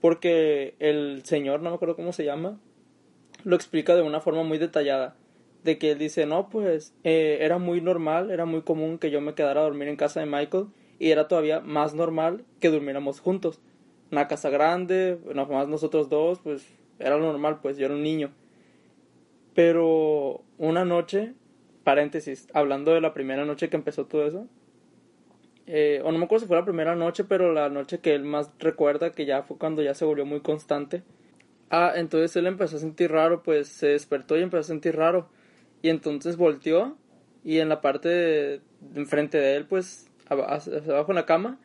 porque 0.00 0.74
el 0.78 1.22
señor, 1.24 1.60
no 1.60 1.70
me 1.70 1.76
acuerdo 1.76 1.96
cómo 1.96 2.12
se 2.12 2.24
llama, 2.24 2.58
lo 3.44 3.56
explica 3.56 3.94
de 3.94 4.02
una 4.02 4.20
forma 4.20 4.42
muy 4.42 4.58
detallada. 4.58 5.14
De 5.62 5.76
que 5.76 5.90
él 5.90 5.98
dice, 5.98 6.24
no, 6.24 6.48
pues 6.48 6.94
eh, 7.04 7.38
era 7.42 7.58
muy 7.58 7.82
normal, 7.82 8.30
era 8.30 8.46
muy 8.46 8.62
común 8.62 8.98
que 8.98 9.10
yo 9.10 9.20
me 9.20 9.34
quedara 9.34 9.60
a 9.60 9.64
dormir 9.64 9.88
en 9.88 9.96
casa 9.96 10.20
de 10.20 10.26
Michael 10.26 10.66
y 11.00 11.10
era 11.10 11.26
todavía 11.26 11.60
más 11.60 11.94
normal 11.94 12.44
que 12.60 12.68
durmiéramos 12.68 13.18
juntos. 13.18 13.58
Una 14.12 14.28
casa 14.28 14.50
grande, 14.50 15.18
nomás 15.34 15.66
nosotros 15.66 16.10
dos, 16.10 16.38
pues 16.40 16.64
era 16.98 17.16
lo 17.16 17.24
normal, 17.24 17.58
pues 17.62 17.78
yo 17.78 17.86
era 17.86 17.94
un 17.94 18.02
niño. 18.02 18.30
Pero 19.54 20.42
una 20.58 20.84
noche, 20.84 21.32
paréntesis, 21.84 22.48
hablando 22.52 22.92
de 22.92 23.00
la 23.00 23.14
primera 23.14 23.46
noche 23.46 23.70
que 23.70 23.76
empezó 23.76 24.06
todo 24.06 24.26
eso, 24.26 24.46
eh, 25.66 26.02
o 26.04 26.12
no 26.12 26.18
me 26.18 26.26
acuerdo 26.26 26.42
si 26.42 26.48
fue 26.48 26.56
la 26.58 26.64
primera 26.64 26.94
noche, 26.94 27.24
pero 27.24 27.52
la 27.52 27.70
noche 27.70 28.00
que 28.00 28.14
él 28.14 28.24
más 28.24 28.50
recuerda, 28.58 29.12
que 29.12 29.24
ya 29.24 29.42
fue 29.42 29.56
cuando 29.56 29.82
ya 29.82 29.94
se 29.94 30.04
volvió 30.04 30.26
muy 30.26 30.40
constante. 30.40 31.02
Ah, 31.70 31.92
entonces 31.96 32.36
él 32.36 32.46
empezó 32.46 32.76
a 32.76 32.80
sentir 32.80 33.10
raro, 33.10 33.42
pues 33.42 33.68
se 33.68 33.88
despertó 33.88 34.36
y 34.36 34.42
empezó 34.42 34.60
a 34.60 34.64
sentir 34.64 34.96
raro. 34.96 35.30
Y 35.80 35.88
entonces 35.88 36.36
volteó 36.36 36.96
y 37.42 37.58
en 37.58 37.70
la 37.70 37.80
parte 37.80 38.60
enfrente 38.94 39.38
de 39.38 39.56
él, 39.56 39.66
pues 39.66 40.09
hacia 40.30 40.78
abajo 40.78 41.12
en 41.12 41.16
la 41.16 41.26
cama, 41.26 41.60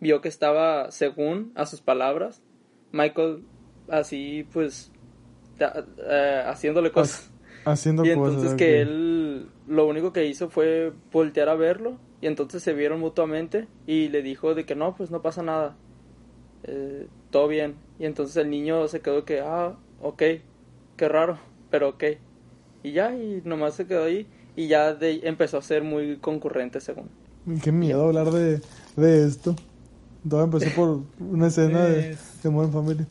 vio 0.00 0.20
que 0.20 0.28
estaba, 0.28 0.90
según 0.92 1.52
a 1.56 1.66
sus 1.66 1.80
palabras, 1.82 2.42
Michael 2.92 3.44
así, 3.88 4.48
pues, 4.52 4.92
ta- 5.58 5.86
eh, 5.98 6.44
haciéndole 6.46 6.92
cosas. 6.92 7.32
Haciendo 7.64 8.02
Y 8.02 8.10
cosas. 8.10 8.42
entonces 8.42 8.54
ok. 8.54 8.56
que 8.56 8.82
él 8.82 9.50
lo 9.66 9.86
único 9.86 10.12
que 10.12 10.26
hizo 10.26 10.50
fue 10.50 10.92
voltear 11.12 11.48
a 11.48 11.54
verlo 11.54 11.98
y 12.20 12.26
entonces 12.26 12.62
se 12.62 12.74
vieron 12.74 13.00
mutuamente 13.00 13.68
y 13.86 14.08
le 14.08 14.22
dijo 14.22 14.54
de 14.54 14.66
que 14.66 14.74
no, 14.74 14.94
pues 14.96 15.10
no 15.10 15.22
pasa 15.22 15.42
nada, 15.42 15.78
eh, 16.64 17.08
todo 17.30 17.48
bien. 17.48 17.76
Y 17.98 18.06
entonces 18.06 18.36
el 18.36 18.50
niño 18.50 18.88
se 18.88 19.00
quedó 19.02 19.24
que, 19.24 19.40
ah, 19.40 19.78
ok, 19.98 20.22
qué 20.96 21.08
raro, 21.08 21.40
pero 21.70 21.90
ok. 21.90 22.04
Y 22.82 22.92
ya, 22.92 23.14
y 23.16 23.42
nomás 23.44 23.74
se 23.76 23.86
quedó 23.86 24.04
ahí 24.04 24.28
y 24.56 24.68
ya 24.68 24.94
de, 24.94 25.20
empezó 25.24 25.58
a 25.58 25.62
ser 25.62 25.82
muy 25.82 26.18
concurrente 26.20 26.80
según. 26.80 27.10
Qué 27.62 27.72
miedo 27.72 28.06
hablar 28.06 28.30
de, 28.30 28.60
de 28.96 29.26
esto. 29.26 29.54
Todo 30.28 30.44
empezó 30.44 30.74
por 30.74 31.02
una 31.20 31.48
escena 31.48 31.84
de, 31.84 32.16
de 32.42 32.48
Modern 32.50 32.72
Family. 32.72 33.04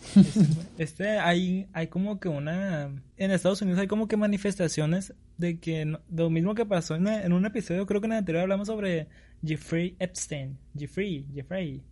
Este, 0.80 1.20
hay, 1.20 1.68
hay 1.72 1.88
como 1.88 2.20
que 2.20 2.28
una... 2.28 2.90
En 3.18 3.30
Estados 3.32 3.62
Unidos 3.62 3.80
hay 3.80 3.88
como 3.88 4.08
que 4.08 4.18
manifestaciones 4.18 5.14
de 5.38 5.60
que... 5.60 5.86
no- 5.86 6.00
lo 6.12 6.32
mismo 6.32 6.56
que 6.56 6.66
pasó 6.66 6.96
en, 6.96 7.08
en 7.08 7.32
un 7.34 7.46
episodio, 7.46 7.86
creo 7.86 8.02
que 8.02 8.08
en 8.08 8.14
el 8.14 8.18
anterior 8.20 8.42
hablamos 8.42 8.68
sobre 8.68 9.08
Jeffrey 9.46 9.96
Epstein. 10.00 10.58
Jeffrey, 10.76 11.28
Jeffrey. 11.36 11.84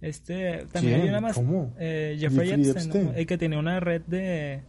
Este, 0.00 0.66
también 0.72 0.94
¿Quién? 0.96 1.02
hay 1.02 1.08
una 1.10 1.20
más... 1.20 1.36
¿Cómo? 1.36 1.72
eh, 1.78 2.16
Jeffrey, 2.18 2.48
Jeffrey 2.48 2.68
Epstein, 2.70 2.86
Epstein. 2.96 3.12
el 3.14 3.26
que 3.26 3.38
tenía 3.38 3.58
una 3.60 3.78
red 3.78 4.02
de, 4.08 4.62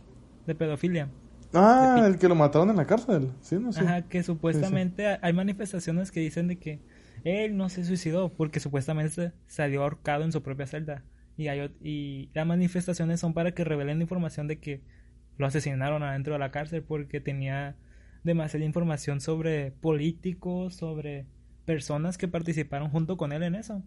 de 0.46 0.54
pedofilia. 0.56 1.10
Ah, 1.54 2.04
el 2.08 2.18
que 2.18 2.28
lo 2.28 2.36
mataron 2.36 2.70
en 2.70 2.78
la 2.78 2.86
cárcel. 2.86 3.32
Sí, 3.42 3.58
no 3.60 3.72
sé. 3.72 3.82
Ajá, 3.82 4.02
que 4.04 4.24
supuestamente 4.24 5.20
hay 5.22 5.34
manifestaciones 5.34 6.12
que 6.12 6.20
dicen 6.20 6.48
de 6.48 6.58
que 6.58 6.82
él 7.24 7.56
no 7.58 7.70
se 7.70 7.84
suicidó 7.86 8.34
porque 8.34 8.60
supuestamente 8.60 9.34
salió 9.48 9.84
ahorcado 9.84 10.24
en 10.24 10.32
su 10.32 10.42
propia 10.42 10.68
celda. 10.68 11.04
Y, 11.38 11.48
hay, 11.48 11.76
y 11.82 12.30
las 12.34 12.46
manifestaciones 12.46 13.20
son 13.20 13.34
para 13.34 13.54
que 13.54 13.64
revelen 13.64 14.00
la 14.00 14.04
información 14.04 14.48
de 14.48 14.60
que 14.60 14.82
lo 15.38 15.48
asesinaron 15.48 16.04
adentro 16.04 16.34
de 16.34 16.40
la 16.40 16.52
cárcel 16.52 16.84
porque 16.84 17.20
tenía 17.20 17.76
demasiada 18.24 18.66
información 18.66 19.20
sobre 19.22 19.72
políticos, 19.72 20.76
sobre 20.76 21.26
personas 21.66 22.18
que 22.18 22.28
participaron 22.28 22.90
junto 22.90 23.18
con 23.18 23.32
él 23.32 23.44
en 23.44 23.56
eso. 23.56 23.84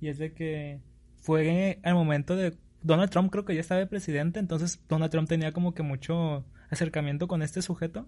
Y 0.00 0.08
es 0.08 0.18
de 0.18 0.32
que 0.32 0.80
fue 1.16 1.80
al 1.82 1.94
momento 1.94 2.36
de 2.36 2.56
Donald 2.82 3.10
Trump 3.10 3.30
creo 3.30 3.44
que 3.44 3.54
ya 3.54 3.60
estaba 3.60 3.80
de 3.80 3.86
presidente, 3.86 4.38
entonces 4.38 4.82
Donald 4.88 5.10
Trump 5.10 5.28
tenía 5.28 5.52
como 5.52 5.72
que 5.72 5.82
mucho 5.82 6.44
acercamiento 6.74 7.26
con 7.26 7.42
este 7.42 7.62
sujeto. 7.62 8.06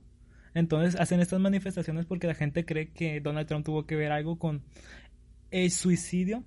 Entonces 0.54 0.98
hacen 1.00 1.20
estas 1.20 1.40
manifestaciones 1.40 2.06
porque 2.06 2.26
la 2.26 2.34
gente 2.34 2.64
cree 2.64 2.90
que 2.90 3.20
Donald 3.20 3.46
Trump 3.46 3.64
tuvo 3.64 3.86
que 3.86 3.96
ver 3.96 4.12
algo 4.12 4.38
con 4.38 4.62
el 5.50 5.70
suicidio, 5.70 6.44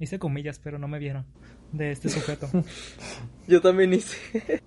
hice 0.00 0.18
comillas, 0.18 0.58
pero 0.58 0.78
no 0.78 0.88
me 0.88 0.98
vieron, 0.98 1.26
de 1.72 1.92
este 1.92 2.08
sujeto. 2.08 2.48
Yo 3.48 3.60
también 3.60 3.92
hice. 3.94 4.62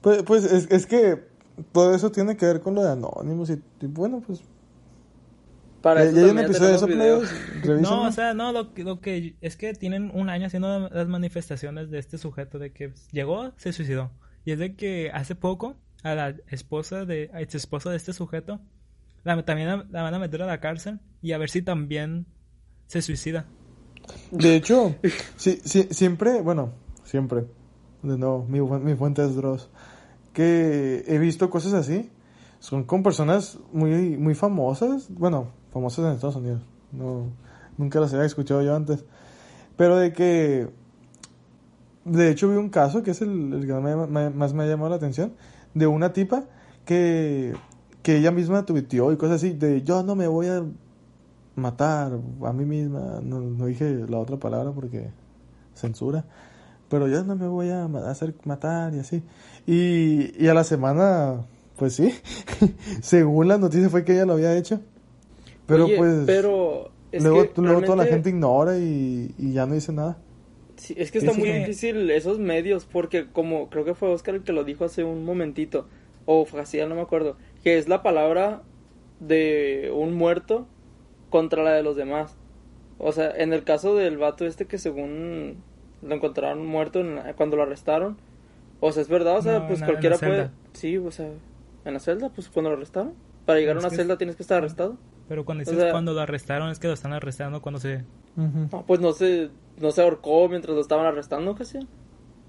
Pues, 0.00 0.22
pues 0.22 0.44
es, 0.44 0.70
es 0.70 0.86
que 0.86 1.24
todo 1.72 1.94
eso 1.94 2.10
tiene 2.10 2.36
que 2.36 2.46
ver 2.46 2.60
con 2.60 2.74
lo 2.74 2.82
de 2.82 2.92
Anonymous 2.92 3.50
y, 3.50 3.62
y 3.80 3.86
bueno, 3.86 4.22
pues... 4.24 4.42
Para 5.82 6.02
ya, 6.04 6.10
eso 6.10 6.16
ya 6.16 6.22
hay 6.24 6.30
un 6.30 6.36
también 6.36 6.50
episodio 6.50 7.18
de 7.18 7.24
eso. 7.24 7.80
No, 7.80 8.08
o 8.08 8.12
sea, 8.12 8.32
no, 8.32 8.52
lo 8.52 8.72
que 9.00 9.36
es 9.42 9.56
que 9.56 9.74
tienen 9.74 10.10
un 10.14 10.30
año 10.30 10.46
haciendo 10.46 10.88
las 10.88 11.08
manifestaciones 11.08 11.90
de 11.90 11.98
este 11.98 12.16
sujeto 12.16 12.58
de 12.58 12.72
que 12.72 12.94
llegó, 13.12 13.52
se 13.56 13.72
suicidó. 13.72 14.10
Y 14.46 14.52
es 14.52 14.58
de 14.58 14.76
que 14.76 15.10
hace 15.12 15.34
poco 15.34 15.76
a 16.04 16.14
la 16.14 16.36
esposa 16.48 17.04
de, 17.04 17.30
a 17.32 17.40
ex 17.40 17.54
esposa 17.56 17.90
de 17.90 17.96
este 17.96 18.12
sujeto, 18.12 18.60
la, 19.24 19.42
también 19.44 19.68
la, 19.90 20.02
van 20.02 20.14
a 20.14 20.18
meter 20.18 20.42
a 20.42 20.46
la 20.46 20.60
cárcel 20.60 21.00
y 21.22 21.32
a 21.32 21.38
ver 21.38 21.50
si 21.50 21.62
también 21.62 22.26
se 22.86 23.02
suicida. 23.02 23.46
De 24.30 24.54
hecho, 24.54 24.94
sí, 25.36 25.60
siempre, 25.90 26.42
bueno, 26.42 26.74
siempre, 27.04 27.46
de 28.02 28.18
nuevo, 28.18 28.44
mi, 28.46 28.60
mi 28.60 28.94
fuente 28.94 29.24
es 29.24 29.34
Dross, 29.34 29.70
que 30.34 31.04
he 31.08 31.18
visto 31.18 31.48
cosas 31.48 31.72
así, 31.72 32.10
son 32.58 32.84
con 32.84 33.02
personas 33.02 33.58
muy, 33.72 34.18
muy 34.18 34.34
famosas, 34.34 35.08
bueno, 35.08 35.52
famosas 35.72 36.04
en 36.04 36.12
Estados 36.12 36.36
Unidos, 36.36 36.60
no, 36.92 37.32
nunca 37.78 37.98
las 37.98 38.12
había 38.12 38.26
escuchado 38.26 38.62
yo 38.62 38.76
antes, 38.76 39.06
pero 39.78 39.96
de 39.96 40.12
que, 40.12 40.68
de 42.04 42.30
hecho 42.30 42.50
vi 42.50 42.56
un 42.56 42.68
caso 42.68 43.02
que 43.02 43.12
es 43.12 43.22
el, 43.22 43.64
que 43.66 43.72
más 43.72 44.52
me 44.52 44.64
ha 44.64 44.66
llamado 44.66 44.90
la 44.90 44.96
atención, 44.96 45.32
de 45.74 45.86
una 45.86 46.12
tipa 46.12 46.44
que, 46.84 47.54
que 48.02 48.16
ella 48.16 48.30
misma 48.30 48.64
tuiteó 48.64 49.12
y 49.12 49.16
cosas 49.16 49.36
así, 49.36 49.52
de 49.52 49.82
yo 49.82 50.02
no 50.02 50.14
me 50.14 50.26
voy 50.26 50.46
a 50.46 50.64
matar 51.56 52.12
a 52.44 52.52
mí 52.52 52.64
misma, 52.64 53.20
no, 53.22 53.40
no 53.40 53.66
dije 53.66 54.04
la 54.08 54.18
otra 54.18 54.36
palabra 54.38 54.72
porque 54.72 55.10
censura, 55.74 56.24
pero 56.88 57.08
yo 57.08 57.24
no 57.24 57.36
me 57.36 57.48
voy 57.48 57.70
a 57.70 57.84
hacer 58.08 58.34
matar 58.44 58.94
y 58.94 59.00
así. 59.00 59.22
Y, 59.66 60.42
y 60.42 60.48
a 60.48 60.54
la 60.54 60.64
semana, 60.64 61.44
pues 61.76 61.94
sí, 61.94 62.14
según 63.02 63.48
las 63.48 63.60
noticias 63.60 63.90
fue 63.90 64.04
que 64.04 64.12
ella 64.12 64.26
lo 64.26 64.34
había 64.34 64.56
hecho, 64.56 64.80
pero 65.66 65.86
Oye, 65.86 65.96
pues 65.96 66.22
pero 66.26 66.90
es 67.10 67.22
luego, 67.22 67.50
luego 67.56 67.82
toda 67.82 67.96
la 67.96 68.06
gente 68.06 68.30
ignora 68.30 68.78
y, 68.78 69.34
y 69.38 69.52
ya 69.52 69.66
no 69.66 69.74
dice 69.74 69.92
nada. 69.92 70.18
Sí, 70.84 70.94
es 70.98 71.10
que 71.10 71.18
está 71.18 71.30
Es 71.30 71.38
muy 71.38 71.48
que- 71.48 71.58
difícil 71.60 72.10
esos 72.10 72.38
medios 72.38 72.84
porque 72.84 73.26
como 73.32 73.70
creo 73.70 73.84
que 73.86 73.94
fue 73.94 74.10
Oscar 74.10 74.34
el 74.34 74.42
que 74.42 74.52
lo 74.52 74.64
dijo 74.64 74.84
hace 74.84 75.02
un 75.02 75.24
momentito 75.24 75.86
o 76.26 76.44
Facial, 76.44 76.88
no 76.90 76.94
me 76.94 77.00
acuerdo, 77.00 77.36
que 77.62 77.78
es 77.78 77.88
la 77.88 78.02
palabra 78.02 78.60
de 79.20 79.90
un 79.94 80.12
muerto 80.14 80.66
contra 81.30 81.62
la 81.62 81.72
de 81.72 81.82
los 81.82 81.96
demás. 81.96 82.36
O 82.98 83.12
sea, 83.12 83.30
en 83.34 83.52
el 83.52 83.64
caso 83.64 83.94
del 83.96 84.18
vato 84.18 84.44
este 84.46 84.66
que 84.66 84.76
según 84.78 85.56
lo 86.02 86.14
encontraron 86.14 86.66
muerto 86.66 87.00
en 87.00 87.16
la- 87.16 87.34
cuando 87.34 87.56
lo 87.56 87.62
arrestaron. 87.62 88.16
O 88.80 88.92
sea, 88.92 89.00
es 89.02 89.08
verdad, 89.08 89.38
o 89.38 89.42
sea, 89.42 89.60
No, 89.60 89.66
pues 89.68 89.82
cualquiera 89.82 90.18
puede. 90.18 90.32
celda. 90.32 90.52
Sí, 90.74 90.98
o 90.98 91.10
sea, 91.10 91.30
en 91.86 91.94
la 91.94 91.98
celda, 92.00 92.28
pues 92.28 92.48
cuando 92.50 92.70
lo 92.70 92.76
arrestaron. 92.76 93.14
Para 93.46 93.58
llegar 93.58 93.76
a 93.76 93.80
una 93.80 93.90
celda 93.90 94.18
tienes 94.18 94.36
que 94.36 94.42
estar 94.42 94.58
arrestado. 94.58 94.96
Pero 95.28 95.44
cuando 95.46 95.62
O 95.62 95.64
dices 95.64 95.78
sea- 95.80 95.90
cuando 95.92 96.12
lo 96.12 96.20
arrestaron, 96.20 96.68
es 96.70 96.78
que 96.78 96.88
lo 96.88 96.92
están 96.92 97.14
arrestando 97.14 97.62
cuando 97.62 97.80
se... 97.80 98.04
No, 98.36 98.84
pues 98.86 99.00
no 99.00 99.12
se, 99.12 99.48
no 99.80 99.90
se 99.90 100.02
ahorcó 100.02 100.48
mientras 100.48 100.74
lo 100.74 100.80
estaban 100.80 101.06
arrestando, 101.06 101.54
casi. 101.54 101.78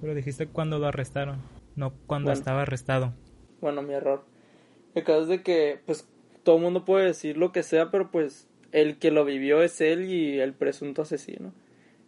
Pero 0.01 0.13
dijiste 0.15 0.47
cuando 0.47 0.79
lo 0.79 0.87
arrestaron, 0.87 1.37
no 1.75 1.93
cuando 2.07 2.27
Bueno. 2.27 2.39
estaba 2.39 2.61
arrestado. 2.63 3.13
Bueno, 3.61 3.81
mi 3.81 3.93
error. 3.93 4.25
El 4.93 5.03
caso 5.03 5.21
es 5.23 5.27
de 5.27 5.41
que, 5.43 5.79
pues, 5.85 6.07
todo 6.43 6.57
el 6.57 6.61
mundo 6.61 6.85
puede 6.85 7.05
decir 7.05 7.37
lo 7.37 7.51
que 7.51 7.63
sea, 7.63 7.89
pero 7.91 8.11
pues 8.11 8.47
el 8.71 8.97
que 8.99 9.09
lo 9.11 9.25
vivió 9.25 9.63
es 9.63 9.81
él 9.81 10.05
y 10.11 10.39
el 10.39 10.53
presunto 10.53 11.01
asesino. 11.01 11.53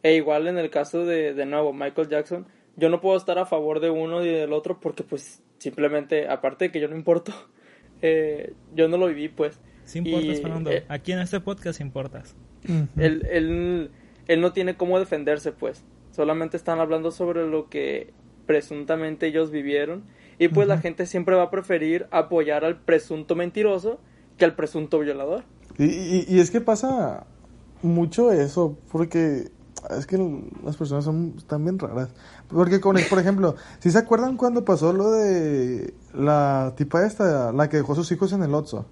E 0.03 0.13
igual 0.15 0.47
en 0.47 0.57
el 0.57 0.70
caso 0.70 1.05
de, 1.05 1.34
de 1.34 1.45
nuevo, 1.45 1.74
Michael 1.74 2.07
Jackson, 2.09 2.45
yo 2.76 2.89
no 2.89 3.01
puedo 3.01 3.18
estar 3.18 3.39
a 3.39 3.45
favor 3.45 3.80
de 3.80 3.89
uno 3.89 4.24
y 4.24 4.30
del 4.30 4.53
otro 4.53 4.80
porque, 4.80 5.03
pues, 5.03 5.41
simplemente, 5.57 6.28
aparte 6.28 6.65
de 6.65 6.72
que 6.72 6.80
yo 6.80 6.88
no 6.88 6.95
importo, 6.95 7.32
eh, 8.01 8.53
yo 8.76 8.88
no 8.88 8.97
lo 8.97 9.07
viví, 9.07 9.30
pues. 9.30 9.59
Sí 9.86 9.99
importas, 9.99 10.38
Y, 10.38 10.41
Fernando. 10.41 10.72
eh, 10.72 10.86
Aquí 10.89 11.13
en 11.13 11.20
este 11.20 11.39
podcast 11.39 11.80
importas. 11.82 12.36
Ujú. 12.65 12.88
él, 13.01 13.89
él, 14.28 14.41
no 14.41 14.53
tiene 14.53 14.75
cómo 14.78 14.99
defenderse, 14.99 15.51
pues. 15.51 15.84
Solamente 16.11 16.57
están 16.57 16.80
hablando 16.80 17.11
sobre 17.11 17.47
lo 17.47 17.69
que 17.69 18.13
presuntamente 18.45 19.28
ellos 19.28 19.51
vivieron. 19.51 20.03
Y 20.39 20.47
pues 20.49 20.67
la 20.67 20.78
gente 20.78 21.05
siempre 21.05 21.36
va 21.36 21.43
a 21.43 21.49
preferir 21.51 22.07
apoyar 22.11 22.63
al 22.63 22.78
presunto 22.80 23.36
mentiroso 23.36 23.99
que 24.38 24.45
al 24.45 24.55
presunto 24.55 24.99
violador. 24.99 25.43
Y, 25.78 25.86
y- 25.86 26.25
y 26.28 26.39
es 26.39 26.51
que 26.51 26.61
pasa 26.61 27.25
mucho 27.82 28.32
eso, 28.32 28.78
porque 28.91 29.49
es 29.97 30.05
que 30.07 30.17
las 30.63 30.78
personas 30.78 31.05
son 31.05 31.34
están 31.38 31.63
bien 31.63 31.80
raras. 31.80 32.13
Porque, 32.49 32.80
con, 32.80 32.97
por 33.09 33.19
ejemplo, 33.19 33.55
si 33.80 33.89
se 33.91 33.97
acuerdan 33.97 34.38
cuando 34.38 34.63
pasó 34.65 34.93
lo 34.93 35.11
de 35.11 35.93
la 36.13 36.73
tipa 36.78 37.05
esta, 37.05 37.51
la 37.51 37.67
que 37.69 37.78
dejó 37.78 37.95
sus 37.95 38.11
hijos 38.11 38.32
en 38.34 38.43
el 38.43 38.53
Otso? 38.53 38.86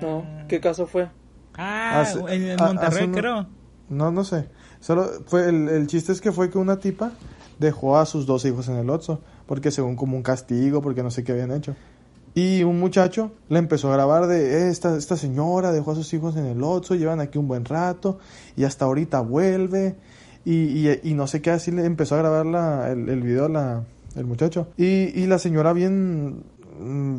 ¿No? 0.00 0.24
¿Qué 0.48 0.60
caso 0.60 0.86
fue? 0.86 1.08
Ah, 1.54 2.00
Hace- 2.00 2.18
en, 2.18 2.56
Monterrey, 2.56 3.04
hace 3.04 3.10
creo. 3.10 3.46
No, 3.88 4.10
no 4.10 4.24
sé. 4.24 4.48
Solo 4.82 5.08
fue 5.26 5.48
el, 5.48 5.68
el 5.68 5.86
chiste 5.86 6.12
es 6.12 6.20
que 6.20 6.32
fue 6.32 6.50
que 6.50 6.58
una 6.58 6.78
tipa 6.80 7.12
dejó 7.58 7.96
a 7.98 8.04
sus 8.04 8.26
dos 8.26 8.44
hijos 8.44 8.68
en 8.68 8.76
el 8.76 8.90
Otso, 8.90 9.20
porque 9.46 9.70
según 9.70 9.94
como 9.96 10.16
un 10.16 10.22
castigo, 10.22 10.82
porque 10.82 11.02
no 11.02 11.10
sé 11.10 11.22
qué 11.24 11.32
habían 11.32 11.52
hecho. 11.52 11.74
Y 12.34 12.64
un 12.64 12.80
muchacho 12.80 13.30
le 13.48 13.58
empezó 13.60 13.90
a 13.90 13.94
grabar 13.94 14.26
de 14.26 14.66
"Eh, 14.66 14.68
esta, 14.70 14.96
esta 14.96 15.16
señora 15.16 15.70
dejó 15.70 15.92
a 15.92 15.94
sus 15.94 16.12
hijos 16.14 16.36
en 16.36 16.46
el 16.46 16.62
Otso, 16.64 16.96
llevan 16.96 17.20
aquí 17.20 17.38
un 17.38 17.46
buen 17.46 17.64
rato 17.64 18.18
y 18.56 18.64
hasta 18.64 18.84
ahorita 18.86 19.20
vuelve. 19.20 19.94
Y, 20.44 20.88
y, 21.08 21.14
no 21.14 21.28
sé 21.28 21.40
qué 21.40 21.52
así 21.52 21.70
le 21.70 21.84
empezó 21.84 22.16
a 22.16 22.18
grabar 22.18 22.44
la, 22.46 22.90
el, 22.90 23.08
el 23.08 23.22
video 23.22 23.48
la, 23.48 23.84
el 24.16 24.24
muchacho. 24.24 24.66
Y, 24.76 24.84
y 25.14 25.26
la 25.28 25.38
señora 25.38 25.72
bien 25.72 26.42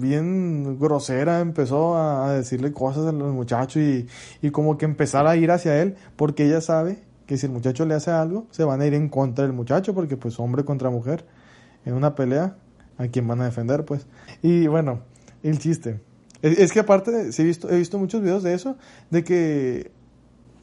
bien 0.01 0.77
grosera 0.77 1.39
empezó 1.39 1.95
a, 1.95 2.27
a 2.27 2.33
decirle 2.33 2.73
cosas 2.73 3.05
al 3.07 3.15
muchacho 3.15 3.79
y, 3.79 4.07
y 4.41 4.49
como 4.49 4.77
que 4.77 4.83
empezar 4.83 5.25
a 5.25 5.37
ir 5.37 5.51
hacia 5.51 5.81
él 5.81 5.95
porque 6.17 6.45
ella 6.45 6.59
sabe 6.59 6.97
que 7.25 7.37
si 7.37 7.45
el 7.45 7.51
muchacho 7.51 7.85
le 7.85 7.95
hace 7.95 8.11
algo 8.11 8.47
se 8.51 8.63
van 8.63 8.81
a 8.81 8.85
ir 8.85 8.93
en 8.93 9.09
contra 9.09 9.45
del 9.45 9.53
muchacho 9.53 9.93
porque 9.93 10.17
pues 10.17 10.39
hombre 10.39 10.65
contra 10.65 10.89
mujer 10.89 11.25
en 11.85 11.93
una 11.93 12.15
pelea 12.15 12.55
a 12.97 13.07
quien 13.07 13.27
van 13.27 13.41
a 13.41 13.45
defender 13.45 13.85
pues 13.85 14.07
y 14.41 14.67
bueno 14.67 15.01
el 15.43 15.59
chiste. 15.59 15.99
Es, 16.41 16.73
que 16.73 16.81
aparte 16.81 17.31
sí 17.31 17.41
he 17.41 17.45
visto 17.45 17.69
he 17.69 17.77
visto 17.77 17.97
muchos 17.97 18.21
videos 18.21 18.43
de 18.43 18.53
eso 18.53 18.75
de 19.09 19.23
que 19.23 19.91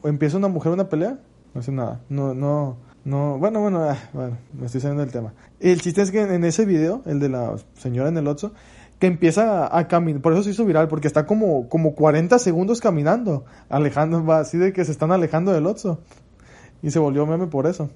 empieza 0.05 0.37
una 0.37 0.49
mujer 0.49 0.73
una 0.73 0.89
pelea 0.89 1.19
no 1.55 1.61
hace 1.61 1.73
nada 1.73 2.03
no 2.11 2.35
no 2.35 2.77
no 3.05 3.39
bueno 3.39 3.61
bueno 3.61 3.83
ah, 3.83 3.97
bueno 4.13 4.37
me 4.53 4.67
estoy 4.67 4.81
saliendo 4.81 5.03
del 5.03 5.13
tema. 5.13 5.33
El 5.59 5.81
chiste 5.81 6.03
es 6.03 6.11
que 6.11 6.21
en 6.21 6.45
ese 6.45 6.67
video 6.67 7.03
el 7.07 7.19
de 7.19 7.31
la 7.31 7.57
señora 7.79 8.11
en 8.11 8.17
el 8.19 8.27
Otso 8.27 8.53
que 9.01 9.07
empieza 9.07 9.67
a, 9.67 9.79
a 9.79 9.89
caminar, 9.89 10.21
por 10.21 10.35
eso 10.35 10.43
se 10.43 10.51
hizo 10.51 10.67
viral, 10.67 10.87
porque 10.87 11.09
está 11.09 11.25
como, 11.25 11.69
como 11.71 11.95
40 11.95 12.39
segundos 12.39 12.83
caminando, 12.83 13.47
alejando, 13.71 14.25
va 14.25 14.41
así 14.41 14.59
de 14.59 14.75
que 14.75 14.85
se 14.85 14.93
están 14.93 15.11
alejando 15.11 15.53
del 15.53 15.67
Otso. 15.67 16.01
Y 16.83 16.91
se 16.91 16.99
volvió 16.99 17.27
meme 17.27 17.47
por 17.47 17.67
eso. 17.67 17.91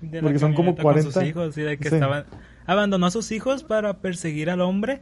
De 0.00 0.20
Porque 0.22 0.38
son 0.38 0.54
como 0.54 0.74
camioneta 0.76 0.82
con 0.82 0.92
40. 0.92 1.12
sus 1.12 1.22
hijos, 1.22 1.58
y 1.58 1.62
de 1.62 1.78
que 1.78 1.88
Sí. 1.88 1.94
estaban... 1.96 2.24
Abandonó 2.64 3.06
a 3.06 3.10
sus 3.10 3.32
hijos 3.32 3.64
para 3.64 3.98
perseguir 4.00 4.48
al 4.48 4.60
hombre. 4.60 5.00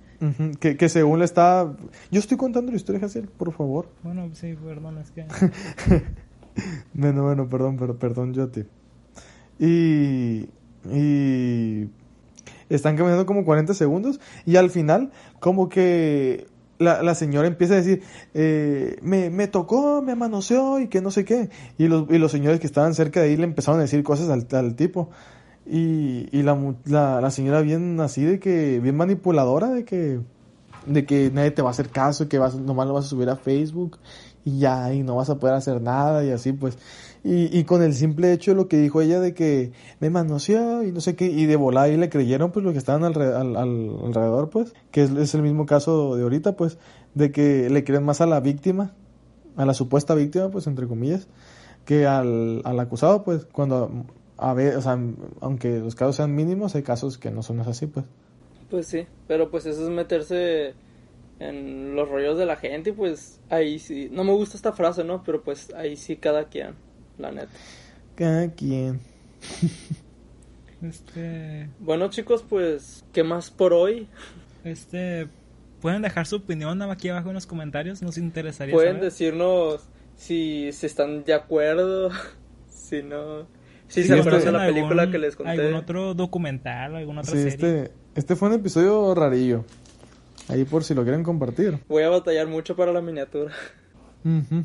Que, 0.60 0.76
que 0.78 0.88
según 0.88 1.18
le 1.18 1.26
está... 1.26 1.70
Yo 2.10 2.18
estoy 2.18 2.38
contando 2.38 2.70
la 2.72 2.76
historia, 2.76 3.04
Hazel, 3.04 3.28
por 3.28 3.52
favor. 3.52 3.88
Bueno, 4.02 4.30
sí, 4.32 4.54
perdón, 4.64 4.98
es 4.98 5.10
que... 5.10 5.26
Bueno, 6.94 7.22
bueno, 7.24 7.48
perdón, 7.48 7.76
pero, 7.78 7.98
perdón, 7.98 8.34
Joti. 8.34 8.64
Y... 9.58 10.48
Y... 10.90 11.88
Están 12.68 12.96
caminando 12.96 13.26
como 13.26 13.44
40 13.44 13.74
segundos 13.74 14.20
y 14.46 14.56
al 14.56 14.70
final 14.70 15.10
como 15.40 15.68
que 15.68 16.46
la, 16.80 17.02
la 17.02 17.14
señora 17.14 17.46
empieza 17.46 17.74
a 17.74 17.76
decir, 17.76 18.02
eh, 18.34 18.96
me, 19.02 19.30
me 19.30 19.46
tocó, 19.48 20.02
me 20.02 20.16
manoseó 20.16 20.80
y 20.80 20.88
que 20.88 21.00
no 21.02 21.10
sé 21.10 21.24
qué. 21.26 21.50
Y 21.78 21.88
los, 21.88 22.10
y 22.10 22.18
los 22.18 22.32
señores 22.32 22.58
que 22.58 22.66
estaban 22.66 22.94
cerca 22.94 23.20
de 23.20 23.28
ahí 23.28 23.36
le 23.36 23.44
empezaron 23.44 23.78
a 23.78 23.82
decir 23.82 24.02
cosas 24.02 24.30
al, 24.30 24.46
al 24.58 24.74
tipo. 24.74 25.10
Y, 25.66 26.28
y 26.32 26.42
la, 26.42 26.58
la, 26.86 27.20
la 27.20 27.30
señora 27.30 27.60
bien 27.60 28.00
así 28.00 28.24
de 28.24 28.40
que, 28.40 28.80
bien 28.80 28.96
manipuladora 28.96 29.68
de 29.68 29.84
que, 29.84 30.20
de 30.86 31.04
que 31.04 31.30
nadie 31.30 31.50
te 31.50 31.62
va 31.62 31.68
a 31.68 31.72
hacer 31.72 31.90
caso, 31.90 32.28
que 32.28 32.38
vas, 32.38 32.56
nomás 32.56 32.88
lo 32.88 32.94
vas 32.94 33.04
a 33.04 33.08
subir 33.08 33.28
a 33.28 33.36
Facebook 33.36 33.98
y 34.44 34.58
ya, 34.58 34.92
y 34.94 35.02
no 35.02 35.16
vas 35.16 35.28
a 35.28 35.38
poder 35.38 35.54
hacer 35.56 35.82
nada 35.82 36.24
y 36.24 36.30
así 36.30 36.52
pues. 36.52 36.78
Y, 37.22 37.56
y 37.56 37.64
con 37.64 37.82
el 37.82 37.92
simple 37.92 38.32
hecho 38.32 38.52
de 38.52 38.56
lo 38.56 38.66
que 38.66 38.78
dijo 38.78 39.02
ella 39.02 39.20
de 39.20 39.34
que 39.34 39.72
me 40.00 40.08
manoseó 40.08 40.82
y 40.82 40.90
no 40.90 41.00
sé 41.02 41.16
qué, 41.16 41.26
y 41.26 41.44
de 41.44 41.56
volada 41.56 41.88
y 41.88 41.96
le 41.98 42.08
creyeron 42.08 42.50
pues 42.50 42.64
los 42.64 42.72
que 42.72 42.78
estaban 42.78 43.04
al, 43.04 43.20
al- 43.20 43.56
alrededor 43.56 44.48
pues, 44.48 44.72
que 44.90 45.02
es, 45.02 45.34
el 45.34 45.42
mismo 45.42 45.66
caso 45.66 46.16
de 46.16 46.22
ahorita 46.22 46.56
pues, 46.56 46.78
de 47.14 47.30
que 47.30 47.68
le 47.68 47.84
creen 47.84 48.04
más 48.04 48.22
a 48.22 48.26
la 48.26 48.40
víctima, 48.40 48.94
a 49.56 49.66
la 49.66 49.74
supuesta 49.74 50.14
víctima 50.14 50.48
pues 50.50 50.66
entre 50.66 50.86
comillas, 50.86 51.28
que 51.84 52.06
al, 52.06 52.62
al 52.64 52.80
acusado 52.80 53.22
pues, 53.22 53.44
cuando 53.44 54.06
a 54.38 54.54
ver, 54.54 54.76
o 54.76 54.80
sea, 54.80 54.98
aunque 55.42 55.78
los 55.80 55.94
casos 55.94 56.16
sean 56.16 56.34
mínimos, 56.34 56.74
hay 56.74 56.82
casos 56.82 57.18
que 57.18 57.30
no 57.30 57.42
son 57.42 57.60
así 57.60 57.86
pues. 57.86 58.06
Pues 58.70 58.86
sí, 58.86 59.04
pero 59.28 59.50
pues 59.50 59.66
eso 59.66 59.82
es 59.84 59.90
meterse 59.90 60.72
en 61.38 61.94
los 61.94 62.08
rollos 62.08 62.38
de 62.38 62.46
la 62.46 62.56
gente 62.56 62.90
y 62.90 62.92
pues 62.94 63.40
ahí 63.50 63.78
sí, 63.78 64.08
no 64.10 64.24
me 64.24 64.32
gusta 64.32 64.56
esta 64.56 64.72
frase, 64.72 65.04
¿no? 65.04 65.22
Pero 65.22 65.42
pues 65.42 65.70
ahí 65.74 65.96
sí 65.96 66.16
cada 66.16 66.44
quien, 66.44 66.74
la 67.18 67.30
neta. 67.32 67.48
Cada 68.16 68.50
quien. 68.52 69.00
Este... 70.82 71.68
Bueno 71.78 72.08
chicos, 72.08 72.42
pues, 72.48 73.04
¿qué 73.12 73.22
más 73.22 73.50
por 73.50 73.72
hoy? 73.74 74.08
Este... 74.64 75.28
Pueden 75.82 76.02
dejar 76.02 76.26
su 76.26 76.36
opinión 76.36 76.80
aquí 76.82 77.08
abajo 77.08 77.28
en 77.28 77.34
los 77.34 77.46
comentarios, 77.46 78.02
nos 78.02 78.18
interesaría 78.18 78.74
Pueden 78.74 78.96
saber. 78.96 79.04
decirnos 79.04 79.88
si, 80.16 80.72
si 80.72 80.86
están 80.86 81.24
de 81.24 81.32
acuerdo, 81.34 82.10
si 82.68 83.02
no, 83.02 83.42
si 83.88 84.02
Sí, 84.02 84.08
se 84.08 84.16
este- 84.16 84.20
acuerdan 84.20 84.44
de 84.44 84.52
la 84.52 84.62
¿Algún- 84.64 84.74
película 84.74 85.10
que 85.10 85.18
les 85.18 85.36
conté. 85.36 85.52
¿Algún 85.52 85.74
otro 85.74 86.12
documental, 86.14 86.96
alguna 86.96 87.20
otra 87.22 87.32
Sí, 87.32 87.50
serie? 87.50 87.54
este, 87.82 87.92
este 88.14 88.36
fue 88.36 88.48
un 88.48 88.54
episodio 88.56 89.14
rarillo. 89.14 89.64
Ahí 90.48 90.64
por 90.64 90.84
si 90.84 90.94
lo 90.94 91.02
quieren 91.02 91.22
compartir. 91.22 91.78
Voy 91.88 92.02
a 92.02 92.08
batallar 92.10 92.46
mucho 92.46 92.74
para 92.76 92.92
la 92.92 93.00
miniatura. 93.00 93.52
Ujú. 94.24 94.64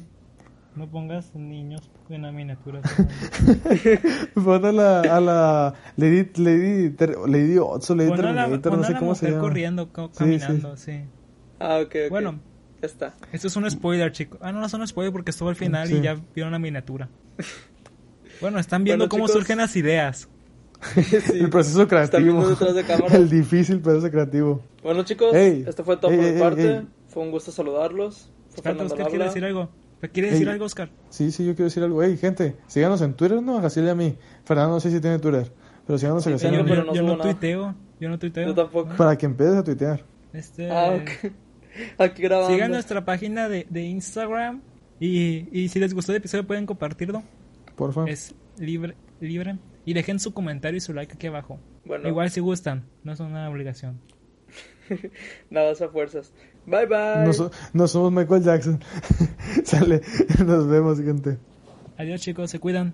No 0.76 0.88
pongas 0.88 1.34
niños 1.36 1.82
en 2.09 2.23
la 2.23 2.32
miniatura. 2.32 2.82
Pon 4.34 4.65
a 4.65 4.71
la, 4.71 4.99
a 5.01 5.21
la 5.21 5.73
Lady, 5.95 6.30
Lady, 6.36 6.89
Ter- 6.91 7.17
Lady 7.28 7.57
Otso, 7.57 7.95
Lady 7.95 8.09
Pon 8.09 8.19
a 8.26 8.34
la, 8.34 8.41
Terminator, 8.43 8.78
no 8.78 8.84
sé 8.84 8.93
la 8.93 8.99
cómo 8.99 9.15
se 9.15 9.30
llama. 9.30 9.41
corriendo, 9.41 9.93
co- 9.93 10.09
Sí, 10.11 10.17
caminando, 10.19 10.76
sí. 10.78 11.01
Ah, 11.59 11.80
ok, 11.82 11.95
ok. 12.05 12.09
Bueno. 12.09 12.39
Ya 12.82 12.88
está. 12.88 13.13
Esto 13.32 13.47
es 13.47 13.55
un 13.55 13.71
spoiler, 13.71 14.11
chicos. 14.11 14.38
Ah, 14.41 14.51
no, 14.51 14.59
no 14.59 14.65
es 14.65 14.73
un 14.73 14.86
spoiler 14.86 15.13
porque 15.13 15.32
estuvo 15.32 15.47
al 15.49 15.55
final 15.55 15.88
Sí. 15.88 15.95
y 15.95 16.01
ya 16.01 16.17
vieron 16.36 16.51
la 16.51 16.59
miniatura. 16.59 17.07
Bueno, 18.41 18.59
están 18.59 18.84
viendo 18.84 19.03
Bueno, 19.05 19.09
cómo 19.09 19.26
chicos. 19.28 19.39
surgen 19.41 19.57
las 19.59 19.76
ideas. 19.76 20.28
Sí. 20.93 21.39
El 21.39 21.49
proceso 21.49 21.88
creativo. 21.88 22.45
de. 22.47 22.84
El 23.15 23.30
difícil 23.30 23.80
proceso 23.80 24.11
creativo. 24.11 24.61
Bueno 24.84 25.03
chicos, 25.03 25.34
Ey, 25.34 25.63
esto 25.65 25.84
fue 25.86 25.95
todo 25.97 26.11
ey, 26.11 26.17
por 26.17 26.34
mi 26.34 26.39
parte. 26.39 26.82
Fue 27.07 27.23
un 27.23 27.32
gusto 27.32 27.51
saludarlos. 27.51 28.30
Fue 28.49 28.57
Espérate, 28.57 28.84
Oscar 28.84 29.07
quiere 29.07 29.23
decir 29.23 29.45
algo. 29.45 29.69
¿Quiere 30.10 30.32
decir 30.32 30.49
algo, 30.49 30.66
Oscar? 30.66 30.89
Sí, 31.10 31.32
sí, 31.32 31.45
yo 31.45 31.53
quiero 31.56 31.66
decir 31.66 31.84
algo. 31.84 32.01
Hey, 32.03 32.18
gente, 32.18 32.56
síganos 32.68 33.01
en 33.01 33.14
Twitter, 33.14 33.41
¿no? 33.41 33.58
Así 33.58 33.88
a 33.88 33.95
mí. 33.95 34.16
Fernando 34.43 34.74
no 34.76 34.80
sé 34.80 34.91
si 34.91 34.99
tiene 34.99 35.20
Twitter. 35.20 35.51
Pero 35.86 35.99
síganos 35.99 36.24
Sí, 36.24 36.32
en 36.32 36.38
tengo, 36.38 36.66
yo, 36.66 36.84
no 36.84 36.93
yo 36.93 37.01
no 37.03 37.12
nada. 37.18 37.24
tuiteo. 37.24 37.76
Yo 37.99 38.10
no 38.10 38.20
tuiteo. 38.20 38.47
Yo 38.47 38.56
tampoco. 38.56 38.95
Para 38.95 39.18
que 39.18 39.26
empieces 39.26 39.56
a 39.56 39.64
tuitear. 39.64 40.03
Este, 40.34 40.70
Ah, 40.72 40.97
ok. 40.99 41.32
Aquí 41.97 42.22
grabando. 42.22 42.51
Sigan 42.53 42.72
nuestra 42.72 43.06
página 43.06 43.47
de, 43.49 43.68
de 43.70 43.82
Instagram. 43.84 44.62
Y, 44.99 45.47
y 45.51 45.68
si 45.70 45.80
les 45.80 45.93
gustó 45.93 46.12
el 46.14 46.18
episodio 46.18 46.47
pueden 46.47 46.66
compartirlo. 46.66 47.24
Por 47.76 47.93
favor. 47.93 48.10
Es 48.10 48.34
libre, 48.58 48.95
libre. 49.20 49.58
Y 49.86 49.93
dejen 49.93 50.20
su 50.20 50.34
comentario 50.34 50.78
y 50.78 50.82
su 50.82 50.93
like 50.93 51.14
aquí 51.14 51.28
abajo. 51.28 51.60
Bueno, 51.86 52.08
Igual 52.08 52.32
si 52.32 52.39
gustan. 52.39 52.86
No 53.03 53.12
es 53.14 53.20
una 53.20 53.49
obligación. 53.49 53.99
nada 55.49 55.72
a 55.72 55.88
fuerzas. 55.89 56.34
Bye 56.68 56.86
bye. 56.88 57.26
No, 57.26 57.34
so- 57.34 57.51
no 57.74 57.88
somos 57.88 58.11
Michael 58.11 58.43
Jackson. 58.43 58.80
Sale. 59.63 60.01
Nos 60.45 60.68
vemos, 60.68 60.97
gente. 60.99 61.38
Adiós 61.97 62.22
chicos, 62.22 62.49
se 62.51 62.59
cuidan. 62.59 62.93